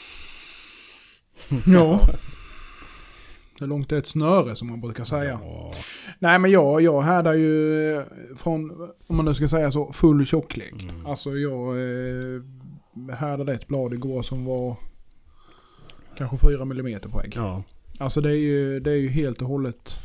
Ja. 1.66 2.00
Hur 3.60 3.66
långt 3.66 3.92
är 3.92 3.98
ett 3.98 4.06
snöre 4.06 4.56
som 4.56 4.68
man 4.68 4.80
brukar 4.80 5.04
säga. 5.04 5.38
Ja. 5.42 5.72
Nej 6.18 6.38
men 6.38 6.50
jag, 6.50 6.82
jag 6.82 7.02
härdar 7.02 7.34
ju 7.34 8.02
från, 8.36 8.90
om 9.06 9.16
man 9.16 9.24
nu 9.24 9.34
ska 9.34 9.48
säga 9.48 9.72
så, 9.72 9.92
full 9.92 10.26
tjocklek. 10.26 10.82
Mm. 10.82 11.06
Alltså 11.06 11.36
jag 11.36 11.76
eh, 11.76 12.42
härdade 13.14 13.54
ett 13.54 13.68
blad 13.68 13.94
igår 13.94 14.22
som 14.22 14.44
var 14.44 14.76
kanske 16.16 16.36
4 16.36 16.62
mm 16.62 17.00
på 17.00 17.22
ägg. 17.22 17.34
ja. 17.36 17.62
Alltså 17.98 18.20
det 18.20 18.30
är 18.30 18.38
ju, 18.38 18.80
det 18.80 18.90
är 18.90 18.96
ju 18.96 19.08
helt 19.08 19.42
och 19.42 19.48
hållet... 19.48 19.98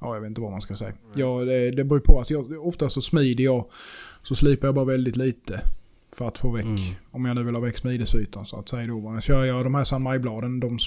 Ja, 0.00 0.14
jag 0.14 0.20
vet 0.20 0.28
inte 0.28 0.40
vad 0.40 0.50
man 0.50 0.62
ska 0.62 0.76
säga. 0.76 0.92
Ja, 1.14 1.44
det, 1.44 1.70
det 1.70 1.84
beror 1.84 2.00
på. 2.00 2.18
Alltså 2.18 2.32
jag, 2.34 2.66
oftast 2.66 2.94
så 2.94 3.02
smider 3.02 3.44
jag, 3.44 3.64
så 4.22 4.34
slipar 4.34 4.68
jag 4.68 4.74
bara 4.74 4.84
väldigt 4.84 5.16
lite. 5.16 5.60
För 6.18 6.28
att 6.28 6.38
få 6.38 6.50
väck, 6.50 6.64
Mm. 6.64 6.78
om 7.10 7.24
jag 7.24 7.34
nu 7.36 7.42
vill 7.42 7.54
ha 7.54 7.60
väck 7.62 7.76
smidesytan 7.76 8.46
så 8.46 8.58
att 8.58 8.68
säga 8.68 8.86
då. 8.86 9.20
Kör 9.20 9.44
jag 9.44 9.64
de 9.66 9.74
här 9.74 9.84
San 9.84 10.02
Maj-bladen, 10.02 10.60
de 10.60 10.78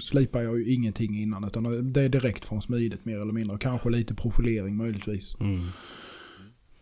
slipar 0.00 0.42
jag 0.42 0.58
ju 0.58 0.74
ingenting 0.74 1.22
innan. 1.22 1.44
Utan 1.44 1.92
det 1.92 2.00
är 2.02 2.08
direkt 2.08 2.44
från 2.44 2.62
smidet 2.62 3.04
mer 3.04 3.18
eller 3.20 3.32
mindre. 3.32 3.58
Kanske 3.58 3.90
lite 3.90 4.14
profilering 4.14 4.76
möjligtvis. 4.76 5.36
Mm. 5.40 5.66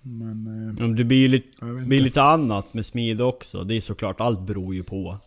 Men 0.02 0.76
eh, 0.80 0.88
det 0.88 1.04
blir 1.04 1.18
ju 1.18 1.28
lite, 1.28 1.64
blir 1.86 2.00
lite 2.00 2.22
annat 2.22 2.74
med 2.74 2.86
smid 2.86 3.20
också. 3.20 3.64
Det 3.64 3.76
är 3.76 3.80
såklart, 3.80 4.20
allt 4.20 4.40
beror 4.40 4.74
ju 4.74 4.82
på. 4.82 5.18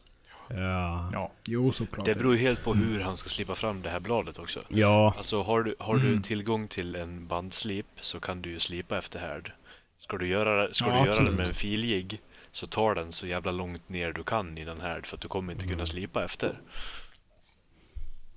Ja. 0.49 1.09
Ja, 1.13 1.31
jo 1.45 1.71
såklart. 1.71 2.05
det 2.05 2.15
beror 2.15 2.33
ju 2.35 2.39
helt 2.41 2.63
på 2.63 2.73
hur 2.73 2.99
han 2.99 3.17
ska 3.17 3.29
slipa 3.29 3.55
fram 3.55 3.81
det 3.81 3.89
här 3.89 3.99
bladet 3.99 4.39
också. 4.39 4.59
Ja. 4.69 5.13
Alltså 5.17 5.41
har 5.43 5.63
du, 5.63 5.75
har 5.79 5.97
du 5.97 6.07
Mm. 6.07 6.21
tillgång 6.21 6.67
till 6.67 6.95
en 6.95 7.27
bandslip 7.27 7.85
så 8.01 8.19
kan 8.19 8.41
du 8.41 8.49
ju 8.49 8.59
slipa 8.59 8.97
efter 8.97 9.19
härd. 9.19 9.51
Ska 9.99 10.17
du 10.17 10.27
göra, 10.27 10.73
ska 10.73 10.85
Ja, 10.85 10.91
du 10.91 10.97
göra 10.97 11.09
absolut. 11.09 11.31
det 11.31 11.37
med 11.37 11.47
en 11.47 11.53
filjigg 11.53 12.19
så 12.53 12.67
tar 12.67 12.95
den 12.95 13.11
så 13.11 13.27
jävla 13.27 13.51
långt 13.51 13.89
ner 13.89 14.13
du 14.13 14.23
kan 14.23 14.57
innan 14.57 14.81
härd 14.81 15.05
för 15.07 15.15
att 15.17 15.21
du 15.21 15.27
kommer 15.27 15.53
inte 15.53 15.65
Mm. 15.65 15.75
kunna 15.75 15.85
slipa 15.85 16.23
efter. 16.25 16.61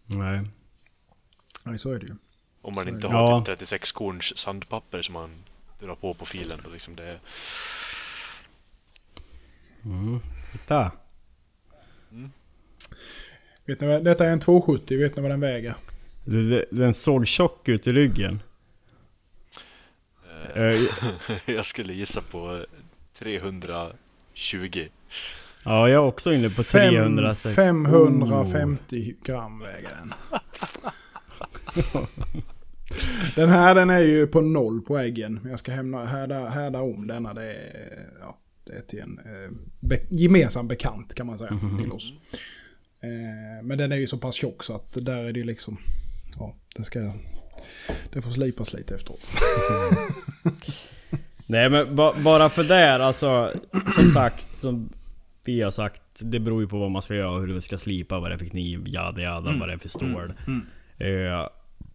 Nej. 0.07 0.41
Nej, 1.65 1.79
så 1.79 1.93
är 1.93 1.99
det 1.99 2.07
ju. 2.07 2.15
Om 2.63 2.75
man 2.75 2.85
Så 2.85 2.91
inte 2.91 3.07
har 3.09 3.31
Ja. 3.31 3.39
typ 3.41 3.47
36 3.47 3.93
korns 3.93 4.39
sandpapper 4.39 5.03
som 5.03 5.13
man 5.13 5.31
drar 5.81 5.95
på 5.95 6.15
på 6.15 6.27
filen. 6.27 6.59
Och 6.67 6.73
liksom 6.73 6.97
det, 6.97 7.21
Mm. 9.85 10.21
Titta. 10.53 10.93
Vet 13.65 13.81
ni 13.81 13.87
vad, 13.87 14.05
detta 14.05 14.25
är 14.27 14.33
en 14.33 14.41
270, 14.41 14.99
vet 14.99 15.17
ni 15.17 15.23
vad 15.23 15.31
den 15.31 15.41
väger? 15.41 15.75
Den 16.71 16.95
såg 16.95 17.27
tjock 17.29 17.69
ut 17.69 17.87
i 17.87 17.93
ryggen. 17.93 18.41
eh, 20.55 20.63
Eh, 20.63 20.81
Jag 21.47 21.67
skulle 21.67 21.95
gissa 21.95 22.21
på 22.21 22.67
320. 24.37 24.89
Ja, 25.65 25.89
jag 25.89 26.03
är 26.03 26.09
också 26.09 26.33
inne 26.33 26.51
på 26.51 26.63
Fem, 26.63 26.91
300. 26.91 27.35
550 27.35 29.15
gram 29.25 29.59
väger 29.59 29.91
den. 29.99 30.15
den 33.35 33.49
här 33.49 33.75
den 33.75 33.91
är 33.91 34.01
ju 34.01 34.27
på 34.27 34.41
noll 34.41 34.81
på 34.81 34.99
äggen. 34.99 35.41
Jag 35.51 35.59
ska 35.59 35.73
hämna, 35.73 36.05
härda, 36.05 36.49
härda 36.49 36.81
om 36.81 37.07
denna. 37.07 37.35
Det 37.35 37.55
är, 37.55 38.09
ja, 38.21 38.39
det 38.65 38.73
är 38.73 38.81
till 38.81 39.01
en 39.01 39.19
eh, 39.19 39.53
be, 39.81 40.01
gemensam 40.11 40.69
bekant 40.69 41.15
kan 41.15 41.27
man 41.27 41.39
säga 41.39 41.61
till 41.83 41.93
oss. 41.93 42.13
Eh, 43.01 43.65
men 43.65 43.79
den 43.79 43.93
är 43.93 43.97
ju 43.97 44.07
så 44.07 44.19
pass 44.19 44.35
tjock 44.35 44.65
så 44.65 44.75
att 44.75 45.05
där 45.05 45.25
är 45.25 45.33
det 45.33 45.45
liksom... 45.45 45.79
Ja, 46.39 46.57
det 46.77 46.85
ska... 46.85 47.13
Det 48.13 48.23
får 48.23 48.31
slipas 48.31 48.73
lite 48.73 48.95
efteråt. 48.95 49.27
Nej 51.47 51.71
men 51.71 51.97
ba, 51.97 52.13
bara 52.25 52.49
för 52.49 52.65
där 52.65 53.01
alltså, 53.01 53.53
som 53.95 54.11
sagt, 54.11 54.61
som 54.61 54.89
vi 55.45 55.63
har 55.63 55.71
sagt, 55.71 56.03
det 56.19 56.41
beror 56.41 56.61
ju 56.63 56.69
på 56.69 56.79
vad 56.79 56.91
man 56.91 57.03
ska 57.03 57.15
göra, 57.15 57.39
hur 57.41 57.47
du 57.47 57.61
ska 57.61 57.79
slipa, 57.79 58.21
vad 58.21 58.31
det 58.31 58.35
är 58.35 58.39
för 58.39 58.45
kniv, 58.47 58.83
jada 58.87 59.21
jada, 59.23 59.55
vad 59.61 59.69
det 59.69 59.73
är 59.73 59.79
för 59.79 59.89
stål. 59.89 60.33
Eh, 60.99 61.49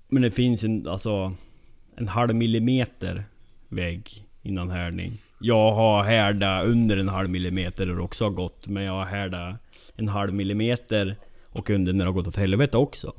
men 0.07 0.21
det 0.21 0.31
finns 0.31 0.63
ju 0.63 0.89
alltså 0.89 1.33
en 1.95 2.07
halv 2.07 2.35
millimeter 2.35 3.23
vägg 3.69 4.25
innan 4.41 4.69
härdning. 4.69 5.17
Jag 5.39 5.71
har 5.73 6.03
härdat 6.03 6.65
under 6.65 6.97
en 6.97 7.09
halv 7.09 7.29
millimeter 7.29 7.89
och 7.89 7.95
det 7.95 8.01
också 8.01 8.23
har 8.23 8.31
gått, 8.31 8.67
men 8.67 8.83
jag 8.83 8.93
har 8.93 9.05
härdat 9.05 9.55
en 9.95 10.07
halv 10.07 10.33
millimeter 10.33 11.15
och 11.49 11.69
under 11.69 11.93
när 11.93 11.99
det 12.05 12.09
har 12.09 12.13
gått 12.13 12.27
åt 12.27 12.35
helvete 12.35 12.77
också. 12.77 13.13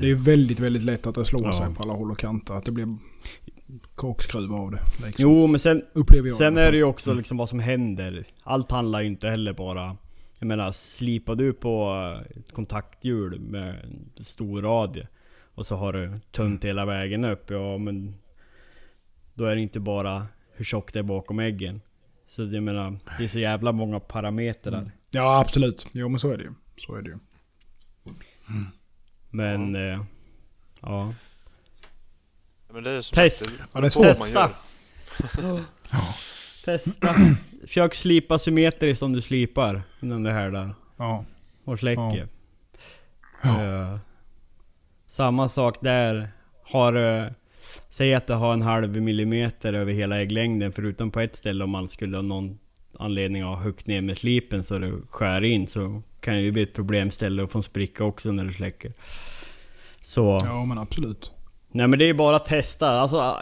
Det 0.00 0.10
är 0.10 0.14
väldigt, 0.14 0.60
väldigt 0.60 0.82
lätt 0.82 1.06
att 1.06 1.14
det 1.14 1.24
slår 1.24 1.44
Ja. 1.46 1.52
sig 1.52 1.74
på 1.74 1.82
alla 1.82 1.92
håll 1.92 2.10
och 2.10 2.18
kanter. 2.18 2.54
Att 2.54 2.64
det 2.64 2.72
blir 2.72 2.96
korkskruv 3.94 4.54
av 4.54 4.70
det. 4.70 4.80
Liksom. 5.06 5.12
Jo 5.18 5.46
men 5.46 5.60
sen, 5.60 5.82
Sen 6.38 6.58
är 6.58 6.70
det 6.70 6.76
ju 6.76 6.84
också 6.84 7.14
liksom 7.14 7.36
vad 7.36 7.48
som 7.48 7.60
händer. 7.60 8.24
Allt 8.44 8.70
handlar 8.70 9.00
ju 9.00 9.06
inte 9.06 9.28
heller 9.28 9.52
bara... 9.52 9.96
Jag 10.38 10.46
menar, 10.46 10.72
slipar 10.72 11.34
du 11.34 11.52
på 11.52 11.94
ett 12.36 12.52
kontakthjul 12.52 13.40
med 13.40 13.84
en 14.18 14.24
stor 14.24 14.62
radie 14.62 15.08
och 15.54 15.66
så 15.66 15.76
har 15.76 15.92
du 15.92 16.20
tunt 16.32 16.64
hela 16.64 16.86
vägen 16.86 17.24
upp, 17.24 17.50
ja 17.50 17.78
men... 17.78 18.14
Då 19.34 19.44
är 19.44 19.54
det 19.54 19.60
inte 19.60 19.80
bara 19.80 20.26
hur 20.52 20.64
tjockt 20.64 20.94
det 20.94 20.98
är 20.98 21.02
bakom 21.02 21.38
äggen. 21.38 21.80
Så 22.26 22.42
jag 22.42 22.62
menar, 22.62 22.98
det 23.18 23.24
är 23.24 23.28
så 23.28 23.38
jävla 23.38 23.72
många 23.72 24.00
parametrar. 24.00 24.90
Ja, 25.10 25.40
absolut. 25.40 25.86
Jo, 25.92 26.08
men 26.08 26.20
så 26.20 26.30
är 26.30 26.36
det 26.36 26.44
ju. 26.44 26.50
Så 26.76 26.94
är 26.94 27.02
det 27.02 27.10
ju. 27.10 27.16
Men... 29.30 29.74
Eh, 29.76 30.00
ja. 30.80 31.14
Men 32.72 32.84
det 32.84 32.90
är 32.90 33.02
som 33.02 33.14
Test. 33.14 33.38
Sagt, 33.38 33.58
det 33.58 33.68
Ja, 33.74 33.80
det. 33.80 33.90
Testa! 33.90 34.50
Testa! 36.64 37.14
Försök 37.60 37.94
slipa 37.94 38.38
symmetriskt 38.38 38.98
som 38.98 39.12
du 39.12 39.22
slipar 39.22 39.82
innan 40.00 40.22
du 40.22 40.30
härdar. 40.30 40.74
Ja. 40.96 41.24
Och 41.64 41.78
släcker. 41.78 42.28
Ja. 43.42 43.64
Eh, 43.64 43.98
samma 45.08 45.48
sak 45.48 45.76
där. 45.80 46.28
Har... 46.62 46.96
Uh, 46.96 47.30
säg 47.90 48.14
att 48.14 48.26
det 48.26 48.34
har 48.34 48.52
en 48.52 48.62
halv 48.62 49.02
millimeter 49.02 49.72
över 49.72 49.92
hela 49.92 50.20
ägglängden 50.20 50.72
förutom 50.72 51.10
på 51.10 51.20
ett 51.20 51.36
ställe 51.36 51.64
om 51.64 51.70
man 51.70 51.88
skulle 51.88 52.16
ha 52.16 52.22
någon 52.22 52.58
anledning 52.98 53.42
att 53.42 53.48
ha 53.48 53.56
högt 53.56 53.86
ner 53.86 54.00
med 54.00 54.18
slipen 54.18 54.64
så 54.64 54.78
det 54.78 54.92
skär 55.10 55.44
in 55.44 55.66
så 55.66 56.02
kan 56.20 56.34
det 56.34 56.40
ju 56.40 56.52
bli 56.52 56.62
ett 56.62 56.74
problemställe 56.74 57.42
och 57.42 57.50
få 57.50 57.58
en 57.58 57.62
spricka 57.62 58.04
också 58.04 58.32
när 58.32 58.44
du 58.44 58.52
släcker. 58.52 58.92
Så... 60.00 60.42
ja, 60.44 60.64
men 60.64 60.78
absolut. 60.78 61.32
Nej 61.72 61.86
men 61.86 61.98
det 61.98 62.04
är 62.04 62.14
bara 62.14 62.36
att 62.36 62.44
testa. 62.44 62.90
Alltså, 62.90 63.36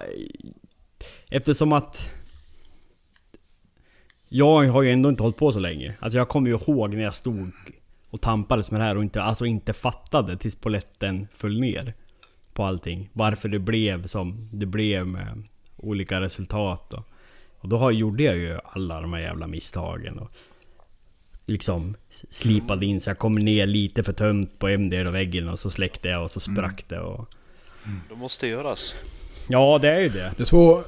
eftersom 1.30 1.72
att... 1.72 2.10
Jag 4.28 4.66
har 4.66 4.82
ju 4.82 4.92
ändå 4.92 5.08
inte 5.08 5.22
hållit 5.22 5.36
på 5.36 5.52
så 5.52 5.58
länge. 5.58 5.94
Alltså 6.00 6.18
jag 6.18 6.28
kommer 6.28 6.50
ju 6.50 6.56
ihåg 6.56 6.94
när 6.94 7.02
jag 7.02 7.14
stod 7.14 7.50
och 8.10 8.20
tampades 8.20 8.70
med 8.70 8.80
det 8.80 8.84
här 8.84 8.96
och 8.96 9.02
inte, 9.02 9.22
alltså 9.22 9.46
inte 9.46 9.72
fattade 9.72 10.36
tills 10.36 10.54
poletten 10.54 11.28
föll 11.32 11.60
ner. 11.60 11.94
På 12.52 12.64
allting. 12.64 13.10
Varför 13.12 13.48
det 13.48 13.58
blev 13.58 14.06
som 14.06 14.48
det 14.52 14.66
blev 14.66 15.06
med 15.06 15.42
olika 15.76 16.20
resultat. 16.20 16.94
Och, 16.94 17.04
och 17.58 17.68
då 17.68 17.78
har, 17.78 17.90
gjorde 17.90 18.22
jag 18.22 18.36
ju 18.36 18.58
alla 18.64 19.00
de 19.00 19.12
här 19.12 19.20
jävla 19.20 19.46
misstagen. 19.46 20.18
Och 20.18 20.32
liksom 21.46 21.96
slipade 22.30 22.86
in 22.86 23.00
så 23.00 23.10
jag 23.10 23.18
kom 23.18 23.34
ner 23.34 23.66
lite 23.66 24.02
för 24.02 24.12
tömt 24.12 24.58
på 24.58 24.68
en 24.68 24.90
del 24.90 25.06
av 25.06 25.12
väggen 25.12 25.48
och 25.48 25.58
så 25.58 25.70
släckte 25.70 26.08
jag 26.08 26.22
och 26.22 26.30
så 26.30 26.40
sprack 26.40 26.84
det. 26.88 27.00
Och, 27.00 27.28
Det 28.08 28.16
måste 28.16 28.46
göras. 28.46 28.94
Ja, 29.48 29.78
det 29.82 29.88
är 29.92 30.00
ju 30.00 30.08
det. 30.08 30.32
Det 30.36 30.44
två... 30.44 30.82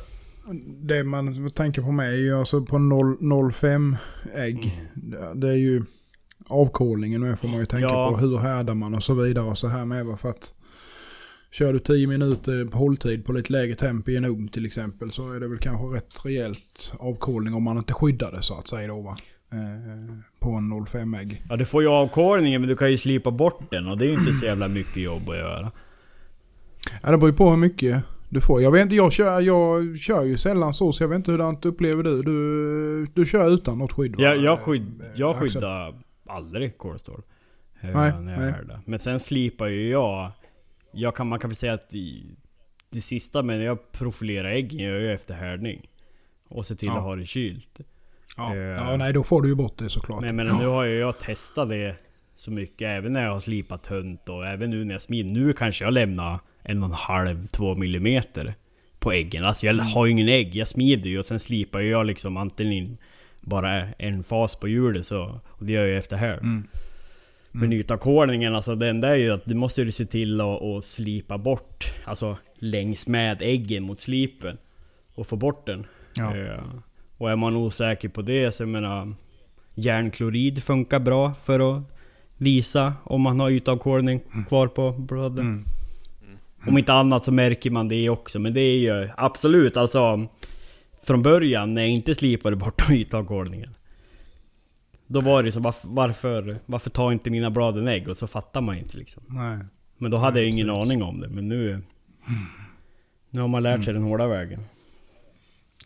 Det 0.66 1.04
man 1.04 1.50
tänker 1.50 1.82
på 1.82 1.92
mig 1.92 2.08
är 2.14 2.18
ju 2.18 2.38
alltså 2.38 2.62
på 2.62 2.78
0 2.78 3.16
0,5 3.20 3.96
ägg. 4.34 4.80
Det 5.34 5.48
är 5.48 5.56
ju 5.56 5.82
avkolningen 6.48 7.20
med 7.20 7.38
får 7.38 7.48
man 7.48 7.60
ju 7.60 7.66
tänka 7.66 7.86
Ja. 7.88 8.10
på. 8.10 8.16
Hur 8.16 8.38
härdar 8.38 8.74
man 8.74 8.94
och 8.94 9.02
så 9.02 9.14
vidare 9.14 9.44
och 9.44 9.58
så 9.58 9.68
här 9.68 9.84
med. 9.84 10.18
För 10.20 10.30
att 10.30 10.52
kör 11.50 11.72
du 11.72 11.78
10 11.78 12.06
minuter 12.06 12.64
på 12.64 12.78
hålltid 12.78 13.24
på 13.24 13.32
lite 13.32 13.52
lägre 13.52 13.74
temp 13.74 14.08
i 14.08 14.16
en 14.16 14.24
ugn 14.24 14.48
till 14.48 14.66
exempel 14.66 15.10
så 15.12 15.32
är 15.32 15.40
det 15.40 15.48
väl 15.48 15.58
kanske 15.58 15.96
rätt 15.96 16.24
rejält 16.24 16.92
avkolning 16.98 17.54
om 17.54 17.62
man 17.62 17.76
inte 17.78 17.92
skyddar 17.94 18.32
det 18.32 18.42
så 18.42 18.58
att 18.58 18.68
säga 18.68 18.88
då 18.88 19.00
va. 19.00 19.16
Eh, 19.52 20.14
på 20.40 20.50
en 20.50 20.72
0,5 20.72 21.20
ägg. 21.20 21.42
Ja, 21.48 21.56
du 21.56 21.64
får 21.64 21.82
ju 21.82 21.88
avkolningen 21.88 22.60
men 22.60 22.68
du 22.68 22.76
kan 22.76 22.90
ju 22.90 22.98
slipa 22.98 23.30
bort 23.30 23.70
den 23.70 23.86
och 23.86 23.98
det 23.98 24.04
är 24.04 24.08
ju 24.08 24.14
inte 24.14 24.32
så 24.32 24.44
jävla 24.46 24.68
mycket 24.68 24.96
jobb 24.96 25.28
att 25.28 25.36
göra. 25.36 25.70
Ja, 27.02 27.10
det 27.10 27.18
beror 27.18 27.30
ju 27.30 27.36
på 27.36 27.50
hur 27.50 27.56
mycket 27.56 28.02
du 28.28 28.40
får. 28.40 28.62
Jag 28.62 28.70
vet 28.70 28.82
inte, 28.82 28.94
jag 28.94 29.12
kör, 29.12 29.40
jag 29.40 29.98
kör 29.98 30.24
ju 30.24 30.38
sällan 30.38 30.74
så, 30.74 30.92
så 30.92 31.02
jag 31.02 31.08
vet 31.08 31.16
inte 31.16 31.30
hur 31.30 31.38
det 31.38 31.68
upplever 31.68 32.02
du. 32.02 32.22
Du, 32.22 33.06
du 33.14 33.26
kör 33.26 33.50
utan 33.54 33.78
något 33.78 33.92
skydd 33.92 34.16
va? 34.16 34.22
Jag, 34.22 34.36
jag, 34.38 34.58
skydd, 34.58 35.00
Eh, 35.00 35.06
jag 35.14 35.36
skyddar 35.36 35.94
aldrig 36.26 36.78
kolstål. 36.78 37.22
eh, 37.80 37.90
Nej, 37.90 37.92
när 37.94 38.32
jag 38.32 38.40
nej. 38.40 38.52
härdar. 38.52 38.80
Men 38.84 38.98
sen 38.98 39.20
slipar 39.20 39.66
ju 39.66 39.88
jag. 39.88 40.30
jag 40.92 41.16
kan, 41.16 41.26
man 41.28 41.38
kan 41.38 41.50
väl 41.50 41.56
säga 41.56 41.72
att 41.72 41.94
i, 41.94 42.24
det 42.90 43.00
sista 43.00 43.42
när 43.42 43.58
jag 43.64 43.92
profilerar 43.92 44.48
äggen 44.48 44.78
gör 44.78 44.92
jag 44.92 45.00
ju 45.02 45.12
efter 45.12 45.34
härdning. 45.34 45.86
Och 46.48 46.66
se 46.66 46.74
till 46.74 46.88
Ja. 46.88 46.96
att 46.96 47.02
ha 47.02 47.16
det 47.16 47.26
kylt. 47.26 47.80
Ja. 48.36 48.54
Eh, 48.54 48.58
ja, 48.60 48.96
nej 48.96 49.12
då 49.12 49.22
får 49.24 49.42
du 49.42 49.48
ju 49.48 49.54
bort 49.54 49.78
det 49.78 49.90
såklart. 49.90 50.20
Men 50.20 50.26
jag 50.26 50.34
menar, 50.34 50.58
nu 50.60 50.66
har 50.66 50.84
ju 50.84 50.98
jag 50.98 51.18
testat 51.18 51.68
det 51.68 51.94
så 52.36 52.50
mycket, 52.50 52.88
även 52.88 53.12
när 53.12 53.24
jag 53.24 53.32
har 53.32 53.40
slipat 53.40 53.82
tunt 53.82 54.28
och 54.28 54.46
även 54.46 54.70
nu 54.70 54.84
när 54.84 54.92
jag 54.92 55.02
smider. 55.02 55.30
Nu 55.30 55.52
kanske 55.52 55.84
jag 55.84 55.92
lämnar 55.92 56.38
en 56.62 56.82
och 56.82 56.88
en 56.88 56.94
halv, 56.94 57.46
två 57.46 57.74
millimeter 57.74 58.54
på 58.98 59.12
äggen. 59.12 59.44
Alltså 59.44 59.66
jag 59.66 59.74
har 59.74 60.06
ju 60.06 60.12
ingen 60.12 60.28
ägg, 60.28 60.56
jag 60.56 60.68
smider 60.68 61.10
ju 61.10 61.18
och 61.18 61.24
sen 61.24 61.40
slipar 61.40 61.80
jag 61.80 62.06
liksom 62.06 62.36
antingen 62.36 62.72
in 62.72 62.98
bara 63.40 63.92
en 63.98 64.24
fas 64.24 64.56
på 64.56 64.68
hjulet 64.68 65.06
så. 65.06 65.40
Och 65.48 65.64
det 65.64 65.72
gör 65.72 65.86
jag 65.86 65.98
efter 65.98 66.16
här. 66.16 66.38
Mm. 66.38 66.64
Men 67.50 67.72
ytavkolningen, 67.72 68.54
alltså 68.54 68.74
den 68.74 69.00
där 69.00 69.08
är 69.08 69.16
ju 69.16 69.30
att 69.30 69.44
du 69.44 69.54
måste 69.54 69.82
ju 69.82 69.92
se 69.92 70.04
till 70.04 70.40
att, 70.40 70.62
att 70.62 70.84
slipa 70.84 71.38
bort, 71.38 71.84
alltså 72.04 72.36
längs 72.54 73.06
med 73.06 73.42
äggen 73.42 73.82
mot 73.82 74.00
slipen. 74.00 74.58
Och 75.14 75.26
få 75.26 75.36
bort 75.36 75.66
den. 75.66 75.86
Ja. 76.14 76.36
Eh, 76.36 76.60
och 77.16 77.30
är 77.30 77.36
man 77.36 77.56
osäker 77.56 78.08
på 78.08 78.22
det 78.22 78.52
så 78.52 78.62
jag 78.62 78.68
menar 78.68 79.14
Järnklorid 79.74 80.62
funkar 80.62 80.98
bra 80.98 81.34
för 81.34 81.76
att 81.76 81.82
visa 82.36 82.94
om 83.04 83.22
man 83.22 83.40
har 83.40 83.50
ytavkolning 83.50 84.20
kvar 84.48 84.66
på 84.68 84.92
bladen. 84.92 85.46
Mm. 85.46 85.64
Om 86.66 86.78
inte 86.78 86.92
annat 86.92 87.24
så 87.24 87.32
märker 87.32 87.70
man 87.70 87.88
det 87.88 88.10
också. 88.10 88.38
Men 88.38 88.54
det 88.54 88.60
är 88.60 88.78
ju 88.78 89.08
absolut 89.16 89.76
alltså 89.76 90.28
Från 91.02 91.22
början 91.22 91.74
när 91.74 91.82
jag 91.82 91.90
inte 91.90 92.14
slipade 92.14 92.56
bort 92.56 92.82
ytavkolningen. 92.90 93.74
Då 95.06 95.20
var 95.20 95.42
det 95.42 95.52
så 95.52 95.60
varför, 95.60 95.88
varför, 95.88 96.58
varför 96.66 96.90
tar 96.90 97.12
inte 97.12 97.30
mina 97.30 97.50
blad 97.50 97.78
en 97.78 97.88
ägg? 97.88 98.08
Och 98.08 98.16
så 98.16 98.26
fattar 98.26 98.60
man 98.60 98.78
inte 98.78 98.96
liksom. 98.96 99.22
Nej. 99.26 99.58
Men 99.98 100.10
då 100.10 100.16
hade 100.16 100.34
Nej, 100.34 100.42
jag 100.42 100.50
ingen 100.50 100.66
precis. 100.66 100.86
aning 100.86 101.02
om 101.02 101.20
det. 101.20 101.28
Men 101.28 101.48
nu... 101.48 101.82
Nu 103.30 103.40
har 103.40 103.48
man 103.48 103.62
lärt 103.62 103.84
sig 103.84 103.92
den 103.92 104.02
hårda 104.02 104.26
vägen. 104.26 104.64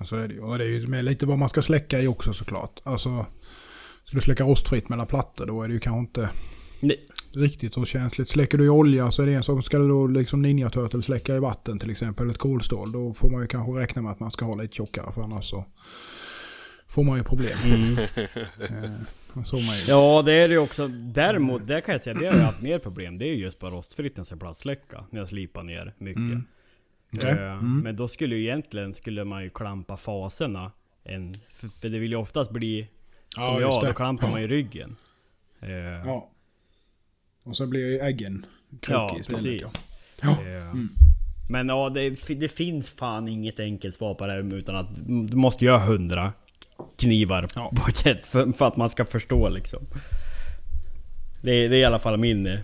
Så 0.01 0.17
är 0.17 0.29
det 0.29 0.35
ju. 0.35 0.41
Och 0.41 0.59
det 0.59 0.65
är 0.65 0.69
ju 0.69 1.03
lite 1.03 1.27
vad 1.27 1.39
man 1.39 1.49
ska 1.49 1.63
släcka 1.63 2.01
i 2.01 2.07
också 2.07 2.33
såklart. 2.33 2.81
Alltså, 2.83 3.27
ska 4.05 4.17
du 4.17 4.21
släcka 4.21 4.45
rostfritt 4.45 4.89
mellan 4.89 5.07
plattor 5.07 5.47
då 5.47 5.63
är 5.63 5.69
det 5.69 5.75
ju 5.75 5.81
kanske 5.81 6.01
inte 6.01 6.31
Nej. 6.83 6.97
Riktigt 7.37 7.75
så 7.75 7.85
känsligt. 7.85 8.29
Släcker 8.29 8.59
du 8.59 8.65
i 8.65 8.69
olja 8.69 9.11
så 9.11 9.23
är 9.23 9.27
det 9.27 9.35
en 9.35 9.43
sak. 9.43 9.65
Ska 9.65 9.79
du 9.79 9.89
då 9.89 10.07
liksom 10.07 10.43
Ninja 10.43 10.71
Turtle 10.71 11.03
släcka 11.03 11.37
i 11.37 11.39
vatten 11.39 11.79
till 11.79 11.91
exempel, 11.91 12.31
ett 12.31 12.39
kolstål, 12.39 12.93
då 12.93 13.13
får 13.15 13.31
man 13.31 13.41
ju 13.43 13.47
kanske 13.49 13.73
räkna 13.73 14.03
med 14.03 14.13
att 14.13 14.21
man 14.21 14.31
ska 14.31 14.45
ha 14.45 14.55
lite 14.55 14.75
tjockare 14.75 15.13
för 15.13 15.23
annars 15.23 15.45
så 15.45 15.65
får 16.87 17.05
man 17.05 17.19
ju 17.19 17.25
problem. 17.25 17.59
Eh, 18.61 18.91
man 19.67 19.77
ju. 19.79 19.83
Ja 19.89 20.23
det 20.23 20.33
är 20.33 20.49
det 20.49 20.55
ju 20.55 20.59
också. 20.61 20.89
Däremot, 20.89 21.67
där 21.67 21.81
kan 21.81 21.93
jag 21.93 22.03
säga, 22.03 22.15
det 22.21 22.27
har 22.27 22.35
jag 22.37 22.45
haft 22.45 22.63
mer 22.63 22.79
problem. 22.79 23.19
Det 23.19 23.25
är 23.25 23.33
ju 23.35 23.43
just 23.43 23.59
bara 23.59 23.71
rostfritt 23.71 24.17
när 24.17 24.27
jag 24.31 24.41
plastsläcka. 24.41 25.05
När 25.11 25.21
jag 25.21 25.29
slipar 25.29 25.63
ner 25.63 25.95
mycket. 25.99 26.19
Mm. 26.19 26.45
Eh, 27.23 27.53
Mm. 27.53 27.81
Men 27.81 27.97
då 27.97 28.09
skulle 28.09 28.37
ju 28.37 28.43
egentligen 28.43 28.95
skulle 28.95 29.25
man 29.25 29.43
ju 29.43 29.51
klampa 29.51 29.97
faserna. 29.97 30.73
En, 31.05 31.35
för, 31.53 31.69
för 31.69 31.89
det 31.89 31.99
vill 31.99 32.11
ju 32.11 32.17
oftast 32.17 32.51
bli 32.51 32.89
som 33.35 33.43
Ja, 33.43 33.61
jag, 33.61 33.83
det. 33.83 33.87
då 33.87 33.93
klampar 33.95 34.31
man 34.31 34.41
ju 34.41 34.49
ryggen. 34.49 34.97
Eh, 35.61 35.71
Ja. 36.05 36.31
Och 37.45 37.57
så 37.57 37.67
blir 37.67 37.91
ju 37.93 37.99
äggen 38.01 38.47
ja 38.71 38.79
krokig 38.81 39.21
istället. 39.21 39.43
precis. 39.43 39.85
Ja. 40.23 40.41
Mm. 40.41 40.89
Men 41.49 41.69
ja, 41.69 41.89
det, 41.91 42.11
det 42.35 42.49
finns 42.49 42.91
fan 42.91 43.29
inget 43.29 43.61
enkelt 43.61 43.95
svar 43.97 44.15
på 44.15 44.27
det 44.27 44.33
här 44.33 44.55
utan 44.55 44.77
att 44.77 44.89
du 45.29 45.37
måste 45.37 45.65
göra 45.65 45.79
hundra 45.79 46.33
knivar 46.99 47.47
Ja. 47.55 47.73
på 47.77 47.89
ett 47.89 47.97
sätt 47.97 48.27
för, 48.27 48.53
för 48.53 48.67
att 48.67 48.77
man 48.77 48.91
ska 48.91 49.05
förstå 49.05 49.49
liksom. 49.49 49.87
Det, 51.43 51.69
det 51.69 51.77
är 51.77 51.81
i 51.81 51.85
alla 51.85 51.99
fall 51.99 52.17
min... 52.17 52.47
eh, 52.47 52.61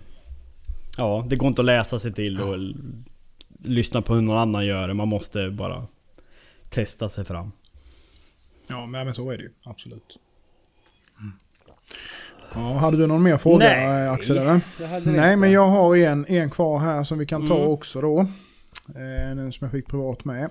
Ja, 0.97 1.25
det 1.29 1.35
går 1.35 1.47
inte 1.47 1.61
att 1.61 1.65
läsa 1.65 1.99
sig 1.99 2.13
till 2.13 2.41
och 2.41 2.57
lyssna 3.63 4.01
på 4.01 4.13
hur 4.15 4.21
någon 4.21 4.37
annan 4.37 4.65
gör 4.65 4.87
det. 4.87 4.93
Man 4.93 5.07
måste 5.07 5.49
bara 5.49 5.87
testa 6.69 7.09
sig 7.09 7.25
fram. 7.25 7.51
Ja, 8.67 8.85
men 8.85 9.13
så 9.13 9.31
är 9.31 9.37
det 9.37 9.43
ju. 9.43 9.51
Absolut. 9.63 10.17
Ja, 12.55 12.73
hade 12.73 12.97
du 12.97 13.07
någon 13.07 13.23
mer 13.23 13.37
fråga 13.37 13.65
Nej. 13.65 14.05
eh, 14.05 14.11
Axel? 14.11 14.37
Eller? 14.37 14.61
Nej, 15.11 15.35
men 15.37 15.51
jag 15.51 15.67
har 15.67 15.95
en, 15.97 16.25
en 16.27 16.49
kvar 16.49 16.79
här 16.79 17.03
som 17.03 17.17
vi 17.19 17.25
kan 17.25 17.47
ta 17.47 17.55
Mm. 17.57 17.67
också 17.69 18.01
då. 18.01 18.19
Eh, 18.19 19.35
den 19.35 19.51
som 19.51 19.65
jag 19.65 19.71
fick 19.71 19.87
privat 19.87 20.25
med. 20.25 20.49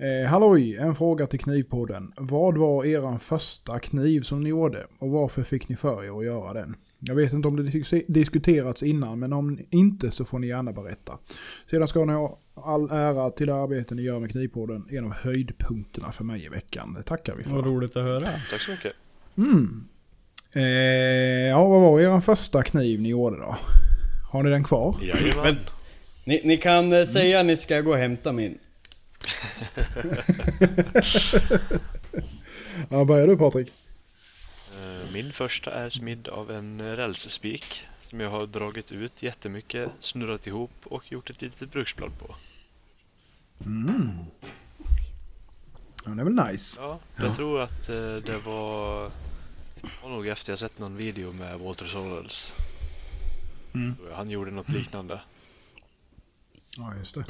Eh, 0.00 0.30
halloj, 0.30 0.76
en 0.76 0.94
fråga 0.94 1.26
till 1.26 1.38
Knivpodden. 1.40 2.12
Vad 2.16 2.56
var 2.58 2.84
eran 2.84 3.18
första 3.18 3.78
kniv 3.78 4.20
som 4.20 4.42
ni 4.42 4.48
gjorde 4.48 4.86
och 4.98 5.10
varför 5.10 5.42
fick 5.42 5.68
ni 5.68 5.76
för 5.76 6.04
er 6.04 6.18
att 6.18 6.24
göra 6.24 6.52
den? 6.52 6.74
Jag 6.98 7.14
vet 7.14 7.32
inte 7.32 7.48
om 7.48 7.56
det 7.56 7.62
dis- 7.62 8.04
diskuterats 8.08 8.82
innan, 8.82 9.18
men 9.18 9.32
om 9.32 9.58
inte 9.70 10.10
så 10.10 10.24
får 10.24 10.38
ni 10.38 10.46
gärna 10.46 10.72
berätta. 10.72 11.18
Sedan 11.70 11.88
ska 11.88 12.04
ni 12.04 12.12
ha 12.12 12.38
all 12.54 12.90
ära 12.90 13.30
till 13.30 13.46
det 13.46 13.54
arbete 13.54 13.94
ni 13.94 14.02
gör 14.02 14.20
med 14.20 14.30
Knivpodden, 14.30 14.86
en 14.90 15.04
av 15.04 15.12
höjdpunkterna 15.12 16.12
för 16.12 16.24
mig 16.24 16.44
i 16.44 16.48
veckan. 16.48 16.94
Det 16.98 17.02
tackar 17.02 17.34
vi 17.36 17.42
för. 17.44 17.50
Vad 17.56 17.66
roligt 17.66 17.96
att 17.96 18.02
höra. 18.02 18.26
Tack 18.50 18.60
så 18.60 18.70
mycket. 18.70 18.92
Mm. 19.36 19.84
Eh, 20.52 20.62
ja, 21.48 21.64
vad 21.64 21.80
var 21.80 22.00
er 22.00 22.20
första 22.20 22.62
kniv 22.62 23.00
ni 23.00 23.08
gjorde 23.08 23.36
då? 23.36 23.56
Har 24.30 24.42
ni 24.42 24.50
den 24.50 24.64
kvar? 24.64 24.96
Jajamän. 25.02 25.58
Ni, 26.24 26.40
ni 26.44 26.56
kan 26.56 26.92
eh, 26.92 27.04
säga 27.06 27.40
att 27.40 27.46
ni 27.46 27.56
ska 27.56 27.80
gå 27.80 27.90
och 27.90 27.98
hämta 27.98 28.32
min. 28.32 28.58
Ja, 32.90 33.04
börjar 33.04 33.26
du 33.26 33.36
Patrik? 33.36 33.72
Eh, 34.72 35.12
Min 35.12 35.32
första 35.32 35.70
är 35.70 35.90
smidd 35.90 36.28
av 36.28 36.50
en 36.50 36.96
rälsspik 36.96 37.82
som 38.10 38.20
jag 38.20 38.30
har 38.30 38.46
dragit 38.46 38.92
ut 38.92 39.22
jättemycket, 39.22 39.90
snurrat 40.00 40.46
ihop 40.46 40.70
och 40.84 41.12
gjort 41.12 41.30
ett 41.30 41.42
litet 41.42 41.72
bruksblad 41.72 42.10
på. 42.18 42.34
Mm. 43.66 44.10
Ja, 46.06 46.10
det 46.10 46.22
är 46.22 46.24
väl 46.24 46.50
nice. 46.52 46.80
Ja, 46.82 46.98
jag 47.16 47.36
tror 47.36 47.60
att 47.60 47.88
eh, 47.88 47.96
det 48.26 48.38
var, 48.44 49.10
var 50.02 50.10
nog 50.10 50.26
efter 50.28 50.52
jag 50.52 50.58
sett 50.58 50.78
någon 50.78 50.96
video 50.96 51.32
med 51.32 51.58
Walter 51.58 51.86
Sorrells. 51.86 52.52
Mm. 53.74 53.94
Han 54.14 54.30
gjorde 54.30 54.50
något 54.50 54.68
liknande. 54.68 55.20
Ja, 56.78 56.94
just 56.98 57.14
det. 57.14 57.24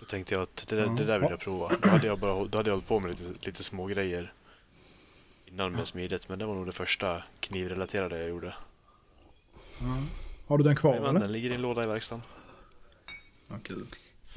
Då 0.00 0.06
tänkte 0.06 0.34
jag 0.34 0.42
att 0.42 0.64
det, 0.68 0.76
där- 0.76 0.82
Ja. 0.86 0.92
det 0.92 1.04
där 1.04 1.18
vill 1.18 1.30
jag 1.30 1.40
prova. 1.40 1.70
Då 1.82 1.88
hade 1.88 2.06
jag, 2.06 2.18
bara, 2.18 2.44
då 2.44 2.58
hade 2.58 2.70
jag 2.70 2.74
hållit 2.74 2.88
på 2.88 3.00
med 3.00 3.10
lite, 3.10 3.46
lite 3.46 3.64
små 3.64 3.86
grejer 3.86 4.32
innan 5.46 5.72
med 5.72 5.86
smidet. 5.88 6.28
Men 6.28 6.38
det 6.38 6.46
var 6.46 6.54
nog 6.54 6.66
det 6.66 6.72
första 6.72 7.22
knivrelaterade 7.40 8.18
jag 8.18 8.28
gjorde. 8.28 8.54
Har 10.46 10.58
du 10.58 10.64
den 10.64 10.76
kvar 10.76 10.94
Men 10.94 11.04
eller? 11.04 11.20
den 11.20 11.32
ligger 11.32 11.50
i 11.50 11.54
en 11.54 11.62
låda 11.62 11.82
i 11.84 11.86
verkstaden. 11.86 12.22
Kul. 13.62 13.86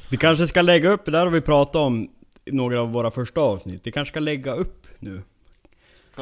Vi 0.10 0.18
kanske 0.18 0.48
ska 0.48 0.62
lägga 0.62 0.90
upp, 0.90 1.06
det 1.06 1.12
där 1.12 1.20
har 1.26 1.32
vi 1.32 1.42
pratat 1.42 1.76
om 1.76 2.10
i 2.46 2.52
några 2.52 2.82
av 2.82 2.92
våra 2.92 3.12
första 3.12 3.42
avsnitt. 3.42 3.82
Vi 3.84 3.92
kanske 3.92 4.12
ska 4.12 4.20
lägga 4.20 4.54
upp 4.54 4.88
nu. 5.00 5.22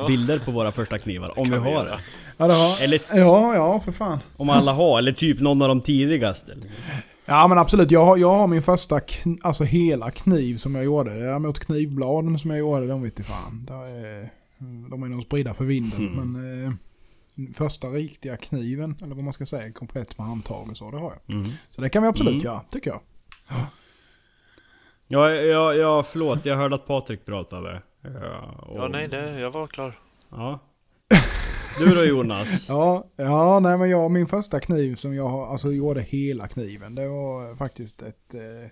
Bilder 0.08 0.40
på 0.40 0.52
våra 0.52 0.72
första 0.72 0.98
knivar, 0.98 1.40
om 1.40 1.52
vi 1.52 1.58
har 1.58 1.86
det. 1.86 1.98
Ja, 2.38 2.48
det 2.48 2.54
har... 2.54 2.82
Eller 2.84 3.00
ja, 3.14 3.56
ja, 3.56 3.80
för 3.80 3.92
fan. 3.92 4.20
om 4.38 4.50
alla 4.50 4.72
har, 4.74 4.98
eller 5.00 5.12
typ 5.14 5.40
någon 5.40 5.62
av 5.62 5.68
de 5.68 5.82
tidigaste. 5.82 6.54
Ja, 7.26 7.48
men 7.48 7.58
absolut. 7.58 7.92
Jag 7.92 8.06
har, 8.06 8.18
jag 8.18 8.30
har 8.34 8.48
min 8.48 8.62
första, 8.62 9.00
kn- 9.00 9.38
alltså 9.44 9.64
hela 9.64 10.12
kniv 10.12 10.58
som 10.58 10.76
jag 10.76 10.84
gjorde. 10.86 11.20
Däremot 11.20 11.60
knivbladen 11.60 12.40
som 12.40 12.50
jag 12.50 12.60
gjorde, 12.60 12.88
de 12.88 13.02
vet 13.04 13.20
inte 13.20 13.30
fan. 13.32 13.68
Är, 13.72 14.30
de 14.90 15.04
är 15.04 15.08
nog 15.08 15.24
spridda 15.24 15.54
för 15.54 15.64
vinden. 15.66 16.08
Mm. 16.08 16.32
Men 16.32 16.64
eh, 16.66 16.72
första 17.54 17.88
riktiga 17.88 18.38
kniven, 18.38 18.96
eller 19.04 19.16
vad 19.16 19.24
man 19.24 19.34
ska 19.34 19.46
säga, 19.46 19.72
komplett 19.72 20.18
med 20.18 20.28
handtag 20.28 20.68
och 20.70 20.78
så, 20.78 20.92
det 20.92 20.98
har 20.98 21.14
jag. 21.26 21.36
Mm. 21.36 21.50
Så 21.70 21.82
det 21.82 21.90
kan 21.90 22.04
vi 22.04 22.10
absolut 22.10 22.32
Mm. 22.34 22.44
göra, 22.46 22.62
tycker 22.70 22.90
jag. 22.90 23.00
Ja, 25.08 25.30
ja, 25.32 25.74
ja, 25.74 26.04
förlåt. 26.04 26.46
Jag 26.46 26.58
hörde 26.58 26.76
att 26.76 26.88
Patrik 26.88 27.26
pratade. 27.26 27.82
Ja, 28.04 28.60
och, 28.62 28.78
Ja, 28.78 28.88
nej, 28.88 29.08
det, 29.08 29.40
jag 29.40 29.52
var 29.52 29.68
klar. 29.68 30.00
Ja. 30.30 30.60
Du 31.80 31.96
då 31.96 32.06
Jonas? 32.06 32.66
Ja, 32.70 33.08
ja 33.16 33.60
nej 33.60 33.78
men 33.78 33.90
jag, 33.90 34.12
min 34.12 34.28
första 34.28 34.60
kniv 34.60 34.96
som 34.96 35.16
jag 35.16 35.28
har, 35.28 35.48
alltså 35.48 35.72
gjorde 35.72 36.02
hela 36.02 36.48
kniven, 36.48 36.96
det 36.96 37.08
var 37.08 37.56
faktiskt 37.56 38.02
ett 38.02 38.34
eh, 38.34 38.70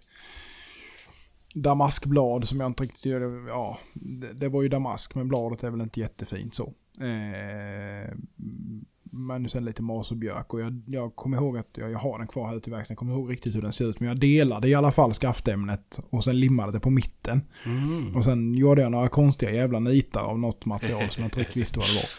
damaskblad 1.56 2.48
som 2.48 2.60
jag 2.60 2.68
inte 2.68 2.84
riktigt, 2.84 3.14
ja, 3.48 3.78
det, 3.94 4.34
det 4.34 4.50
var 4.50 4.62
ju 4.62 4.70
damask 4.70 5.16
men 5.16 5.28
bladet 5.28 5.64
är 5.64 5.70
väl 5.70 5.82
inte 5.82 6.00
jättefint 6.00 6.56
så. 6.56 6.74
Eh, 7.00 8.14
men 9.12 9.50
sen 9.50 9.66
lite 9.66 9.82
mas 9.82 10.12
och 10.12 10.18
björk 10.18 10.54
och 10.54 10.62
jag, 10.62 10.82
jag 10.88 11.16
kommer 11.16 11.38
ihåg 11.38 11.58
att 11.58 11.70
jag, 11.74 11.92
jag 11.92 12.00
har 12.00 12.18
den 12.18 12.28
kvar 12.28 12.48
här 12.48 12.58
ute 12.58 12.70
i 12.70 12.74
verkstaden, 12.74 12.94
jag 12.94 12.98
kommer 12.98 13.14
ihåg 13.14 13.32
riktigt 13.32 13.56
hur 13.56 13.62
den 13.62 13.74
ser 13.74 13.90
ut 13.90 14.00
men 14.00 14.10
jag 14.10 14.20
delade 14.20 14.68
i 14.68 14.76
alla 14.76 14.92
fall 14.92 15.14
skaftämnet 15.14 16.00
och 16.10 16.24
sen 16.24 16.40
limmade 16.40 16.72
det 16.72 16.80
på 16.80 16.90
mitten. 16.90 17.42
Mm. 17.66 18.16
Och 18.16 18.24
sen 18.24 18.54
gjorde 18.54 18.82
jag 18.82 18.92
några 18.92 19.10
konstiga 19.10 19.52
jävla 19.52 19.80
nitar 19.80 20.22
av 20.22 20.40
något 20.40 20.66
material 20.66 21.10
som 21.10 21.22
jag 21.24 21.28
inte 21.28 21.40
riktigt 21.40 21.58
visste 21.58 21.80
vad 21.80 21.88
det 21.88 21.96
var. 21.96 22.10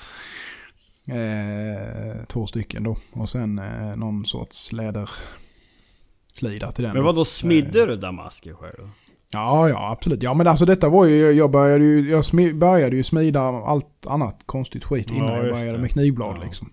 Eh, 1.08 2.24
två 2.24 2.46
stycken 2.46 2.82
då. 2.82 2.96
Och 3.12 3.28
sen 3.28 3.58
eh, 3.58 3.96
någon 3.96 4.26
sorts 4.26 4.72
läderslida 4.72 6.70
till 6.70 6.84
den. 6.84 6.92
Men 6.92 7.00
då. 7.00 7.02
vad 7.02 7.14
då 7.14 7.24
smidde 7.24 7.86
du 7.86 7.96
damasker 7.96 8.54
själv? 8.54 8.88
Ja, 9.32 9.68
ja 9.68 9.90
absolut. 9.92 10.22
Ja 10.22 10.34
men 10.34 10.46
alltså 10.46 10.64
detta 10.64 10.88
var 10.88 11.04
ju, 11.06 11.30
jag 11.32 11.50
började 11.50 11.84
ju, 11.84 12.10
jag 12.10 12.24
smi, 12.24 12.52
började 12.52 12.96
ju 12.96 13.02
smida 13.02 13.40
allt 13.40 14.06
annat 14.06 14.40
konstigt 14.46 14.84
skit 14.84 15.10
innan 15.10 15.28
Ja, 15.28 15.36
jag 15.36 15.54
började 15.54 15.72
det. 15.72 15.78
med 15.78 15.90
knivblad 15.90 16.36
Ja. 16.40 16.44
liksom. 16.44 16.70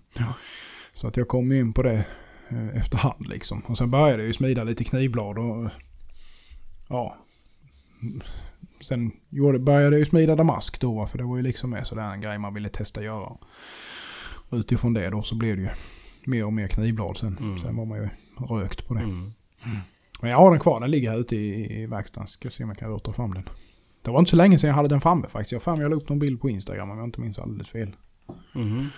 Så 0.94 1.08
att 1.08 1.16
jag 1.16 1.28
kom 1.28 1.52
in 1.52 1.72
på 1.72 1.82
det 1.82 2.04
eh, 2.48 2.76
efterhand 2.76 3.26
liksom. 3.28 3.60
Och 3.66 3.78
sen 3.78 3.90
började 3.90 4.22
jag 4.22 4.26
ju 4.26 4.32
smida 4.32 4.64
lite 4.64 4.84
knivblad 4.84 5.38
och 5.38 5.70
ja. 6.88 7.16
Sen 8.80 9.10
gjorde, 9.28 9.58
började 9.58 9.84
jag 9.96 9.98
ju 9.98 10.04
smida 10.04 10.36
damask 10.36 10.80
då 10.80 11.06
för 11.06 11.18
det 11.18 11.24
var 11.24 11.36
ju 11.36 11.42
liksom 11.42 11.70
med 11.70 11.86
sådär 11.86 12.12
en 12.12 12.20
grej 12.20 12.38
man 12.38 12.54
ville 12.54 12.68
testa 12.68 13.02
göra. 13.02 13.26
Och 14.48 14.56
utifrån 14.58 14.92
det 14.94 15.10
då 15.10 15.22
så 15.22 15.34
blev 15.34 15.56
det 15.56 15.62
ju 15.62 15.68
mer 16.26 16.44
och 16.46 16.52
mer 16.52 16.68
knivblad 16.68 17.16
sen. 17.16 17.36
Mm. 17.40 17.58
Sen 17.58 17.76
var 17.76 17.84
man 17.84 17.98
ju 17.98 18.08
rökt 18.48 18.86
på 18.88 18.94
det. 18.94 19.00
Mm. 19.00 19.32
Men 20.20 20.30
jag 20.30 20.38
har 20.38 20.50
den 20.50 20.60
kvar, 20.60 20.80
den 20.80 20.90
ligger 20.90 21.10
här 21.10 21.18
ute 21.18 21.36
i, 21.36 21.82
i 21.82 21.86
verkstaden. 21.86 22.28
Ska 22.28 22.50
se 22.50 22.64
om 22.64 22.70
jag 22.70 22.78
kan 22.78 22.90
rota 22.90 23.12
fram 23.12 23.34
den. 23.34 23.44
Det 24.02 24.10
var 24.10 24.18
inte 24.18 24.30
så 24.30 24.36
länge 24.36 24.58
sedan 24.58 24.68
jag 24.68 24.74
hade 24.74 24.88
den 24.88 25.00
framme 25.00 25.28
faktiskt. 25.28 25.66
Jag 25.66 25.72
har 25.72 25.82
jag 25.82 25.90
la 25.90 25.96
upp 25.96 26.08
någon 26.08 26.18
bild 26.18 26.40
på 26.40 26.50
Instagram 26.50 26.90
om 26.90 26.98
jag 26.98 27.06
inte 27.06 27.20
minns 27.20 27.38
alldeles 27.38 27.68
fel. 27.68 27.96
Mhm. 28.52 28.88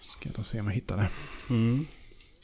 Ska 0.00 0.28
jag 0.36 0.46
se 0.46 0.60
om 0.60 0.66
jag 0.66 0.74
hittar 0.74 0.96
det. 0.96 1.08
Mm. 1.50 1.84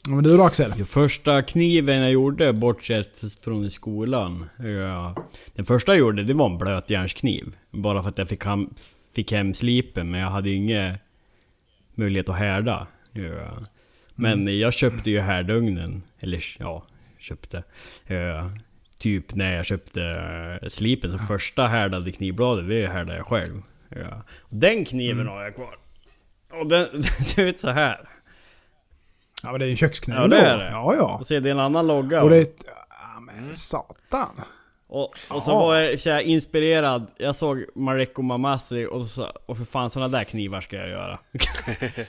Ja, 0.07 0.15
Men 0.15 0.23
du 0.23 0.37
då 0.37 0.43
Axel? 0.43 0.73
Den 0.77 0.85
första 0.85 1.41
kniven 1.41 2.01
jag 2.01 2.11
gjorde, 2.11 2.53
bortsett 2.53 3.41
från 3.41 3.65
i 3.65 3.71
skolan. 3.71 4.49
Ja, 4.57 5.15
den 5.53 5.65
första 5.65 5.91
jag 5.91 5.99
gjorde, 5.99 6.23
det 6.23 6.33
var 6.33 6.49
en 6.49 6.57
blötjärnskniv. 6.57 7.55
Bara 7.71 8.01
för 8.03 8.09
att 8.09 8.17
jag 8.17 8.29
fick 8.29 8.45
hem, 8.45 8.69
fick 9.13 9.31
hem 9.31 9.53
slipen, 9.53 10.11
men 10.11 10.19
jag 10.19 10.29
hade 10.29 10.49
ingen 10.49 10.97
möjlighet 11.95 12.29
att 12.29 12.37
härda. 12.37 12.87
Ja. 13.11 13.57
Men 14.15 14.59
jag 14.59 14.73
köpte 14.73 15.11
ju 15.11 15.19
härdugnen. 15.19 16.03
Eller 16.19 16.55
ja, 16.59 16.83
köpte. 17.23 17.63
Ja, 18.07 18.51
typ 18.99 19.35
när 19.35 19.55
jag 19.55 19.65
köpte 19.65 20.03
eh, 20.61 20.69
slipen. 20.69 21.11
Så 21.11 21.17
första 21.17 21.67
härdade 21.67 22.11
knivbladet, 22.11 22.69
det 22.69 22.87
härdade 22.87 23.17
jag 23.17 23.27
själv. 23.27 23.61
Ja. 23.89 24.23
Och 24.39 24.55
den 24.55 24.85
kniven 24.85 25.27
har 25.27 25.43
jag 25.43 25.55
kvar. 25.55 25.75
Och 26.51 26.67
den, 26.67 26.87
den 26.93 27.03
ser 27.03 27.45
ut 27.45 27.59
så 27.59 27.69
här. 27.69 28.09
Ja 29.43 29.51
men 29.51 29.59
det 29.59 29.65
är 29.65 29.69
en 29.69 29.77
kökskniv 29.77 30.15
Ja, 30.17 30.27
det 30.27 30.37
är 30.37 30.57
det. 30.57 30.69
Ja 30.71 30.95
ja. 30.95 31.17
Och 31.19 31.27
så 31.27 31.33
är 31.33 31.41
det 31.41 31.51
en 31.51 31.59
annan 31.59 31.87
logga. 31.87 32.23
Och 32.23 32.29
det 32.29 32.37
är 32.37 32.41
ett... 32.41 32.63
Ja 32.89 33.19
men 33.19 33.55
satan. 33.55 34.41
Och, 34.87 35.15
och 35.29 35.43
så 35.43 35.51
Ja. 35.51 35.59
var 35.59 35.79
jag 35.79 35.99
så 35.99 36.19
inspirerad, 36.19 37.07
jag 37.17 37.35
såg 37.35 37.65
Mareko 37.75 38.21
Mamasi 38.21 38.85
och 38.85 39.05
så, 39.07 39.25
och 39.45 39.57
för 39.57 39.65
fan 39.65 39.89
sådana 39.89 40.17
där 40.17 40.23
knivar 40.23 40.61
ska 40.61 40.75
jag 40.75 40.89
göra. 40.89 41.19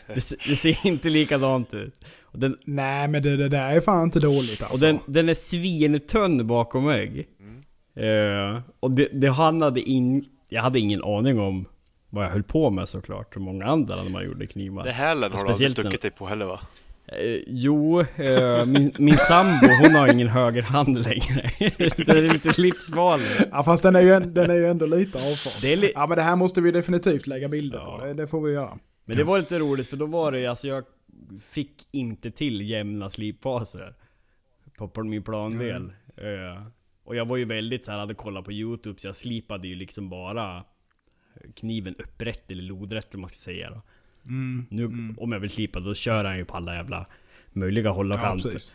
det, 0.06 0.46
det 0.46 0.56
ser 0.56 0.86
inte 0.86 1.08
likadant 1.08 1.74
ut. 1.74 2.04
Den, 2.34 2.56
Nej 2.64 3.08
men 3.08 3.22
det, 3.22 3.36
det 3.36 3.48
där 3.48 3.76
är 3.76 3.80
fan 3.80 4.02
inte 4.04 4.20
dåligt 4.20 4.62
alltså. 4.62 4.74
och 4.74 4.80
den, 4.92 4.98
den 5.06 5.28
är 5.28 5.34
svintunn 5.34 6.46
bakom 6.46 6.84
mig. 6.84 7.28
Eh, 7.96 8.60
och 8.80 8.90
det, 8.90 9.08
det 9.12 9.28
handlade 9.30 9.80
in, 9.80 10.24
jag 10.48 10.62
hade 10.62 10.78
ingen 10.78 11.04
aning 11.04 11.38
om 11.40 11.64
vad 12.10 12.24
jag 12.24 12.30
höll 12.30 12.42
på 12.42 12.70
med 12.70 12.88
såklart, 12.88 13.36
hur 13.36 13.40
många 13.40 13.64
andra 13.66 14.02
när 14.02 14.10
man 14.10 14.24
gjorde 14.24 14.46
knivar. 14.46 14.84
Det 14.84 14.90
hälen 14.92 15.32
har 15.32 15.44
du 15.44 15.50
aldrig 15.50 15.70
stuckit 15.70 16.02
dig 16.02 16.10
på 16.10 16.26
heller 16.26 16.44
va? 16.46 16.60
Eh, 17.06 17.38
jo, 17.46 18.00
eh, 18.00 18.64
min, 18.66 18.92
min 18.98 19.16
sambo 19.16 19.66
hon 19.82 19.94
har 19.94 20.12
ingen 20.12 20.28
högerhand 20.28 20.98
längre. 21.02 21.50
det 21.78 22.08
är 22.08 22.32
lite 22.32 22.60
livsfarligt. 22.60 23.48
Ja 23.52 23.62
fast 23.62 23.82
den 23.82 23.96
är 23.96 24.00
ju, 24.00 24.12
en- 24.14 24.34
den 24.34 24.50
är 24.50 24.54
ju 24.54 24.66
ändå 24.66 24.86
lite 24.86 25.18
avfart. 25.32 25.52
Det 25.62 25.72
är 25.72 25.76
li- 25.76 25.92
Ja 25.94 26.06
men 26.06 26.16
det 26.16 26.22
här 26.22 26.36
måste 26.36 26.60
vi 26.60 26.70
definitivt 26.70 27.26
lägga 27.26 27.48
bilder 27.48 27.78
Ja. 27.78 27.98
på. 28.00 28.06
Det, 28.06 28.14
det 28.14 28.26
får 28.26 28.40
vi 28.40 28.52
göra. 28.52 28.78
Men 29.04 29.16
det 29.16 29.24
var 29.24 29.38
lite 29.38 29.58
roligt 29.58 29.88
för 29.88 29.96
då 29.96 30.06
var 30.06 30.32
det 30.32 30.46
alltså 30.46 30.66
jag 30.66 30.84
fick 31.40 31.88
inte 31.90 32.30
till 32.30 32.60
jämna 32.60 33.10
slipfaser 33.10 33.94
på, 34.78 34.88
på 34.88 35.04
min 35.04 35.22
plandel. 35.22 35.92
Eh, 36.16 36.66
och 37.04 37.16
jag 37.16 37.24
var 37.24 37.36
ju 37.36 37.44
väldigt 37.44 37.84
så 37.84 37.90
här, 37.90 37.98
hade 37.98 38.14
kollat 38.14 38.44
på 38.44 38.52
youtube 38.52 39.00
så 39.00 39.06
jag 39.06 39.16
slipade 39.16 39.68
ju 39.68 39.74
liksom 39.74 40.08
bara 40.08 40.64
kniven 41.54 41.94
upprätt 41.98 42.50
eller 42.50 42.62
lodrätt 42.62 43.14
om 43.14 43.20
man 43.20 43.30
ska 43.30 43.36
säga 43.36 43.70
då. 43.70 43.82
Mm. 44.26 44.66
Nu 44.70 45.14
om 45.18 45.32
jag 45.32 45.40
vill 45.40 45.50
slipa 45.50 45.80
då 45.80 45.94
kör 45.94 46.24
han 46.24 46.36
ju 46.36 46.44
på 46.44 46.56
alla 46.56 46.74
jävla 46.74 47.06
möjliga 47.52 47.90
håll 47.90 48.12
och 48.12 48.18
Ja, 48.18 48.22
kanter. 48.22 48.50
precis. 48.50 48.74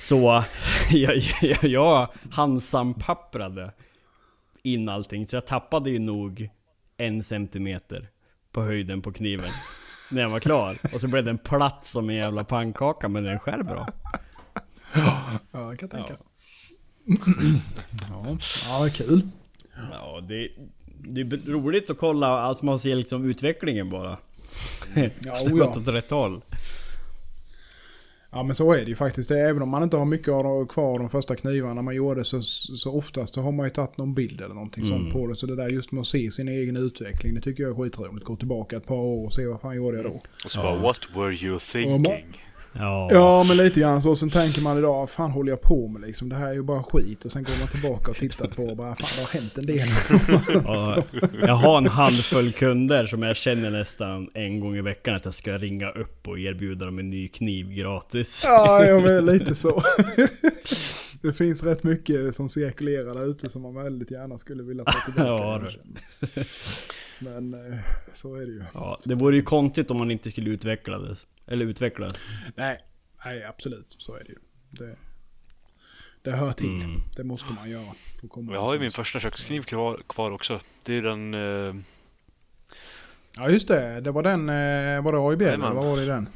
Så 0.00 0.44
jag, 0.90 1.16
jag, 1.42 1.64
jag 1.64 2.08
handsampapprade 2.30 3.72
in 4.62 4.88
allting, 4.88 5.26
så 5.26 5.36
jag 5.36 5.46
tappade 5.46 5.90
ju 5.90 5.98
nog 5.98 6.48
en 6.96 7.22
centimeter 7.22 8.08
på 8.52 8.62
höjden 8.62 9.02
på 9.02 9.12
kniven 9.12 9.50
när 10.10 10.22
jag 10.22 10.28
var 10.30 10.40
klar. 10.40 10.76
Och 10.94 11.00
så 11.00 11.08
blev 11.08 11.24
den 11.24 11.38
platt 11.38 11.84
som 11.84 12.10
en 12.10 12.16
jävla 12.16 12.44
pannkaka, 12.44 13.08
men 13.08 13.24
den 13.24 13.38
skär 13.38 13.62
bra. 13.62 13.88
Ja, 14.94 15.40
jag 15.52 15.78
kan 15.78 15.88
tänka. 15.88 16.16
Ja, 18.10 18.36
ja 18.68 18.86
är 18.86 18.90
kul. 18.90 19.28
Ja, 19.92 20.20
det, 20.28 20.48
det 20.86 21.20
är 21.20 21.50
roligt 21.52 21.90
att 21.90 21.98
kolla, 21.98 22.26
alltså 22.26 22.64
man 22.64 22.78
ser 22.78 22.96
liksom 22.96 23.24
utvecklingen 23.24 23.90
bara. 23.90 24.18
Ja, 24.94 25.08
Det 25.20 25.30
oh 25.30 25.50
har 25.50 25.58
ja. 25.58 25.66
gått 25.66 25.76
åt 25.76 25.88
rätt 25.88 26.10
håll. 26.10 26.40
Ja 28.38 28.42
men 28.42 28.54
så 28.54 28.72
är 28.72 28.78
det 28.84 28.88
ju 28.88 28.94
faktiskt. 28.94 29.28
Det, 29.28 29.40
är- 29.40 29.48
även 29.48 29.62
om 29.62 29.68
man 29.68 29.82
inte 29.82 29.96
har 29.96 30.04
mycket 30.04 30.26
kvar 30.68 30.92
av 30.92 30.98
de 30.98 31.10
första 31.10 31.36
knivarna 31.36 31.82
man 31.82 31.94
gjorde 31.94 32.24
så, 32.24 32.42
så 32.42 32.92
oftast 32.98 33.34
så 33.34 33.42
har 33.42 33.52
man 33.52 33.66
ju 33.66 33.70
tagit 33.70 33.98
någon 33.98 34.14
bild 34.14 34.40
eller 34.40 34.54
någonting 34.54 34.84
Mm. 34.84 34.98
sånt 34.98 35.12
på 35.12 35.26
det. 35.26 35.36
Så 35.36 35.46
det 35.46 35.56
där 35.56 35.68
just 35.68 35.92
med 35.92 36.00
att 36.00 36.06
se 36.06 36.30
sin 36.30 36.48
egen 36.48 36.76
utveckling 36.76 37.34
det 37.34 37.40
tycker 37.40 37.62
jag 37.62 37.72
är 37.78 37.84
skitroligt. 37.84 38.24
Gå 38.24 38.36
tillbaka 38.36 38.76
ett 38.76 38.86
par 38.86 38.94
år 38.96 39.26
och 39.26 39.32
se 39.32 39.46
vad 39.46 39.60
fan 39.60 39.76
gjorde 39.76 39.96
jag 39.96 40.06
då. 40.06 40.20
Och 40.44 40.50
så 40.50 40.58
bara, 40.58 40.76
what 40.76 40.98
were 41.16 41.34
you 41.34 41.58
thinking? 41.72 42.24
Ja. 42.78 43.08
Ja 43.10 43.44
men 43.44 43.56
lite 43.56 43.80
grann 43.80 44.02
så. 44.02 44.16
Sen 44.16 44.30
tänker 44.30 44.60
man 44.60 44.78
idag, 44.78 45.10
fan 45.10 45.30
håller 45.30 45.52
jag 45.52 45.60
på 45.60 45.88
med 45.88 46.02
liksom? 46.02 46.28
Det 46.28 46.36
här 46.36 46.48
är 46.48 46.54
ju 46.54 46.62
bara 46.62 46.82
skit. 46.82 47.24
Och 47.24 47.32
sen 47.32 47.42
går 47.42 47.52
man 47.58 47.68
tillbaka 47.68 48.10
och 48.10 48.16
tittar 48.16 48.46
på 48.46 48.64
och 48.64 48.76
bara, 48.76 48.96
fan 48.96 49.08
det 49.16 49.22
har 49.22 49.40
hänt 49.40 49.58
en 49.58 49.66
del. 49.66 49.88
Ja, 50.64 51.02
jag 51.46 51.54
har 51.54 51.78
en 51.78 51.86
handfull 51.86 52.52
kunder 52.52 53.06
som 53.06 53.22
jag 53.22 53.36
känner 53.36 53.70
nästan 53.70 54.28
en 54.34 54.60
gång 54.60 54.76
i 54.76 54.82
veckan 54.82 55.14
att 55.14 55.24
jag 55.24 55.34
ska 55.34 55.56
ringa 55.56 55.90
upp 55.90 56.28
och 56.28 56.38
erbjuda 56.38 56.86
dem 56.86 56.98
en 56.98 57.10
ny 57.10 57.28
kniv 57.28 57.70
gratis. 57.70 58.42
Ja, 58.46 58.84
jag 58.84 59.06
är 59.06 59.22
lite 59.22 59.54
så. 59.54 59.82
Det 61.22 61.32
finns 61.32 61.64
rätt 61.64 61.84
mycket 61.84 62.36
som 62.36 62.48
cirkulerar 62.48 63.14
där 63.14 63.30
ute 63.30 63.48
som 63.48 63.62
man 63.62 63.74
väldigt 63.74 64.10
gärna 64.10 64.38
skulle 64.38 64.62
vilja 64.62 64.84
ta 64.84 65.00
tillbaka. 65.04 65.66
Ja. 66.20 66.42
Men 67.18 67.54
eh, 67.72 67.78
så 68.12 68.34
är 68.34 68.40
det 68.40 68.52
ju. 68.52 68.64
Ja, 68.74 68.98
det 69.04 69.14
vore 69.14 69.36
ju 69.36 69.42
konstigt 69.42 69.90
om 69.90 69.98
man 69.98 70.10
inte 70.10 70.30
skulle 70.30 70.50
utveckla 70.50 70.98
det. 70.98 71.16
Eller 71.46 71.66
utveckla. 71.66 72.08
Nej, 72.56 72.78
nej 73.24 73.44
absolut. 73.44 73.96
Så 73.98 74.14
är 74.14 74.18
det 74.24 74.28
ju. 74.28 74.38
Det, 74.70 74.96
det 76.22 76.30
hör 76.30 76.52
till. 76.52 76.82
Mm. 76.82 77.00
Det 77.16 77.24
måste 77.24 77.52
man 77.52 77.70
göra. 77.70 77.94
För 78.20 78.28
komma 78.28 78.52
Jag 78.52 78.60
har 78.60 78.74
ju 78.74 78.80
min 78.80 78.90
första 78.90 79.20
kökskniv 79.20 79.62
kvar, 79.62 80.00
kvar 80.08 80.30
också. 80.30 80.60
Det 80.82 80.94
är 80.94 81.02
den... 81.02 81.34
Eh, 81.34 81.74
Ja 83.36 83.48
just 83.50 83.68
det. 83.68 84.00
Det 84.00 84.10
var 84.10 84.22
den, 84.22 84.48
eh, 84.48 85.02
var 85.04 85.12
det 85.12 85.18
AIB 85.46 85.60
vad 85.62 85.74
var 85.86 85.96
det 85.96 86.02
i 86.02 86.06
den? 86.06 86.28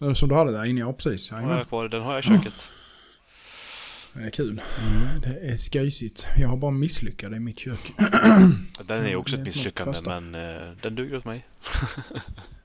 Eh, 0.00 0.12
Som 0.14 0.28
du 0.28 0.34
hade 0.34 0.52
där 0.52 0.64
inne, 0.64 0.80
ja 0.80 0.92
precis. 0.92 1.30
har 1.30 1.38
Jajamän. 1.38 1.58
jag 1.58 1.68
kvar, 1.68 1.88
den 1.88 2.02
har 2.02 2.12
jag 2.14 2.24
i 2.24 2.26
köket. 2.26 2.54
Är 4.20 4.30
kul. 4.30 4.62
Mm. 4.80 5.20
Det 5.20 5.52
är 5.52 5.56
skojsigt. 5.56 6.26
Jag 6.38 6.48
har 6.48 6.56
bara 6.56 6.70
misslyckats 6.70 7.36
i 7.36 7.38
mitt 7.38 7.58
kök. 7.58 7.92
Den 8.86 9.06
är 9.06 9.16
också 9.16 9.36
ett 9.36 9.42
misslyckande 9.42 9.98
men 10.02 10.34
eh, 10.34 10.72
den 10.82 10.94
duger 10.94 11.16
åt 11.16 11.24
mig. 11.24 11.46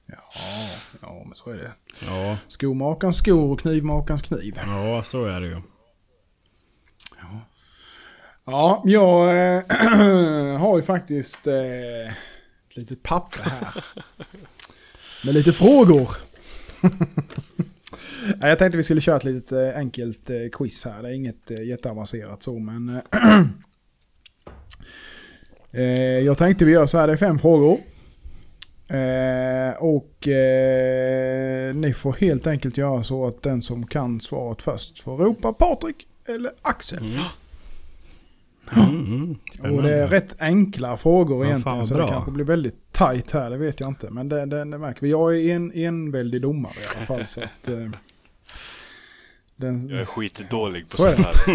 Ja, 0.05 0.69
ja 1.01 1.23
men 1.25 1.35
så 1.35 1.49
är 1.49 1.57
det. 1.57 1.71
Ja, 2.05 2.37
Skomakarens 2.47 3.17
skor 3.17 3.51
och 3.51 3.59
knivmakarens 3.59 4.21
kniv. 4.21 4.59
ja 4.65 5.03
så 5.07 5.25
är 5.25 5.41
det 5.41 5.47
ju. 5.47 5.57
Ja, 8.45 8.83
jag 8.85 9.29
eh, 9.57 9.63
har 10.59 10.77
ju 10.77 10.83
faktiskt 10.83 11.47
eh, 11.47 12.07
ett 12.69 12.75
litet 12.75 13.03
papper 13.03 13.43
här. 13.43 13.83
Med 15.25 15.33
lite 15.33 15.53
frågor. 15.53 16.09
Ja, 18.41 18.47
jag 18.47 18.59
tänkte 18.59 18.77
vi 18.77 18.83
skulle 18.83 19.01
köra 19.01 19.17
ett 19.17 19.23
litet 19.23 19.51
eh, 19.51 19.77
enkelt 19.79 20.29
eh, 20.29 20.35
quiz 20.51 20.85
här. 20.85 21.01
Det 21.03 21.09
är 21.09 21.13
inget 21.13 21.51
eh, 21.51 21.63
jätteavancerat 21.63 22.43
så 22.43 22.59
men... 22.59 23.01
Jag 26.25 26.37
tänkte 26.37 26.65
vi 26.65 26.71
gör 26.71 26.85
så 26.85 26.97
här, 26.97 27.07
det 27.07 27.13
är 27.13 27.17
fem 27.17 27.39
frågor. 27.39 27.79
Och 29.79 30.27
ni 31.75 31.93
får 31.95 32.13
helt 32.13 32.47
enkelt 32.47 32.77
göra 32.77 33.03
så 33.03 33.27
att 33.27 33.43
den 33.43 33.61
som 33.61 33.87
kan 33.87 34.21
svaret 34.21 34.61
först 34.61 34.99
får 34.99 35.17
ropa 35.17 35.53
Patrik 35.53 36.07
eller 36.27 36.51
Axel. 36.61 36.99
Mm. 36.99 37.23
Mm. 38.75 39.75
Och 39.75 39.83
det 39.83 39.93
är 39.93 40.07
rätt 40.07 40.41
enkla 40.41 40.97
frågor 40.97 41.45
Ja, 41.45 41.49
egentligen. 41.49 41.85
så 41.85 41.93
bra. 41.95 42.05
det 42.05 42.11
kanske 42.11 42.31
blir 42.31 42.45
väldigt 42.45 42.91
tight 42.91 43.31
här, 43.31 43.49
det 43.49 43.57
vet 43.57 43.79
jag 43.79 43.89
inte. 43.89 44.09
Men 44.09 44.29
det, 44.29 44.45
det, 44.45 44.57
det 44.57 44.77
märker 44.77 45.01
vi. 45.01 45.09
Jag 45.09 45.35
är 45.35 45.55
en 45.55 45.71
enväldig 45.71 46.41
domare 46.41 46.73
i 46.73 46.97
alla 46.97 47.05
fall. 47.05 47.27
så 47.27 47.41
att, 47.41 47.69
den, 49.61 49.89
Jag 49.89 49.99
är 50.01 50.05
skitdålig 50.05 50.89
på 50.89 50.97
Så 50.97 51.03
sånt 51.03 51.19
här. 51.27 51.35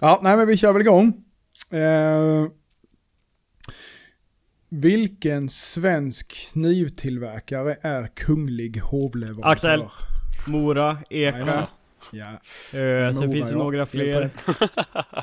ja, 0.00 0.20
nej 0.22 0.36
men 0.36 0.46
vi 0.46 0.56
kör 0.56 0.72
väl 0.72 0.82
igång. 0.82 1.12
Eh, 1.70 2.46
vilken 4.68 5.50
svensk 5.50 6.50
knivtillverkare 6.52 7.76
är 7.80 8.06
kunglig 8.06 8.78
hovleverantör? 8.80 9.50
Axel. 9.50 9.84
Mora, 10.46 10.98
Eka. 11.10 11.68
Ja, 12.10 12.26
Eh, 12.26 12.38
sen 12.70 13.14
Mora, 13.14 13.32
finns 13.32 13.48
det 13.48 13.52
ja. 13.54 13.58
några 13.58 13.86
fler. 13.86 14.30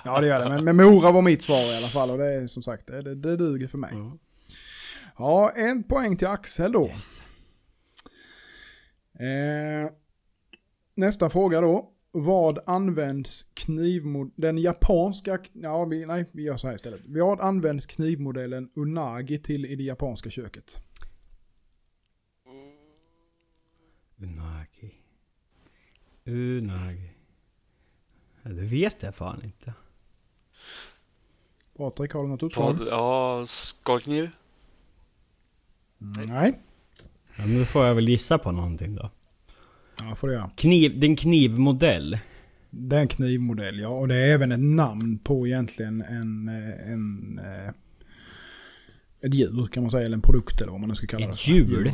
Ja 0.05 0.19
det 0.21 0.27
gör 0.27 0.43
det, 0.43 0.49
men, 0.49 0.63
men 0.63 0.75
Mora 0.75 1.11
var 1.11 1.21
mitt 1.21 1.41
svar 1.41 1.73
i 1.73 1.77
alla 1.77 1.89
fall 1.89 2.09
och 2.09 2.17
det 2.17 2.25
är 2.25 2.47
som 2.47 2.63
sagt, 2.63 2.87
det, 2.87 3.01
det, 3.01 3.15
det 3.15 3.37
duger 3.37 3.67
för 3.67 3.77
mig. 3.77 3.89
Ja. 3.93 4.17
Ja, 5.17 5.51
en 5.55 5.83
poäng 5.83 6.17
till 6.17 6.27
Axel 6.27 6.71
då. 6.71 6.87
Yes. 6.87 7.21
Eh, 9.21 9.91
nästa 10.95 11.29
fråga 11.29 11.61
då. 11.61 11.91
Vad 12.11 12.59
används 12.65 13.45
knivmod... 13.53 14.31
Den 14.35 14.57
japanska... 14.57 15.39
Ja, 15.53 15.85
vi, 15.85 16.05
nej, 16.05 16.25
vi 16.31 16.43
gör 16.43 16.57
så 16.57 16.67
här 16.67 16.75
istället. 16.75 17.01
Vad 17.05 17.39
används 17.39 17.85
knivmodellen 17.85 18.69
Unagi 18.75 19.37
till 19.37 19.65
i 19.65 19.75
det 19.75 19.83
japanska 19.83 20.29
köket? 20.29 20.77
Unagi. 24.17 24.93
Unagi. 26.25 27.11
Ja, 28.41 28.49
det 28.49 28.61
vet 28.61 29.03
jag 29.03 29.15
fan 29.15 29.43
inte. 29.43 29.73
Patrik, 31.77 32.13
har 32.13 32.21
du 32.21 32.27
något 32.27 32.43
utslag? 32.43 32.77
På, 32.77 32.85
ja, 32.85 33.45
skalkniv. 33.47 34.29
Nej. 35.97 36.59
Ja, 37.41 37.47
men 37.47 37.59
då 37.59 37.65
får 37.65 37.85
jag 37.85 37.95
väl 37.95 38.09
gissa 38.09 38.37
på 38.37 38.51
någonting 38.51 38.95
då. 38.95 39.09
Ja, 40.09 40.15
får 40.15 40.27
du 40.27 40.33
göra. 40.33 40.49
Kniv, 40.55 40.99
det 40.99 41.05
är 41.05 41.09
en 41.09 41.15
knivmodell. 41.15 42.17
Det 42.69 42.95
är 42.95 42.99
en 43.01 43.07
knivmodell, 43.07 43.79
ja. 43.79 43.87
Och 43.89 44.07
det 44.07 44.15
är 44.15 44.27
även 44.33 44.51
ett 44.51 44.59
namn 44.59 45.17
på 45.17 45.47
egentligen 45.47 46.01
en... 46.01 46.47
eh, 46.47 46.91
en 46.93 47.39
eh, 47.39 47.73
ett 49.23 49.33
djur 49.33 49.67
kan 49.71 49.83
man 49.83 49.91
säga, 49.91 50.05
eller 50.05 50.15
en 50.15 50.21
produkt 50.21 50.61
eller 50.61 50.71
vad 50.71 50.79
man 50.79 50.89
nu 50.89 50.95
ska 50.95 51.07
kalla 51.07 51.25
det. 51.27 51.31
Ett 51.33 51.47
djur? 51.47 51.91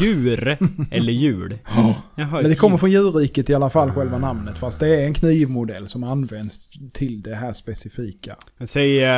Djur? 0.00 0.56
Eller 0.90 1.12
jul? 1.12 1.58
Ja. 1.66 2.02
Jaha, 2.16 2.40
Men 2.42 2.50
det 2.50 2.56
kommer 2.56 2.74
djur. 2.76 2.78
från 2.78 2.90
djurriket 2.90 3.50
i 3.50 3.54
alla 3.54 3.70
fall, 3.70 3.90
själva 3.92 4.16
Ah. 4.16 4.20
namnet. 4.20 4.58
Fast 4.58 4.80
det 4.80 4.88
är 5.00 5.06
en 5.06 5.14
knivmodell 5.14 5.88
som 5.88 6.04
används 6.04 6.68
till 6.92 7.22
det 7.22 7.34
här 7.34 7.52
specifika. 7.52 8.36
Jag 8.58 8.68
säger... 8.68 9.10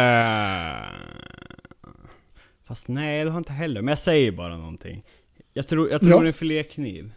Fast 2.64 2.88
nej, 2.88 3.24
det 3.24 3.30
har 3.30 3.38
inte 3.38 3.52
heller. 3.52 3.82
Men 3.82 3.88
jag 3.92 3.98
säger 3.98 4.32
bara 4.32 4.56
någonting. 4.56 5.04
Jag 5.52 5.68
tror, 5.68 5.90
jag 5.90 6.00
tror 6.00 6.12
Ja. 6.12 6.18
det 6.18 6.24
är 6.24 6.26
en 6.26 6.32
filékniv. 6.32 7.12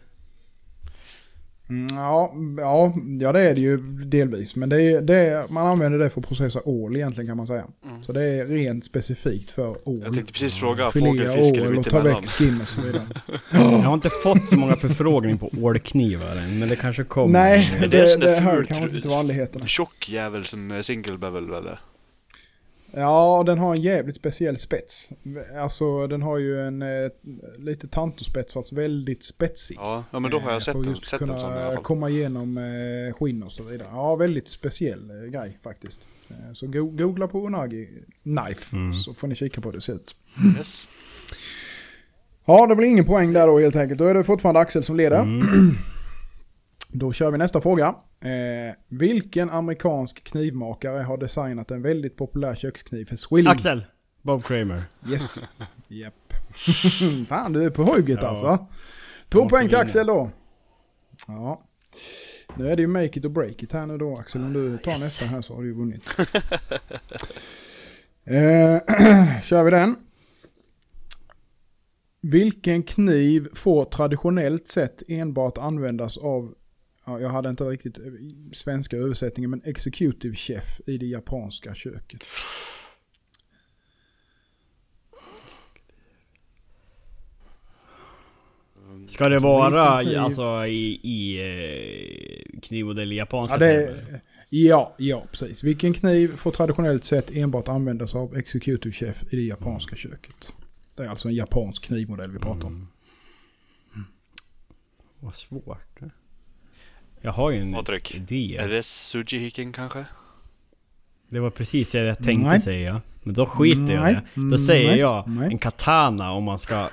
Mm, 1.68 1.86
ja, 1.96 2.32
ja, 2.58 2.92
ja, 3.20 3.32
det 3.32 3.40
är 3.40 3.54
det 3.54 3.60
ju 3.60 3.76
delvis. 4.04 4.56
Men 4.56 4.68
det 4.68 4.82
är, 4.82 5.00
det 5.00 5.14
är, 5.14 5.48
man 5.48 5.66
använder 5.66 5.98
det 5.98 6.10
för 6.10 6.20
att 6.20 6.28
processa 6.28 6.60
ål 6.64 6.96
egentligen 6.96 7.26
kan 7.26 7.36
man 7.36 7.46
säga. 7.46 7.64
Mm. 7.84 8.02
Så 8.02 8.12
det 8.12 8.24
är 8.24 8.46
rent 8.46 8.84
specifikt 8.84 9.50
för 9.50 9.88
ål. 9.88 10.00
Jag 10.04 10.14
tänkte 10.14 10.32
precis 10.32 10.54
fråga 10.54 10.90
Filea 10.90 11.12
fågel, 11.12 11.32
fisk 11.32 11.56
eller 11.56 11.78
och 11.78 11.90
ta 11.90 12.00
väck 12.00 12.26
skin 12.26 12.60
och 12.62 12.68
så 12.68 12.80
vidare. 12.80 13.06
Jag 13.52 13.60
har 13.60 13.94
inte 13.94 14.10
fått 14.10 14.48
så 14.48 14.56
många 14.56 14.76
förfrågningar 14.76 15.36
på 15.36 15.50
ålknivar 15.62 16.36
än, 16.36 16.58
men 16.58 16.68
det 16.68 16.76
kanske 16.76 17.04
kommer. 17.04 17.32
Nej, 17.32 17.78
det 17.80 17.86
det, 17.86 18.16
det, 18.16 18.40
hör 18.40 18.64
kanske 18.64 18.84
inte 18.84 19.00
till 19.00 19.10
vanligheterna. 19.10 19.66
Tjock 19.66 20.08
jävel 20.08 20.44
som 20.44 20.70
är 20.70 20.82
single 20.82 21.18
bevel 21.18 21.44
eller? 21.44 21.80
Ja, 22.98 23.42
den 23.46 23.58
har 23.58 23.74
en 23.74 23.80
jävligt 23.82 24.16
speciell 24.16 24.58
spets. 24.58 25.12
Alltså 25.58 26.06
den 26.06 26.22
har 26.22 26.38
ju 26.38 26.60
en 26.60 26.82
eh, 26.82 26.88
lite 27.58 27.88
tantospets 27.88 28.52
fast 28.54 28.72
väldigt 28.72 29.24
spetsig. 29.24 29.76
Ja, 29.80 30.04
ja 30.10 30.20
men 30.20 30.30
då 30.30 30.38
har 30.38 30.50
jag 30.50 30.56
Eh, 30.56 30.60
sett 30.60 30.72
för 30.72 30.80
en, 30.82 30.88
just 30.88 31.06
sett 31.06 31.20
en 31.20 31.26
sån 31.26 31.36
i 31.38 31.42
alla 31.42 31.54
kunna 31.62 31.74
fall. 31.74 31.84
komma 31.84 32.10
igenom 32.10 32.58
eh, 32.58 33.14
skinn 33.14 33.42
och 33.42 33.52
så 33.52 33.62
vidare. 33.62 33.88
Ja, 33.92 34.16
väldigt 34.16 34.48
speciell 34.48 35.10
eh, 35.10 35.30
grej 35.30 35.58
faktiskt. 35.62 36.00
Eh, 36.28 36.52
så 36.54 36.66
go 36.66 36.84
googla 36.90 37.28
på 37.28 37.46
Unagi 37.46 37.88
Knife 38.22 38.76
Mm. 38.76 38.94
så 38.94 39.14
får 39.14 39.28
ni 39.28 39.34
kika 39.34 39.60
på 39.60 39.68
hur 39.68 39.72
det 39.74 39.80
ser 39.80 39.94
ut. 39.94 40.14
Yes. 40.58 40.86
Ja, 42.44 42.66
det 42.66 42.76
blir 42.76 42.88
ingen 42.88 43.04
poäng 43.04 43.32
där 43.32 43.46
då 43.46 43.58
helt 43.58 43.76
enkelt. 43.76 43.98
Då 43.98 44.04
är 44.06 44.14
det 44.14 44.24
fortfarande 44.24 44.60
Axel 44.60 44.84
som 44.84 44.96
leder. 44.96 45.20
Mm. 45.20 45.40
Då 46.98 47.12
kör 47.12 47.30
vi 47.30 47.38
nästa 47.38 47.60
fråga. 47.60 47.86
Eh, 48.20 48.74
vilken 48.88 49.50
amerikansk 49.50 50.24
knivmakare 50.24 51.02
har 51.02 51.16
designat 51.18 51.70
en 51.70 51.82
väldigt 51.82 52.16
populär 52.16 52.54
kökskniv 52.54 53.04
för 53.04 53.16
swilling? 53.16 53.52
Axel! 53.52 53.84
Bob 54.22 54.44
Kramer. 54.44 54.84
Yes. 55.10 55.44
Japp. 55.88 56.14
Fan, 57.28 57.52
du 57.52 57.64
är 57.64 57.70
på 57.70 57.82
hugget 57.82 58.18
Ja. 58.22 58.28
alltså. 58.28 58.66
Två 59.28 59.48
poäng 59.48 59.68
till. 59.68 59.76
Axel 59.76 60.06
då. 60.06 60.30
Ja. 61.28 61.62
Nu 62.54 62.68
är 62.70 62.76
det 62.76 62.82
ju 62.82 62.88
make 62.88 63.04
it 63.18 63.24
or 63.24 63.28
break 63.28 63.62
it 63.62 63.72
här 63.72 63.86
nu 63.86 63.98
då 63.98 64.12
Axel. 64.14 64.40
Om 64.44 64.52
du 64.52 64.78
tar 64.78 64.92
nästa 64.92 65.24
här 65.24 65.42
så 65.42 65.54
har 65.54 65.62
du 65.62 65.68
ju 65.68 65.74
vunnit. 65.74 66.04
eh, 68.24 69.40
kör 69.42 69.62
vi 69.62 69.70
den. 69.70 69.96
Vilken 72.20 72.82
kniv 72.82 73.48
får 73.54 73.84
traditionellt 73.84 74.68
sett 74.68 75.02
enbart 75.08 75.58
användas 75.58 76.16
av, 76.16 76.54
ja, 77.06 77.20
jag 77.20 77.28
hade 77.28 77.48
inte 77.48 77.64
riktigt 77.64 77.98
eh, 77.98 78.04
svenska 78.52 78.96
översättningen, 78.96 79.50
men 79.50 79.62
executive 79.64 80.34
chef 80.34 80.80
i 80.86 80.96
det 80.96 81.06
japanska 81.06 81.74
köket? 81.74 82.22
Ska 89.08 89.28
det 89.28 89.38
vara 89.38 90.02
kniv? 90.02 90.18
alltså 90.18 90.66
i, 90.66 91.00
i 91.02 91.38
eh, 92.54 92.60
knivmodell 92.60 93.12
i 93.12 93.16
japanska 93.16 93.54
Ja, 93.54 93.58
det, 93.58 94.20
ja, 94.48 94.94
ja, 94.98 95.26
precis. 95.30 95.64
Vilken 95.64 95.92
kniv 95.92 96.36
får 96.36 96.50
traditionellt 96.50 97.04
sett 97.04 97.30
enbart 97.30 97.68
användas 97.68 98.14
av 98.14 98.36
executive 98.36 98.92
chef 98.92 99.24
i 99.30 99.36
det 99.36 99.42
japanska 99.42 99.96
köket? 99.96 100.52
Det 100.96 101.02
är 101.02 101.08
alltså 101.08 101.28
en 101.28 101.34
japansk 101.34 101.84
knivmodell 101.84 102.30
vi 102.30 102.38
pratar 102.38 102.66
om. 102.66 102.88
Vad 105.20 105.34
svårt. 105.34 106.00
Jag 107.20 107.32
har 107.32 107.50
ju 107.50 107.60
en 107.60 107.72
Patrik, 107.74 108.14
idé. 108.14 108.56
Är 108.56 108.68
det 108.68 108.82
Sujihiken 108.82 109.72
kanske? 109.72 110.04
Det 111.28 111.40
var 111.40 111.50
precis 111.50 111.90
det 111.90 111.98
jag 111.98 112.16
tänkte 112.18 112.48
Nej. 112.48 112.60
säga. 112.60 113.00
Men 113.22 113.34
då 113.34 113.46
skiter 113.46 113.94
jag 113.94 114.10
i 114.10 114.14
Nej. 114.14 114.20
det. 114.34 114.50
Då 114.50 114.58
säger 114.58 114.90
Nej. 114.90 114.98
jag 115.00 115.28
Nej. 115.28 115.48
en 115.52 115.58
katana 115.58 116.32
om 116.32 116.44
man 116.44 116.58
ska 116.58 116.88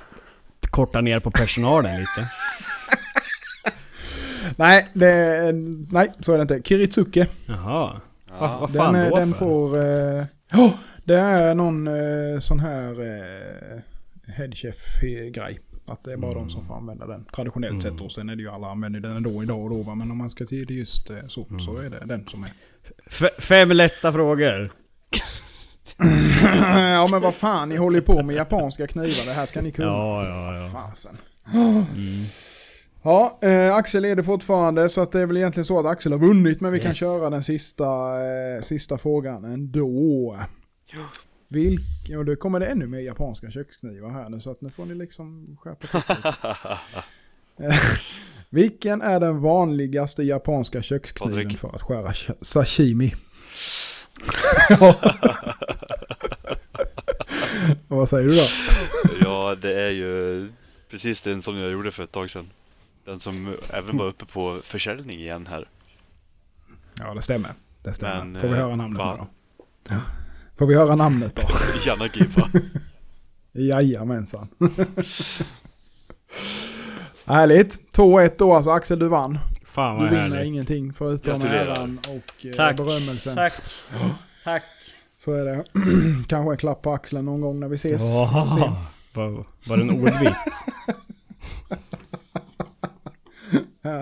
korta 0.70 1.00
ner 1.00 1.20
på 1.20 1.30
personalen 1.30 2.00
lite. 2.00 2.30
Nej, 4.56 4.88
det, 4.92 5.52
nej, 5.90 6.12
så 6.20 6.32
är 6.32 6.36
det 6.36 6.42
inte. 6.42 6.62
Kiritsuke. 6.68 7.26
Jaha. 7.48 8.00
Ja. 8.28 8.36
Vad, 8.40 8.60
vad 8.60 8.72
Den, 8.72 8.82
fan 8.82 8.94
är- 8.94 9.10
då 9.10 9.16
den 9.16 9.30
för? 9.32 9.38
får... 9.38 9.78
Eh, 9.78 10.24
oh, 10.64 10.74
det 11.04 11.14
är 11.18 11.54
någon 11.54 11.86
eh, 11.86 12.40
sån 12.40 12.60
här 12.60 12.90
eh, 13.00 13.80
headchef-grej. 14.36 15.58
Att 15.86 16.04
det 16.04 16.12
är 16.12 16.16
bara 16.16 16.34
de 16.34 16.50
som 16.50 16.66
får 16.66 16.74
använda 16.76 17.06
den. 17.06 17.24
Traditionellt 17.34 17.82
sett 17.82 17.98
då. 17.98 18.08
Sen 18.08 18.28
är 18.28 18.36
det 18.36 18.42
ju 18.42 18.48
alla 18.50 18.66
använder 18.70 19.00
den 19.00 19.16
ändå 19.16 19.42
idag 19.42 19.58
och 19.64 19.70
då. 19.70 19.82
va. 19.82 19.94
Men 19.94 20.10
om 20.10 20.18
man 20.18 20.30
ska 20.30 20.44
till 20.44 20.70
just 20.70 21.10
eh, 21.10 21.16
så, 21.28 21.46
så 21.66 21.76
är 21.78 21.90
det 21.90 22.02
den 22.06 22.26
som 22.26 22.44
är. 22.44 22.52
F- 23.06 23.34
fem 23.38 23.68
lätta 23.72 24.12
frågor. 24.12 24.72
ja 26.74 27.08
men 27.10 27.20
vad 27.22 27.34
fan, 27.34 27.68
ni 27.68 27.76
håller 27.76 27.98
ju 27.98 28.02
på 28.04 28.22
med 28.22 28.36
japanska 28.36 28.86
knivar. 28.86 29.26
Det 29.26 29.32
här 29.32 29.46
ska 29.46 29.62
ni 29.62 29.70
kunna. 29.72 29.88
Ja, 29.88 30.24
ja, 30.28 30.56
ja. 30.56 30.70
Fasen. 30.70 31.16
Mm. 31.54 31.84
Ja, 33.02 33.38
eh, 33.42 33.74
Axel 33.74 34.02
leder 34.02 34.22
fortfarande 34.22 34.88
så 34.88 35.00
att 35.00 35.12
det 35.12 35.20
är 35.20 35.26
väl 35.26 35.36
egentligen 35.36 35.64
så 35.64 35.80
att 35.80 35.86
Axel 35.86 36.12
har 36.12 36.18
vunnit 36.18 36.60
men 36.60 36.72
vi 36.72 36.78
kan 36.80 36.88
Yes. 36.90 36.96
köra 36.96 37.30
den 37.30 37.42
sista, 37.44 37.84
eh, 38.56 38.62
sista 38.62 38.98
frågan 38.98 39.44
ändå. 39.44 40.36
Vilk, 41.48 42.10
och 42.18 42.24
då 42.24 42.36
kommer 42.36 42.60
det 42.60 42.66
ännu 42.66 42.86
mer 42.86 42.98
japanska 42.98 43.50
köksknivar 43.50 44.10
här 44.10 44.28
nu 44.28 44.40
så 44.40 44.50
att 44.50 44.60
nu 44.60 44.70
får 44.70 44.86
ni 44.86 44.94
liksom 44.94 45.56
skärpa. 45.60 46.02
Eh, 47.58 47.74
Vilken 48.50 49.02
är 49.02 49.20
den 49.20 49.40
vanligaste 49.40 50.22
japanska 50.22 50.82
kökskniven 50.82 51.44
Patrik. 51.44 51.58
för 51.58 51.74
att 51.74 51.82
skära 51.82 52.08
sh- 52.12 52.34
sashimi? 52.44 53.12
Ja. 54.68 55.00
Vad 57.88 58.08
säger 58.08 58.28
du 58.28 58.34
då? 58.34 58.46
Ja, 59.20 59.56
det 59.62 59.80
är 59.80 59.90
ju 59.90 60.48
precis 60.90 61.22
den 61.22 61.42
som 61.42 61.56
jag 61.58 61.72
gjorde 61.72 61.90
för 61.92 62.04
ett 62.04 62.12
tag 62.12 62.30
sedan. 62.30 62.50
Den 63.04 63.20
som 63.20 63.56
även 63.72 63.96
var 63.96 64.06
uppe 64.06 64.24
på 64.26 64.60
försäljning 64.64 65.20
igen 65.20 65.46
här. 65.46 65.68
Ja 67.00 67.14
det 67.14 67.22
stämmer. 67.22 67.50
Det 67.84 67.92
stämmer. 67.92 68.24
Men, 68.24 68.40
Får 68.40 68.48
vi 68.48 68.54
eh, 68.54 68.60
höra 68.60 68.76
namnet 68.76 68.98
nu 68.98 69.26
då? 69.94 70.00
Får 70.58 70.66
vi 70.66 70.74
höra 70.74 70.94
namnet 70.96 71.36
då? 71.36 71.42
Yanagiba. 71.86 72.48
Jajamensan. 73.52 74.48
Härligt. 77.26 77.96
2-1 77.96 78.32
då 78.38 78.52
alltså. 78.54 78.70
Axel 78.70 78.98
du 78.98 79.08
vann. 79.08 79.38
Fan 79.64 79.94
Du 79.96 80.00
vad 80.02 80.10
vinner 80.10 80.22
härligt. 80.28 80.46
ingenting 80.46 80.92
förutom 80.92 81.34
Gratulerar. 81.34 81.66
äran 81.76 81.98
och 82.08 82.46
eh, 82.46 82.56
Tack. 82.56 82.76
berömmelsen. 82.76 83.36
Tack. 83.36 83.52
Tack. 84.44 84.62
Så 85.18 85.32
är 85.32 85.44
det. 85.44 85.64
Kanske 86.28 86.50
en 86.52 86.56
klapp 86.56 86.82
på 86.82 86.92
axeln 86.92 87.24
någon 87.24 87.40
gång 87.40 87.60
när 87.60 87.68
vi 87.68 87.74
ses. 87.76 88.00
Får 88.00 88.56
se. 88.56 88.62
Åh, 88.62 88.82
var, 89.14 89.46
var 89.66 89.76
det 89.76 89.82
en 89.82 89.90
ordvits? 89.90 90.36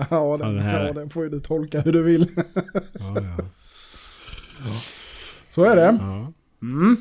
Ja, 0.09 0.37
den, 0.39 0.55
det 0.55 0.61
här- 0.63 0.85
ja, 0.85 0.93
den 0.93 1.09
får 1.09 1.23
ju 1.23 1.29
du 1.29 1.39
tolka 1.39 1.81
hur 1.81 1.91
du 1.93 2.03
vill. 2.03 2.31
Ja, 2.35 3.15
ja. 3.15 3.45
Så 5.49 5.63
är 5.63 5.75
det. 5.75 5.97
Ja. 6.01 6.32
Mm. 6.63 6.97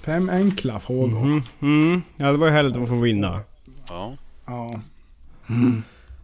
Fem 0.00 0.30
enkla 0.30 0.80
frågor. 0.80 1.24
Mhm, 1.24 1.42
mm. 1.62 2.02
ja, 2.16 2.32
det 2.32 2.38
var 2.38 2.46
ju 2.46 2.52
härligt 2.52 2.76
att 2.76 2.88
få 2.88 2.94
vinna. 2.94 3.42
Ja. 3.88 4.14
Ja. 4.46 4.80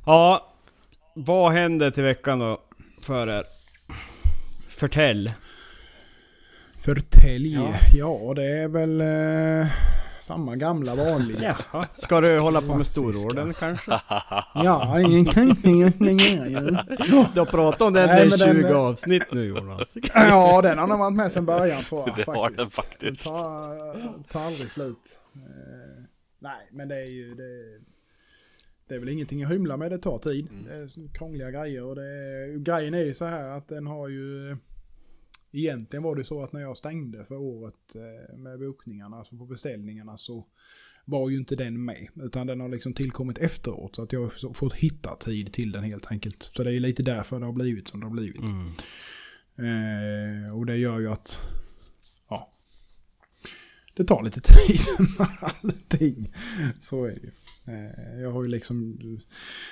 Ja, 0.06 0.52
vad 1.14 1.52
händer 1.52 1.90
till 1.90 2.02
veckan 2.02 2.38
då 2.38 2.60
för 3.02 3.26
er? 3.26 3.44
Förtäll. 4.68 5.26
Förtälj. 6.78 7.54
Ja. 7.54 7.74
Ja. 7.94 8.34
det 8.34 8.62
är 8.62 8.68
väl 8.68 9.00
eh, 9.00 9.72
samma 10.26 10.56
gamla 10.56 10.94
vanliga. 10.94 11.56
Jaha. 11.72 11.88
Ska 11.94 12.20
du 12.20 12.38
hålla 12.38 12.60
på 12.62 12.76
med 12.76 12.86
stororden 12.86 13.54
kanske? 13.54 13.90
Ja, 14.54 15.00
ingen 15.00 15.24
kan 15.24 15.56
finnas 15.56 16.00
längre. 16.00 16.84
Du 17.34 17.38
har 17.40 17.44
pratat 17.46 17.80
om 17.80 17.92
den 17.92 18.06
Nej, 18.06 18.26
i 18.26 18.28
men 18.28 18.38
20 18.38 18.62
den- 18.62 18.76
avsnitt 18.76 19.32
nu 19.32 19.44
Jonas. 19.44 19.94
Ja, 20.14 20.62
den 20.62 20.78
har 20.78 20.86
nog 20.86 20.98
varit 20.98 21.14
med 21.14 21.32
sedan 21.32 21.46
början 21.46 21.84
tror 21.84 22.02
jag. 22.08 22.16
Det 22.26 22.26
har 22.26 22.50
den 22.50 22.66
faktiskt. 22.66 22.74
faktiskt. 22.76 23.24
Den 23.24 23.32
tar, 23.34 24.22
tar 24.28 24.40
aldrig 24.40 24.70
slut. 24.70 25.20
Eh, 25.34 26.02
nej, 26.38 26.68
men 26.72 26.88
det 26.88 26.96
är 26.96 27.06
ju... 27.10 27.34
Det, 27.34 27.80
det 28.88 28.94
är 28.94 28.98
väl 28.98 29.08
ingenting 29.08 29.44
att 29.44 29.50
hymla 29.50 29.76
med, 29.76 29.90
det 29.90 29.98
tar 29.98 30.18
tid. 30.18 30.48
Mm. 30.50 30.64
Det 30.64 30.74
är 30.74 30.88
så 30.88 31.08
krångliga 31.14 31.50
grejer 31.50 31.82
och 31.82 31.94
det 31.94 32.04
är, 32.06 32.58
grejen 32.58 32.94
är 32.94 33.02
ju 33.04 33.14
så 33.14 33.24
här 33.24 33.48
att 33.56 33.68
den 33.68 33.86
har 33.86 34.08
ju... 34.08 34.56
Egentligen 35.52 36.02
var 36.02 36.16
det 36.16 36.24
så 36.24 36.42
att 36.42 36.52
när 36.52 36.60
jag 36.60 36.76
stängde 36.76 37.24
för 37.24 37.36
året 37.36 37.94
eh, 37.94 38.36
med 38.36 38.58
bokningarna, 38.58 39.16
alltså 39.16 39.36
på 39.36 39.46
beställningarna 39.46 40.18
så 40.18 40.46
var 41.04 41.30
ju 41.30 41.36
inte 41.36 41.56
den 41.56 41.84
med. 41.84 42.08
Utan 42.14 42.46
den 42.46 42.60
har 42.60 42.68
liksom 42.68 42.94
tillkommit 42.94 43.38
efteråt 43.38 43.96
så 43.96 44.02
att 44.02 44.12
jag 44.12 44.20
har 44.20 44.54
fått 44.54 44.74
hitta 44.74 45.16
tid 45.16 45.52
till 45.52 45.72
den 45.72 45.84
helt 45.84 46.10
enkelt. 46.10 46.50
Så 46.52 46.62
det 46.62 46.70
är 46.70 46.74
ju 46.74 46.80
lite 46.80 47.02
därför 47.02 47.40
det 47.40 47.46
har 47.46 47.52
blivit 47.52 47.88
som 47.88 48.00
det 48.00 48.06
har 48.06 48.12
blivit. 48.12 48.40
Mm. 48.40 48.66
Eh, 49.58 50.56
och 50.56 50.66
det 50.66 50.76
gör 50.76 51.00
ju 51.00 51.08
att 51.08 51.38
ja, 52.28 52.50
det 53.94 54.04
tar 54.04 54.22
lite 54.22 54.40
tid 54.44 54.80
med 55.18 55.28
allting. 55.40 56.32
Så 56.80 57.04
är 57.04 57.14
det 57.14 57.20
ju. 57.20 57.30
Eh, 57.74 58.20
jag 58.20 58.32
har 58.32 58.42
ju 58.42 58.48
liksom 58.48 58.98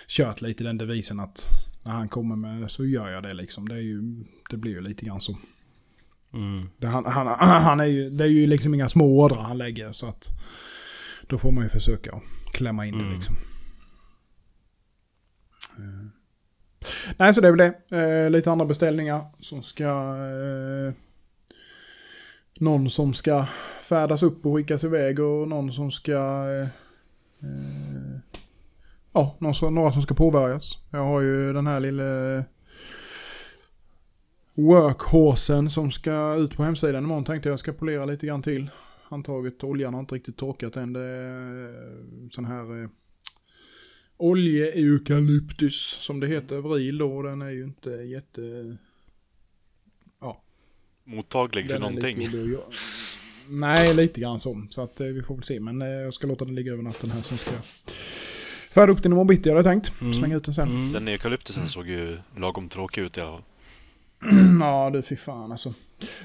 kört 0.06 0.40
lite 0.40 0.64
den 0.64 0.78
devisen 0.78 1.20
att 1.20 1.48
när 1.84 1.92
han 1.92 2.08
kommer 2.08 2.36
med 2.36 2.70
så 2.70 2.84
gör 2.84 3.10
jag 3.10 3.22
det 3.22 3.34
liksom. 3.34 3.68
Det, 3.68 3.74
är 3.74 3.80
ju, 3.80 4.24
det 4.50 4.56
blir 4.56 4.72
ju 4.72 4.80
lite 4.80 5.06
grann 5.06 5.20
så. 5.20 5.38
Mm. 6.34 6.68
Det, 6.78 6.86
han, 6.86 7.04
han, 7.06 7.26
han 7.62 7.80
är 7.80 7.84
ju, 7.84 8.10
det 8.10 8.24
är 8.24 8.28
ju 8.28 8.46
liksom 8.46 8.74
inga 8.74 8.88
små 8.88 9.20
ordrar 9.20 9.42
han 9.42 9.58
lägger 9.58 9.92
så 9.92 10.06
att 10.06 10.28
då 11.26 11.38
får 11.38 11.52
man 11.52 11.64
ju 11.64 11.70
försöka 11.70 12.20
klämma 12.52 12.86
in 12.86 12.98
det 12.98 13.04
Mm. 13.04 13.14
liksom. 13.14 13.34
Eh. 15.78 16.10
Nej, 17.16 17.34
så 17.34 17.40
det 17.40 17.48
är 17.48 17.52
väl 17.52 17.72
det. 17.90 17.98
Eh, 18.24 18.30
lite 18.30 18.50
andra 18.50 18.66
beställningar 18.66 19.20
som 19.40 19.62
ska... 19.62 19.84
Eh, 19.84 20.92
någon 22.60 22.90
som 22.90 23.14
ska 23.14 23.46
färdas 23.80 24.22
upp 24.22 24.46
och 24.46 24.54
skickas 24.56 24.84
iväg 24.84 25.20
och 25.20 25.48
någon 25.48 25.72
som 25.72 25.90
ska... 25.90 26.12
Eh, 26.50 26.68
eh, 27.48 28.18
ja, 29.12 29.36
någon, 29.38 29.54
som- 29.54 29.74
några 29.74 29.92
som 29.92 30.02
ska 30.02 30.14
påbörjas. 30.14 30.78
Jag 30.90 31.04
har 31.04 31.20
ju 31.20 31.52
den 31.52 31.66
här 31.66 31.80
lilla 31.80 32.04
workhorsen 34.54 35.70
som 35.70 35.90
ska 35.90 36.34
ut 36.34 36.56
på 36.56 36.62
hemsidan 36.64 37.04
imorgon 37.04 37.24
tänkte 37.24 37.48
jag 37.48 37.58
ska 37.58 37.72
polera 37.72 38.04
lite 38.04 38.26
grann 38.26 38.42
till. 38.42 38.70
Handtaget, 39.02 39.64
oljan 39.64 39.94
har 39.94 40.00
inte 40.00 40.14
riktigt 40.14 40.36
torkat 40.36 40.76
än. 40.76 40.92
Det 40.92 41.00
är 41.00 42.30
sån 42.30 42.44
här 42.44 42.82
eh, 42.82 42.88
oljeeukalyptus 44.16 45.98
som 46.00 46.20
det 46.20 46.26
heter, 46.26 46.56
vril 46.58 46.98
då. 46.98 47.22
Den 47.22 47.42
är 47.42 47.50
ju 47.50 47.64
inte 47.64 47.90
jätte... 47.90 48.76
Mottaglig 51.06 51.64
för 51.66 51.68
lite 51.68 51.78
någonting. 51.78 52.56
att- 52.56 52.74
Nej, 53.48 53.94
lite 53.94 54.20
grann 54.20 54.40
så. 54.40 54.66
Så 54.70 54.82
att 54.82 55.00
eh, 55.00 55.06
vi 55.06 55.22
får 55.22 55.34
väl 55.34 55.44
se. 55.44 55.60
Men 55.60 55.82
eh, 55.82 55.88
jag 55.88 56.14
ska 56.14 56.26
låta 56.26 56.44
den 56.44 56.54
ligga 56.54 56.72
över 56.72 56.82
natten 56.82 57.10
här 57.10 57.22
som 57.22 57.38
ska 57.38 57.50
Färdig 58.70 58.92
upp 58.92 59.02
den 59.02 59.12
imorgon 59.12 59.26
bitti 59.26 59.48
hade 59.50 59.58
jag 59.58 59.64
tänkt. 59.64 60.00
Mm. 60.02 60.14
Slänga 60.14 60.36
ut 60.36 60.44
den 60.44 60.54
sen. 60.54 60.68
Mm. 60.68 60.92
Den 60.92 61.08
eukalyptusen 61.08 61.68
såg 61.68 61.88
ju 61.88 62.18
lagom 62.36 62.68
tråkig 62.68 63.02
ut 63.02 63.16
i 63.18 63.20
alla 63.20 63.30
fall. 63.32 63.42
Ja 64.60 64.90
du 64.92 65.02
fy 65.02 65.16
fan 65.16 65.52
alltså. 65.52 65.72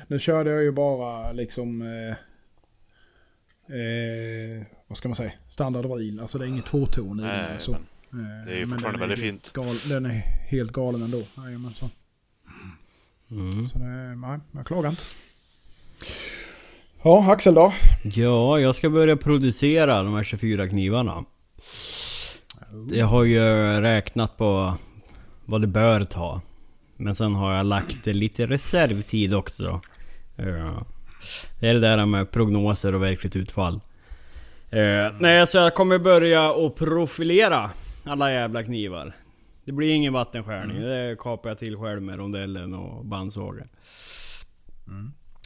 Nu 0.07 0.19
körde 0.19 0.49
jag 0.49 0.63
ju 0.63 0.71
bara 0.71 1.31
liksom... 1.31 1.81
Eh, 1.81 2.15
eh, 3.75 4.65
vad 4.87 4.97
ska 4.97 5.07
man 5.07 5.15
säga? 5.15 5.31
Standard 5.49 5.85
vril. 5.85 6.19
Alltså 6.19 6.37
det 6.37 6.45
är 6.45 6.47
inget 6.47 6.65
tvåton 6.65 7.19
i 7.19 7.23
den. 7.23 7.51
Alltså. 7.51 7.71
Eh, 7.71 7.77
det 8.45 8.51
är 8.51 8.57
ju 8.57 8.67
fortfarande 8.67 8.97
den 8.97 9.03
är 9.03 9.07
väldigt 9.07 9.23
helt 9.23 9.47
fint. 9.47 9.53
Gal, 9.53 9.77
den 9.89 10.05
är 10.05 10.19
helt 10.49 10.71
galen 10.71 11.01
ändå. 11.01 11.23
Jajamensan. 11.37 11.89
Mm. 13.31 13.65
Så 13.65 13.77
det, 13.77 14.15
nej, 14.15 14.39
jag 14.51 14.67
klagar 14.67 14.89
inte. 14.89 15.03
Ja, 17.03 17.31
Axel 17.31 17.53
då? 17.53 17.73
Ja, 18.03 18.59
jag 18.59 18.75
ska 18.75 18.89
börja 18.89 19.17
producera 19.17 20.03
de 20.03 20.15
här 20.15 20.23
24 20.23 20.67
knivarna. 20.67 21.25
Jag 22.91 23.05
har 23.05 23.23
ju 23.23 23.41
räknat 23.81 24.37
på 24.37 24.73
vad 25.45 25.61
det 25.61 25.67
bör 25.67 26.05
ta. 26.05 26.41
Men 26.99 27.15
sen 27.15 27.35
har 27.35 27.53
jag 27.53 27.65
lagt 27.65 28.05
lite 28.05 28.47
reservtid 28.47 29.33
också. 29.33 29.81
Ja. 30.35 30.85
Det 31.59 31.67
är 31.67 31.73
det 31.73 31.79
där 31.79 32.05
med 32.05 32.31
prognoser 32.31 32.95
och 32.95 33.03
verkligt 33.03 33.35
utfall. 33.35 33.81
Eh, 34.69 35.13
nej, 35.19 35.47
så 35.47 35.57
jag 35.57 35.75
kommer 35.75 35.99
börja 35.99 36.51
och 36.51 36.75
profilera 36.75 37.71
alla 38.03 38.31
jävla 38.31 38.63
knivar. 38.63 39.13
Det 39.65 39.71
blir 39.71 39.93
ingen 39.93 40.13
vattenskärning. 40.13 40.81
Det 40.81 41.15
kapar 41.19 41.49
jag 41.49 41.59
till 41.59 41.77
själv 41.77 42.01
med 42.01 42.17
rondellen 42.17 42.73
och 42.73 43.05
bandsågen. 43.05 43.69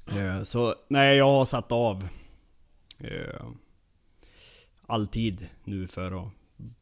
Eh, 0.08 0.44
så 0.44 0.76
nej, 0.88 1.18
jag 1.18 1.32
har 1.32 1.46
satt 1.46 1.72
av 1.72 2.08
eh, 3.00 3.46
all 4.88 5.08
tid 5.08 5.48
nu 5.64 5.88
för 5.88 6.22
att 6.22 6.30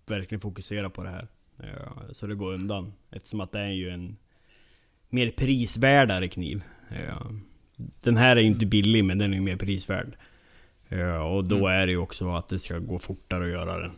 verkligen 0.05 0.41
fokusera 0.41 0.89
på 0.89 1.03
det 1.03 1.09
här. 1.09 1.27
Eh, 1.59 2.11
så 2.11 2.27
det 2.27 2.35
går 2.35 2.53
undan. 2.53 2.93
Eftersom 3.11 3.41
att 3.41 3.51
det 3.51 3.59
är 3.59 3.71
ju 3.71 3.89
en 3.89 4.17
mer 5.11 5.29
prisvärdare 5.31 6.27
kniv. 6.27 6.61
Den 8.03 8.17
här 8.17 8.35
är 8.35 8.41
ju 8.41 8.47
inte 8.47 8.65
billig 8.65 9.05
men 9.05 9.17
den 9.17 9.31
är 9.31 9.35
ju 9.37 9.41
mer 9.41 9.57
prisvärd. 9.57 10.15
Och 11.31 11.47
då 11.47 11.67
är 11.67 11.85
det 11.85 11.91
ju 11.91 11.97
också 11.97 12.29
att 12.35 12.47
det 12.47 12.59
ska 12.59 12.77
gå 12.79 12.99
fortare 12.99 13.43
att 13.45 13.51
göra 13.51 13.77
den. 13.79 13.91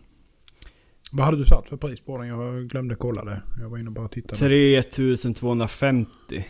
Vad 1.11 1.25
hade 1.25 1.37
du 1.37 1.45
satt 1.45 1.69
för 1.69 1.77
pris 1.77 2.01
på 2.01 2.17
den? 2.17 2.27
Jag 2.27 2.67
glömde 2.69 2.95
kolla 2.95 3.23
det. 3.25 3.41
Jag 3.61 3.69
var 3.69 3.77
inne 3.77 3.87
och 3.87 3.93
bara 3.93 4.07
tittade. 4.07 4.37
3250 4.39 6.45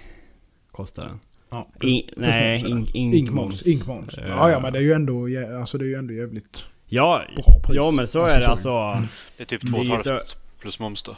kostar 0.71 1.07
den. 1.07 1.19
Ja, 1.49 1.67
In, 1.81 2.09
nej, 2.17 2.63
moms, 2.73 2.91
in? 2.95 3.13
Inkmoms. 3.13 3.67
Inkmoms. 3.67 4.17
Eh, 4.17 4.27
Ja, 4.27 4.51
ja, 4.51 4.59
men 4.59 4.73
det 4.73 4.79
är 4.79 4.83
ju 4.83 4.93
ändå, 4.93 5.27
alltså, 5.59 5.77
det 5.77 5.85
är 5.85 5.87
ju 5.87 5.95
ändå 5.95 6.13
jävligt 6.13 6.63
Ja, 6.87 7.23
bra 7.35 7.59
pris. 7.63 7.75
ja 7.75 7.91
men 7.91 8.07
så 8.07 8.21
Alltså, 8.21 8.37
är 8.37 8.39
det 8.39 8.45
så. 8.57 8.77
alltså. 8.77 9.07
Det 9.37 9.43
är 9.43 9.47
typ 9.47 9.61
Det 9.61 9.67
är 9.77 9.83
ju 9.83 9.89
2,5 9.89 9.97
inte- 9.97 10.19
plus 10.59 10.79
moms 10.79 11.01
då. 11.01 11.17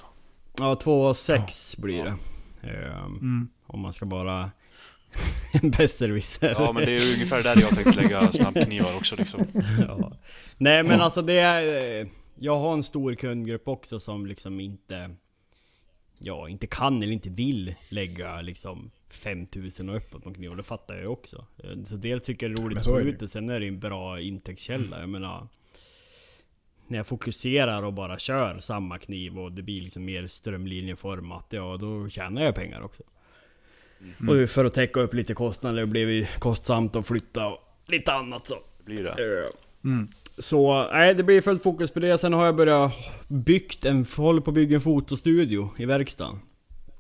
Ja, 0.59 0.75
2,6 0.83 1.81
blir 1.81 2.03
det. 2.03 2.13
Ehm, 2.65 3.15
Mm. 3.17 3.47
Om 3.67 3.79
man 3.79 3.93
ska 3.93 4.05
bara... 4.05 4.51
en 5.63 5.69
besserwisser. 5.71 6.49
Ja 6.59 6.71
men 6.73 6.85
det 6.85 6.91
är 6.95 6.99
ju 7.07 7.13
ungefär 7.13 7.43
där 7.43 7.61
jag 7.61 7.69
tänkte 7.69 8.01
lägga 8.01 8.27
snabbknivar 8.31 8.95
också 8.97 9.15
liksom. 9.15 9.41
ja. 9.87 10.11
Nej 10.57 10.83
men 10.83 11.01
alltså 11.01 11.21
det 11.21 11.33
är... 11.39 11.99
eh, 12.01 12.07
Jag 12.39 12.59
har 12.59 12.73
en 12.73 12.83
stor 12.83 13.15
kundgrupp 13.15 13.67
också 13.67 13.99
som 13.99 14.25
liksom 14.25 14.59
inte... 14.59 15.15
Ja, 16.19 16.49
inte 16.49 16.67
kan 16.67 17.03
eller 17.03 17.13
inte 17.13 17.29
vill 17.29 17.75
lägga 17.91 18.41
liksom 18.41 18.91
5000 19.09 19.89
och 19.89 19.95
uppåt 19.97 20.23
på 20.23 20.33
knivar. 20.33 20.55
Det 20.55 20.63
fattar 20.63 20.93
jag 20.93 21.01
ju 21.03 21.07
också. 21.09 21.45
Eh, 21.63 21.83
Så 21.85 21.95
dels 21.95 22.23
tycker 22.23 22.49
jag 22.49 22.55
det 22.57 22.61
är 22.61 22.65
roligt 22.65 22.77
att 22.77 22.85
få 22.85 22.99
ut 23.01 23.19
det, 23.19 23.27
sen 23.27 23.49
är 23.49 23.59
det 23.59 23.65
ju 23.65 23.71
en 23.71 23.79
bra 23.79 24.19
intäktskälla. 24.19 24.99
Jag 24.99 25.09
menar... 25.09 25.47
När 26.87 26.97
jag 26.97 27.07
fokuserar 27.07 27.83
och 27.83 27.93
bara 27.93 28.19
kör 28.19 28.59
samma 28.59 28.97
kniv 28.99 29.39
och 29.39 29.51
det 29.51 29.61
blir 29.61 29.81
liksom 29.81 30.05
mer 30.05 30.27
strömlinjeformat, 30.27 31.45
ja 31.49 31.77
då 31.79 32.09
tjänar 32.09 32.43
jag 32.43 32.55
pengar 32.55 32.81
också. 32.81 33.03
Och 34.29 34.49
för 34.49 34.65
att 34.65 34.73
täcka 34.73 34.99
upp 34.99 35.13
lite 35.13 35.33
kostnader, 35.33 35.79
det 35.81 35.87
blev 35.87 36.09
ju 36.09 36.25
kostsamt 36.39 36.95
att 36.95 37.07
flytta 37.07 37.47
och 37.47 37.59
lite 37.87 38.13
annat 38.13 38.47
så. 38.47 38.55
Det 38.77 38.83
blir 38.83 39.03
det. 39.03 39.09
Eh, 39.09 39.49
Mm. 39.85 40.07
Så 40.37 40.87
nej, 40.91 41.15
det 41.15 41.23
blir 41.23 41.41
fullt 41.41 41.63
fokus 41.63 41.91
på 41.91 41.99
det. 41.99 42.17
Sen 42.17 42.33
har 42.33 42.45
jag 42.45 42.55
börjat 42.55 42.91
byggt 43.27 43.85
en, 43.85 44.05
håller 44.17 44.41
på 44.41 44.51
att 44.51 44.55
bygga 44.55 44.75
en 44.75 44.81
fotostudio 44.81 45.69
i 45.77 45.85
verkstaden. 45.85 46.39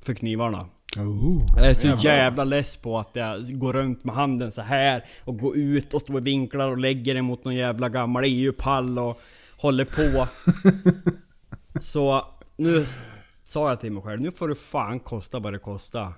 För 0.05 0.13
knivarna. 0.13 0.65
Oh. 0.97 1.45
Jag 1.57 1.69
är 1.69 1.73
så 1.73 1.97
jävla 2.07 2.43
less 2.43 2.77
på 2.77 2.97
att 2.97 3.11
jag 3.13 3.59
går 3.59 3.73
runt 3.73 4.03
med 4.03 4.15
handen 4.15 4.51
så 4.51 4.61
här 4.61 5.03
och 5.23 5.39
går 5.39 5.57
ut 5.57 5.93
och 5.93 6.01
står 6.01 6.17
i 6.17 6.21
vinklar 6.21 6.69
och 6.69 6.77
lägger 6.77 7.15
den 7.15 7.25
mot 7.25 7.45
någon 7.45 7.55
jävla 7.55 7.89
gammal 7.89 8.23
EU-pall 8.25 8.99
och 8.99 9.17
håller 9.65 9.85
på. 9.85 10.27
så 11.81 12.25
nu 12.55 12.85
sa 13.43 13.69
jag 13.69 13.81
till 13.81 13.91
mig 13.91 14.03
själv, 14.03 14.21
nu 14.21 14.31
får 14.31 14.47
det 14.49 14.55
fan 14.55 14.99
kosta 14.99 15.39
vad 15.39 15.53
det 15.53 15.59
kostar. 15.59 16.13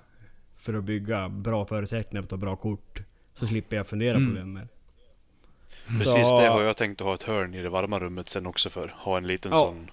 För 0.56 0.74
att 0.74 0.84
bygga 0.84 1.28
bra 1.28 1.66
förutsättningar 1.66 2.22
för 2.22 2.26
att 2.26 2.30
ta 2.30 2.36
bra 2.36 2.56
kort. 2.56 3.02
Så 3.38 3.46
slipper 3.46 3.76
jag 3.76 3.86
fundera 3.86 4.14
på 4.14 4.20
det 4.34 4.44
mer. 4.44 4.68
Precis 5.86 6.28
Så- 6.28 6.40
det 6.40 6.48
har 6.48 6.62
jag 6.62 6.76
tänkt 6.76 7.00
att 7.00 7.06
ha 7.06 7.14
ett 7.14 7.22
hörn 7.22 7.54
i 7.54 7.62
det 7.62 7.68
varma 7.68 7.98
rummet 7.98 8.28
sen 8.28 8.46
också 8.46 8.70
för. 8.70 8.94
Ha 8.98 9.16
en 9.18 9.26
liten 9.26 9.52
Ja. 9.52 9.58
sån 9.58 9.90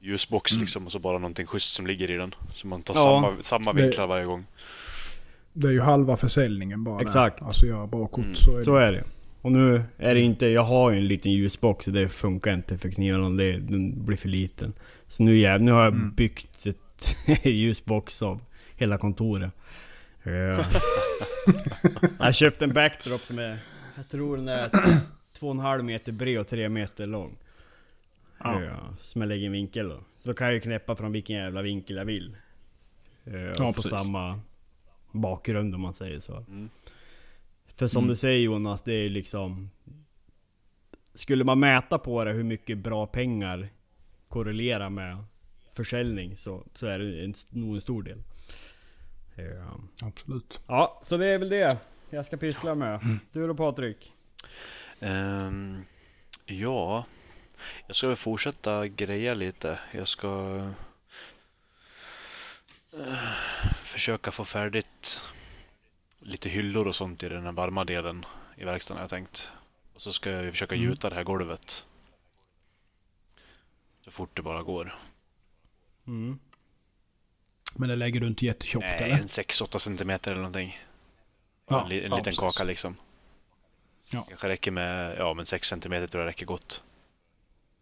ljusbox 0.00 0.52
Mm. 0.52 0.60
liksom 0.60 0.86
och 0.86 0.92
så 0.92 0.98
bara 0.98 1.18
någonting 1.18 1.46
schysst 1.46 1.74
som 1.74 1.86
ligger 1.86 2.10
i 2.10 2.16
den. 2.16 2.34
Så 2.52 2.66
man 2.66 2.82
tar 2.82 2.94
Ja. 2.94 3.00
samma, 3.00 3.42
samma 3.42 3.72
Det- 3.72 3.82
vinklar 3.82 4.06
varje 4.06 4.24
gång. 4.24 4.46
Det 5.52 5.68
är 5.68 5.72
ju 5.72 5.80
halva 5.80 6.16
försäljningen 6.16 6.84
bara. 6.84 7.00
Exakt. 7.02 7.38
Där. 7.38 7.46
Alltså 7.46 7.66
göra 7.66 7.86
bra 7.86 8.06
kort 8.06 8.24
Mm. 8.24 8.34
så 8.36 8.52
är 8.52 8.58
det. 8.58 8.64
Så 8.64 8.76
är 8.76 8.92
det. 8.92 9.04
Och 9.40 9.52
nu 9.52 9.82
är 9.96 10.14
det 10.14 10.20
inte, 10.20 10.46
jag 10.48 10.62
har 10.64 10.90
ju 10.90 10.98
en 10.98 11.06
liten 11.06 11.32
ljusbox 11.32 11.86
och 11.86 11.92
det 11.92 12.08
funkar 12.08 12.54
inte 12.54 12.78
för 12.78 12.90
knivarna, 12.90 13.30
det, 13.30 13.52
den 13.58 14.04
blir 14.04 14.16
för 14.16 14.28
liten. 14.28 14.72
Så 15.06 15.22
nu, 15.22 15.38
jäv, 15.38 15.62
nu 15.62 15.72
har 15.72 15.82
jag 15.84 15.94
Mm. 15.94 16.14
byggt 16.14 16.66
ett 16.66 17.16
ljusbox 17.44 18.22
av 18.22 18.40
hela 18.78 18.98
kontoret. 18.98 19.52
Eh, 20.22 20.32
jag 22.18 22.24
har 22.24 22.32
köpt 22.32 22.62
en 22.62 22.72
backdrop 22.72 23.24
som 23.24 23.38
är, 23.38 23.58
jag 23.96 24.08
tror 24.08 24.36
den 24.36 24.48
är 24.48 24.68
två 25.38 25.46
och 25.46 25.54
en 25.54 25.58
halv 25.58 25.84
meter 25.84 26.12
bred 26.12 26.40
och 26.40 26.48
tre 26.48 26.68
meter 26.68 27.06
lång. 27.06 27.36
Ja. 28.38 28.62
Eh, 28.62 28.72
som 29.00 29.20
jag 29.20 29.28
lägger 29.28 29.42
i 29.42 29.46
en 29.46 29.52
vinkel 29.52 29.88
då. 29.88 30.00
Så 30.22 30.28
då 30.28 30.34
kan 30.34 30.46
jag 30.46 30.54
ju 30.54 30.60
knäppa 30.60 30.96
från 30.96 31.12
vilken 31.12 31.36
jävla 31.36 31.62
vinkel 31.62 31.96
jag 31.96 32.04
vill. 32.04 32.36
Eh, 33.24 33.52
få 33.56 33.72
precis. 33.72 33.90
samma 33.90 34.40
bakgrund 35.12 35.74
om 35.74 35.80
man 35.80 35.94
säger 35.94 36.20
så. 36.20 36.36
Mm. 36.36 36.68
För 37.78 37.88
som 37.88 37.98
Mm. 38.04 38.08
du 38.08 38.16
säger 38.16 38.40
Jonas, 38.40 38.82
det 38.82 38.92
är 38.92 39.08
liksom... 39.08 39.70
Skulle 41.14 41.44
man 41.44 41.60
mäta 41.60 41.98
på 41.98 42.24
det 42.24 42.32
hur 42.32 42.42
mycket 42.44 42.78
bra 42.78 43.06
pengar 43.06 43.68
korrelerar 44.28 44.90
med 44.90 45.24
försäljning 45.74 46.36
så, 46.36 46.64
så 46.74 46.86
är 46.86 46.98
det 46.98 47.24
en, 47.24 47.34
nog 47.50 47.74
en 47.74 47.80
stor 47.80 48.02
del. 48.02 48.22
Ja. 49.36 49.80
Absolut. 50.06 50.60
ja, 50.66 51.00
så 51.02 51.16
det 51.16 51.26
är 51.26 51.38
väl 51.38 51.48
det 51.48 51.78
jag 52.10 52.26
ska 52.26 52.36
pyssla 52.36 52.74
med. 52.74 53.00
Du 53.32 53.46
då 53.46 53.54
Patrik? 53.54 54.12
Ehm, 55.00 55.82
ja, 56.46 57.04
jag 57.86 57.96
ska 57.96 58.06
väl 58.06 58.16
fortsätta 58.16 58.86
greja 58.86 59.34
lite. 59.34 59.78
Jag 59.92 60.08
ska 60.08 60.56
eh, 62.92 63.32
försöka 63.82 64.30
få 64.30 64.44
färdigt 64.44 65.20
lite 66.20 66.48
hyllor 66.48 66.86
och 66.86 66.96
sånt 66.96 67.22
i 67.22 67.28
den 67.28 67.44
här 67.44 67.52
varma 67.52 67.84
delen 67.84 68.26
i 68.56 68.64
verkstaden 68.64 68.98
har 68.98 69.02
jag 69.02 69.10
tänkt. 69.10 69.50
Och 69.94 70.02
så 70.02 70.12
ska 70.12 70.30
jag 70.30 70.44
ju 70.44 70.50
försöka 70.52 70.74
Mm. 70.74 70.88
gjuta 70.88 71.08
det 71.10 71.14
här 71.16 71.24
golvet. 71.24 71.84
Så 74.04 74.10
fort 74.10 74.36
det 74.36 74.42
bara 74.42 74.62
går. 74.62 74.94
Mm. 76.06 76.38
Men 77.76 77.88
det 77.88 77.96
lägger 77.96 78.20
du 78.20 78.26
inte 78.26 78.44
jättetjockt 78.46 78.86
Nej, 78.86 79.02
eller? 79.02 79.14
en 79.14 79.26
6-8 79.28 79.78
centimeter 79.78 80.30
eller 80.30 80.40
någonting. 80.40 80.80
Ja, 81.68 81.82
en 81.82 81.88
li- 81.88 81.96
en 82.04 82.10
ja, 82.10 82.16
liten 82.16 82.24
precis. 82.24 82.38
kaka 82.38 82.64
liksom. 82.64 82.96
Ja. 84.12 84.22
Kanske 84.28 84.48
räcker 84.48 84.70
med, 84.70 85.18
ja 85.18 85.34
men 85.34 85.46
6 85.46 85.68
centimeter 85.68 86.06
tror 86.06 86.22
jag 86.22 86.28
räcker 86.28 86.46
gott. 86.46 86.82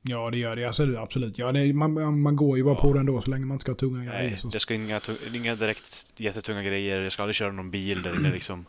Ja 0.08 0.30
det 0.30 0.38
gör 0.38 0.56
det. 0.56 0.64
Alltså, 0.64 0.86
det- 0.86 1.00
absolut. 1.00 1.38
Ja, 1.38 1.52
det, 1.52 1.72
man, 1.72 2.20
man 2.20 2.36
går 2.36 2.56
ju 2.58 2.64
bara 2.64 2.74
Ja. 2.74 2.80
på 2.80 2.92
den 2.92 3.06
då 3.06 3.22
så 3.22 3.30
länge 3.30 3.46
man 3.46 3.54
inte 3.54 3.62
ska 3.62 3.72
ha 3.72 3.76
tunga 3.76 4.04
grejer. 4.04 4.30
Nej, 4.30 4.38
Så. 4.38 4.48
det 4.48 4.60
ska 4.60 4.74
inga, 4.74 5.00
inga 5.34 5.54
direkt 5.54 6.06
jättetunga 6.16 6.62
grejer. 6.62 7.00
Jag 7.00 7.12
ska 7.12 7.22
aldrig 7.22 7.36
köra 7.36 7.52
någon 7.52 7.70
bil 7.70 8.02
där 8.02 8.18
inne 8.20 8.30
liksom. 8.32 8.66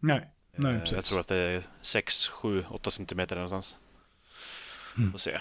Nej. 0.00 0.28
Nej, 0.56 0.72
Eh, 0.74 0.78
precis. 0.80 0.94
jag 0.94 1.04
tror 1.04 1.20
att 1.20 1.28
det 1.28 1.36
är 1.36 1.62
6, 1.82 2.28
7, 2.28 2.64
8 2.70 2.90
centimeter 2.90 3.36
någonstans. 3.36 3.76
Mm. 4.96 5.12
Får 5.12 5.18
se. 5.18 5.38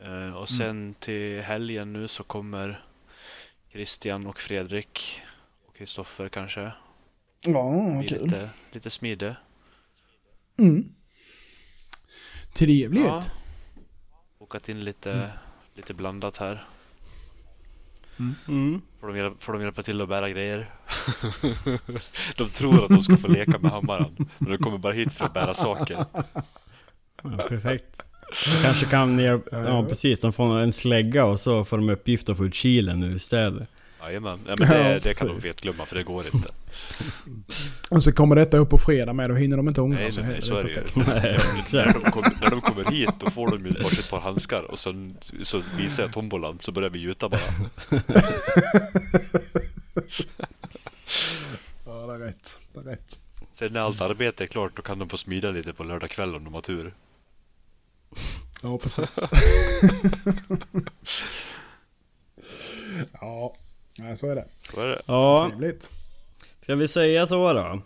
Eh, 0.00 0.36
och 0.36 0.48
sen 0.48 0.94
till 1.00 1.40
helgen 1.42 1.92
nu 1.92 2.08
så 2.08 2.22
kommer 2.24 2.84
Christian 3.72 4.26
och 4.26 4.40
Fredrik 4.40 5.20
och 5.66 5.76
Kristoffer 5.76 6.28
kanske. 6.28 6.72
Ja, 7.46 7.98
Det 8.02 8.08
kul. 8.08 8.24
lite, 8.24 8.50
lite 8.72 8.90
smide. 8.90 9.36
Mm. 10.58 10.92
Trevligt. 12.52 13.04
Ja. 13.06 13.22
Bokat 14.48 14.68
in 14.68 14.80
lite, 14.80 15.12
Mm. 15.12 15.28
lite 15.74 15.94
blandat 15.94 16.36
här. 16.36 16.64
Mm. 18.48 18.80
Får 19.00 19.08
de, 19.08 19.16
hjälpa, 19.16 19.36
får 19.40 19.52
de 19.52 19.62
hjälpa 19.62 19.82
till 19.82 20.00
att 20.00 20.08
bära 20.08 20.30
grejer? 20.30 20.70
de 22.36 22.44
tror 22.48 22.84
att 22.84 22.88
de 22.88 23.02
ska 23.02 23.16
få 23.16 23.28
leka 23.28 23.58
med 23.58 23.70
hammaren. 23.70 24.28
Men 24.38 24.50
de 24.52 24.58
kommer 24.58 24.78
bara 24.78 24.92
hit 24.92 25.12
för 25.12 25.24
att 25.24 25.34
bära 25.34 25.54
saker. 25.54 26.04
Ja, 27.22 27.30
perfekt. 27.48 28.00
Kanske 28.62 28.86
kan 28.86 29.18
hjälp... 29.18 29.48
Ja 29.52 29.84
precis, 29.88 30.20
de 30.20 30.32
får 30.32 30.58
en 30.58 30.72
slägga 30.72 31.24
och 31.24 31.40
så 31.40 31.64
får 31.64 31.76
de 31.78 31.88
uppgift 31.90 32.28
att 32.28 32.36
få 32.36 32.44
ut 32.46 32.54
kilen 32.54 33.02
ur 33.02 33.18
städer. 33.18 33.66
Jajamän, 34.08 34.38
ja, 34.46 34.54
men 34.58 34.68
det, 34.68 34.92
Ja, 34.92 34.98
det 35.02 35.18
kan 35.18 35.26
de 35.26 35.34
precis. 35.34 35.50
vetglömma 35.50 35.84
för 35.86 35.96
det 35.96 36.02
går 36.02 36.24
inte. 36.34 36.48
Och 37.90 38.02
så 38.04 38.12
kommer 38.12 38.36
detta 38.36 38.56
upp 38.56 38.70
på 38.70 38.78
fredag 38.78 39.12
med, 39.12 39.30
då 39.30 39.36
hinner 39.36 39.56
de 39.56 39.68
inte 39.68 39.80
ångra 39.80 40.10
sig 40.10 40.22
nej, 40.22 40.32
nej, 40.32 40.42
så 40.42 40.56
är 40.56 40.62
det 40.62 40.70
ju. 40.70 40.80
när, 41.72 41.92
de 41.92 42.10
kom, 42.10 42.22
när 42.42 42.50
de 42.50 42.60
kommer 42.60 42.90
hit 42.90 43.10
då 43.18 43.30
får 43.30 43.50
de 43.50 43.66
ju 43.66 43.72
varsitt 43.72 44.10
par 44.10 44.20
handskar 44.20 44.70
och 44.70 44.78
sen 44.78 45.16
så 45.42 45.62
visar 45.76 46.02
jag 46.02 46.12
tombolan 46.12 46.58
så 46.60 46.72
börjar 46.72 46.90
vi 46.90 46.98
gjuta 46.98 47.28
bara. 47.28 47.40
Ja, 51.86 52.06
det 52.06 52.14
är 52.14 52.18
rätt. 52.18 52.58
Det 52.74 52.80
är 52.80 52.84
rätt. 52.84 53.18
Sen 53.52 53.72
när 53.72 53.80
allt 53.80 54.00
arbete 54.00 54.44
är 54.44 54.46
klart 54.46 54.76
då 54.76 54.82
kan 54.82 54.98
de 54.98 55.08
få 55.08 55.16
smida 55.16 55.50
lite 55.50 55.72
på 55.72 55.84
lördag 55.84 56.10
kväll 56.10 56.34
om 56.34 56.44
de 56.44 56.54
har 56.54 56.60
tur. 56.60 56.94
Ja, 58.62 58.78
precis. 58.78 59.18
ja, 63.20 63.54
nej, 63.98 64.16
så 64.16 64.30
är 64.30 64.34
det. 64.34 64.44
Så 64.74 64.80
är 64.80 64.88
det. 64.88 65.02
Ja, 65.06 65.46
Trevligt. 65.50 65.90
ska 66.60 66.74
vi 66.74 66.88
säga 66.88 67.26
så 67.26 67.52
då? 67.52 67.80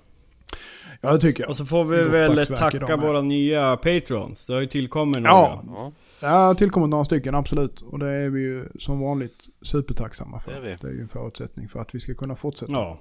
Ja, 1.00 1.12
det 1.12 1.18
tycker 1.20 1.42
jag. 1.42 1.50
Och 1.50 1.56
så 1.56 1.66
får 1.66 1.84
vi 1.84 2.02
gott 2.02 2.12
väl 2.12 2.46
tacka 2.46 2.96
våra 2.96 3.20
nya 3.20 3.76
patrons. 3.76 4.46
Det 4.46 4.52
har 4.54 4.60
ju 4.60 4.66
tillkommit 4.66 5.16
några. 5.22 5.30
Ja. 5.30 5.62
Ja, 5.66 5.92
Ja, 6.20 6.28
det 6.28 6.34
har 6.34 6.54
tillkommit 6.54 6.90
några 6.90 7.04
stycken, 7.04 7.34
absolut. 7.34 7.80
Och 7.80 7.98
det 7.98 8.08
är 8.08 8.30
vi 8.30 8.40
ju 8.40 8.68
som 8.78 9.00
vanligt 9.00 9.44
supertacksamma 9.62 10.40
för. 10.40 10.52
Det 10.52 10.58
är 10.58 10.62
vi. 10.62 10.76
Det 10.80 10.86
är 10.88 10.92
ju 10.92 11.00
en 11.00 11.08
förutsättning 11.08 11.68
för 11.68 11.80
att 11.80 11.94
vi 11.94 12.00
ska 12.00 12.14
kunna 12.14 12.36
fortsätta 12.36 12.72
Ja, 12.72 13.00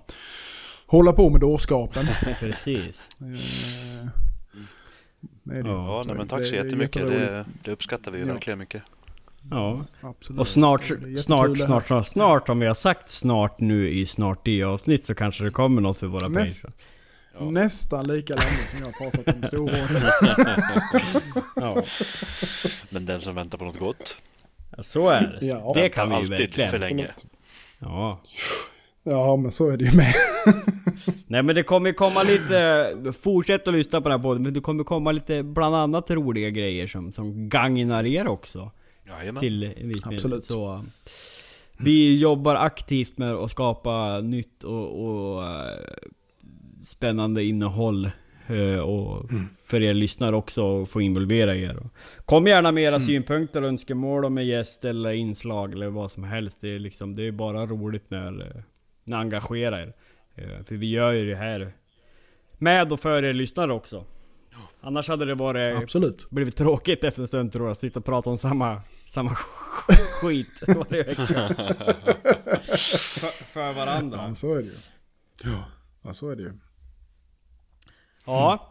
hålla 0.85 1.13
på 1.13 1.29
med 1.29 1.41
dårskapen. 1.41 2.07
precis. 2.39 3.09
Eh, 3.21 4.07
det 5.43 5.55
är 5.57 5.63
det. 5.63 5.69
Ja, 5.69 6.03
nej, 6.05 6.15
men 6.15 6.27
tack 6.27 6.47
så 6.47 6.55
jättemycket. 6.55 7.07
Det, 7.07 7.45
det 7.63 7.71
uppskattar 7.71 8.11
vi 8.11 8.17
ju 8.19 8.25
Ja. 8.27 8.33
verkligen 8.33 8.59
mycket. 8.59 8.81
Ja. 9.49 9.85
Absolut. 10.01 10.39
Och 10.39 10.47
snart, 10.47 10.81
Det 10.81 11.17
snart, 11.17 11.49
det 11.49 11.65
snart, 11.65 11.87
snart, 11.87 12.07
snart, 12.07 12.49
om 12.49 12.59
vi 12.59 12.67
har 12.67 12.73
sagt 12.73 13.09
snart 13.09 13.59
nu 13.59 13.89
i 13.89 14.05
snart 14.05 14.45
10 14.45 14.65
avsnitt 14.67 15.05
så 15.05 15.15
kanske 15.15 15.43
det 15.43 15.51
kommer 15.51 15.81
något 15.81 15.97
för 15.97 16.07
våra 16.07 16.27
Näst- 16.27 16.61
patrons. 16.61 16.75
Ja. 17.39 17.49
Nästan 17.51 18.07
lika 18.07 18.35
länge 18.35 18.67
som 18.69 18.79
jag 18.79 18.85
har 18.85 19.11
pratat 19.11 19.35
om 19.35 19.43
storrån. 19.43 20.01
Ja. 21.55 21.83
Men 22.89 23.05
den 23.05 23.21
som 23.21 23.35
väntar 23.35 23.57
på 23.57 23.65
något 23.65 23.79
gott. 23.79 24.15
Ja, 24.77 24.83
så 24.83 25.09
är 25.09 25.37
det. 25.39 25.45
Ja. 25.45 25.71
det 25.75 25.89
kan 25.89 26.09
vi 26.09 26.15
ju 26.15 26.29
verkligen. 26.29 26.69
för 26.71 26.77
länge. 26.79 27.07
Ja. 27.79 28.21
Ja, 29.03 29.35
men 29.35 29.51
så 29.51 29.69
är 29.69 29.77
det 29.77 29.85
ju 29.85 29.97
med. 29.97 30.13
Nej 31.27 31.43
men 31.43 31.55
det 31.55 31.63
kommer 31.63 31.93
komma 31.93 32.23
lite, 32.23 33.13
fortsätt 33.21 33.67
att 33.67 33.73
lyssna 33.73 34.01
på 34.01 34.09
den 34.09 34.19
här 34.19 34.23
podden, 34.23 34.43
men 34.43 34.53
det 34.53 34.59
kommer 34.61 34.83
komma 34.83 35.11
lite 35.11 35.43
bland 35.43 35.75
annat 35.75 36.11
roliga 36.11 36.49
grejer 36.49 36.87
som, 36.87 37.11
som 37.11 37.49
gagnar 37.49 38.05
er 38.05 38.27
också. 38.27 38.71
Jajamän. 39.07 39.41
Till 39.41 39.63
en 39.63 39.87
viss 39.87 40.01
del. 40.01 40.13
Absolut. 40.13 40.45
Så, 40.45 40.85
vi 41.77 42.19
jobbar 42.19 42.55
aktivt 42.55 43.17
med 43.17 43.33
att 43.33 43.51
skapa 43.51 44.21
nytt 44.21 44.63
och, 44.63 45.05
och 45.05 45.43
eh, 45.43 45.79
spännande 46.85 47.43
innehåll. 47.43 48.05
eh, 48.47 48.79
Och 48.79 49.29
för 49.63 49.81
er 49.81 49.93
lyssnare 49.93 50.35
också, 50.35 50.63
och 50.63 50.89
få 50.89 51.01
involvera 51.01 51.55
er. 51.55 51.79
Kom 52.25 52.47
gärna 52.47 52.71
med 52.71 52.83
era 52.83 52.99
synpunkter 52.99 53.61
och 53.61 53.67
önskemål 53.67 54.25
om 54.25 54.37
en 54.37 54.47
gäst 54.47 54.85
eller 54.85 55.11
inslag 55.11 55.73
eller 55.73 55.89
vad 55.89 56.11
som 56.11 56.23
helst. 56.23 56.61
Det 56.61 56.69
är, 56.75 56.79
liksom, 56.79 57.13
det 57.13 57.23
är 57.27 57.31
bara 57.31 57.65
roligt 57.65 58.05
när, 58.09 58.27
eh, 58.41 58.61
när 59.03 59.17
ni 59.17 59.21
engagerar 59.21 59.79
er. 59.81 59.93
Eh, 60.35 60.63
För 60.65 60.75
vi 60.75 60.89
gör 60.89 61.11
ju 61.11 61.29
det 61.29 61.35
här 61.35 61.71
med 62.57 62.91
och 62.93 62.99
för 62.99 63.23
er 63.23 63.33
lyssnare 63.33 63.73
också. 63.73 64.05
Annars 64.81 65.07
hade 65.07 65.25
det 65.25 65.35
varit 65.35 65.77
Absolut. 65.81 66.29
blivit 66.29 66.57
tråkigt 66.57 67.03
efter 67.03 67.21
en 67.21 67.27
stund 67.27 67.53
tror 67.53 67.67
jag, 67.67 67.77
sitta 67.77 67.99
och 67.99 68.05
prata 68.05 68.29
om 68.29 68.37
samma, 68.37 68.81
samma 69.09 69.35
skit 70.21 70.63
varje 70.67 71.03
vecka. 71.03 71.49
för, 72.59 73.43
för 73.45 73.73
varandra. 73.73 74.25
Ja, 74.27 74.35
så 74.35 74.53
är 74.53 74.57
det 74.57 74.63
ju. 74.63 74.75
Ja, 75.43 75.63
ja 76.01 76.13
så 76.13 76.29
är 76.29 76.35
det 76.35 76.41
ju. 76.41 76.53
Ja, 78.25 78.67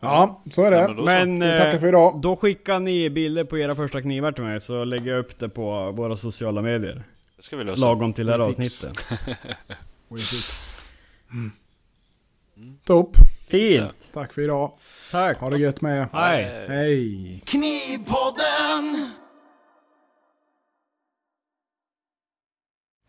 Ja, 0.00 0.42
så 0.50 0.64
är 0.64 0.70
det. 0.70 0.76
Ja, 0.76 1.04
men 1.04 1.40
tackar 1.40 1.74
eh, 1.74 1.80
för 1.80 1.88
idag. 1.88 2.20
då 2.20 2.36
skickar 2.36 2.80
ni 2.80 3.10
bilder 3.10 3.44
på 3.44 3.58
era 3.58 3.74
första 3.74 4.02
knivar 4.02 4.32
till 4.32 4.44
mig 4.44 4.60
så 4.60 4.84
lägger 4.84 5.10
jag 5.12 5.18
upp 5.20 5.38
det 5.38 5.48
på 5.48 5.90
våra 5.92 6.16
sociala 6.16 6.62
medier. 6.62 7.02
Det 7.36 7.42
ska 7.42 7.56
vi 7.56 7.64
lösa. 7.64 7.80
Lagom 7.80 8.12
till 8.12 8.26
det 8.26 8.32
här 8.32 8.38
avsnittet. 8.38 9.04
We 10.08 10.18
fix. 10.18 10.74
Topp. 12.84 13.16
Fint! 13.48 13.92
Tack 14.12 14.32
för 14.32 14.42
idag. 14.42 14.72
Tack! 15.10 15.38
Ha 15.38 15.50
det 15.50 15.58
gött 15.58 15.80
med. 15.80 16.08
Hej! 16.12 16.66
Hej. 16.68 17.42
Knivpodden! 17.46 19.10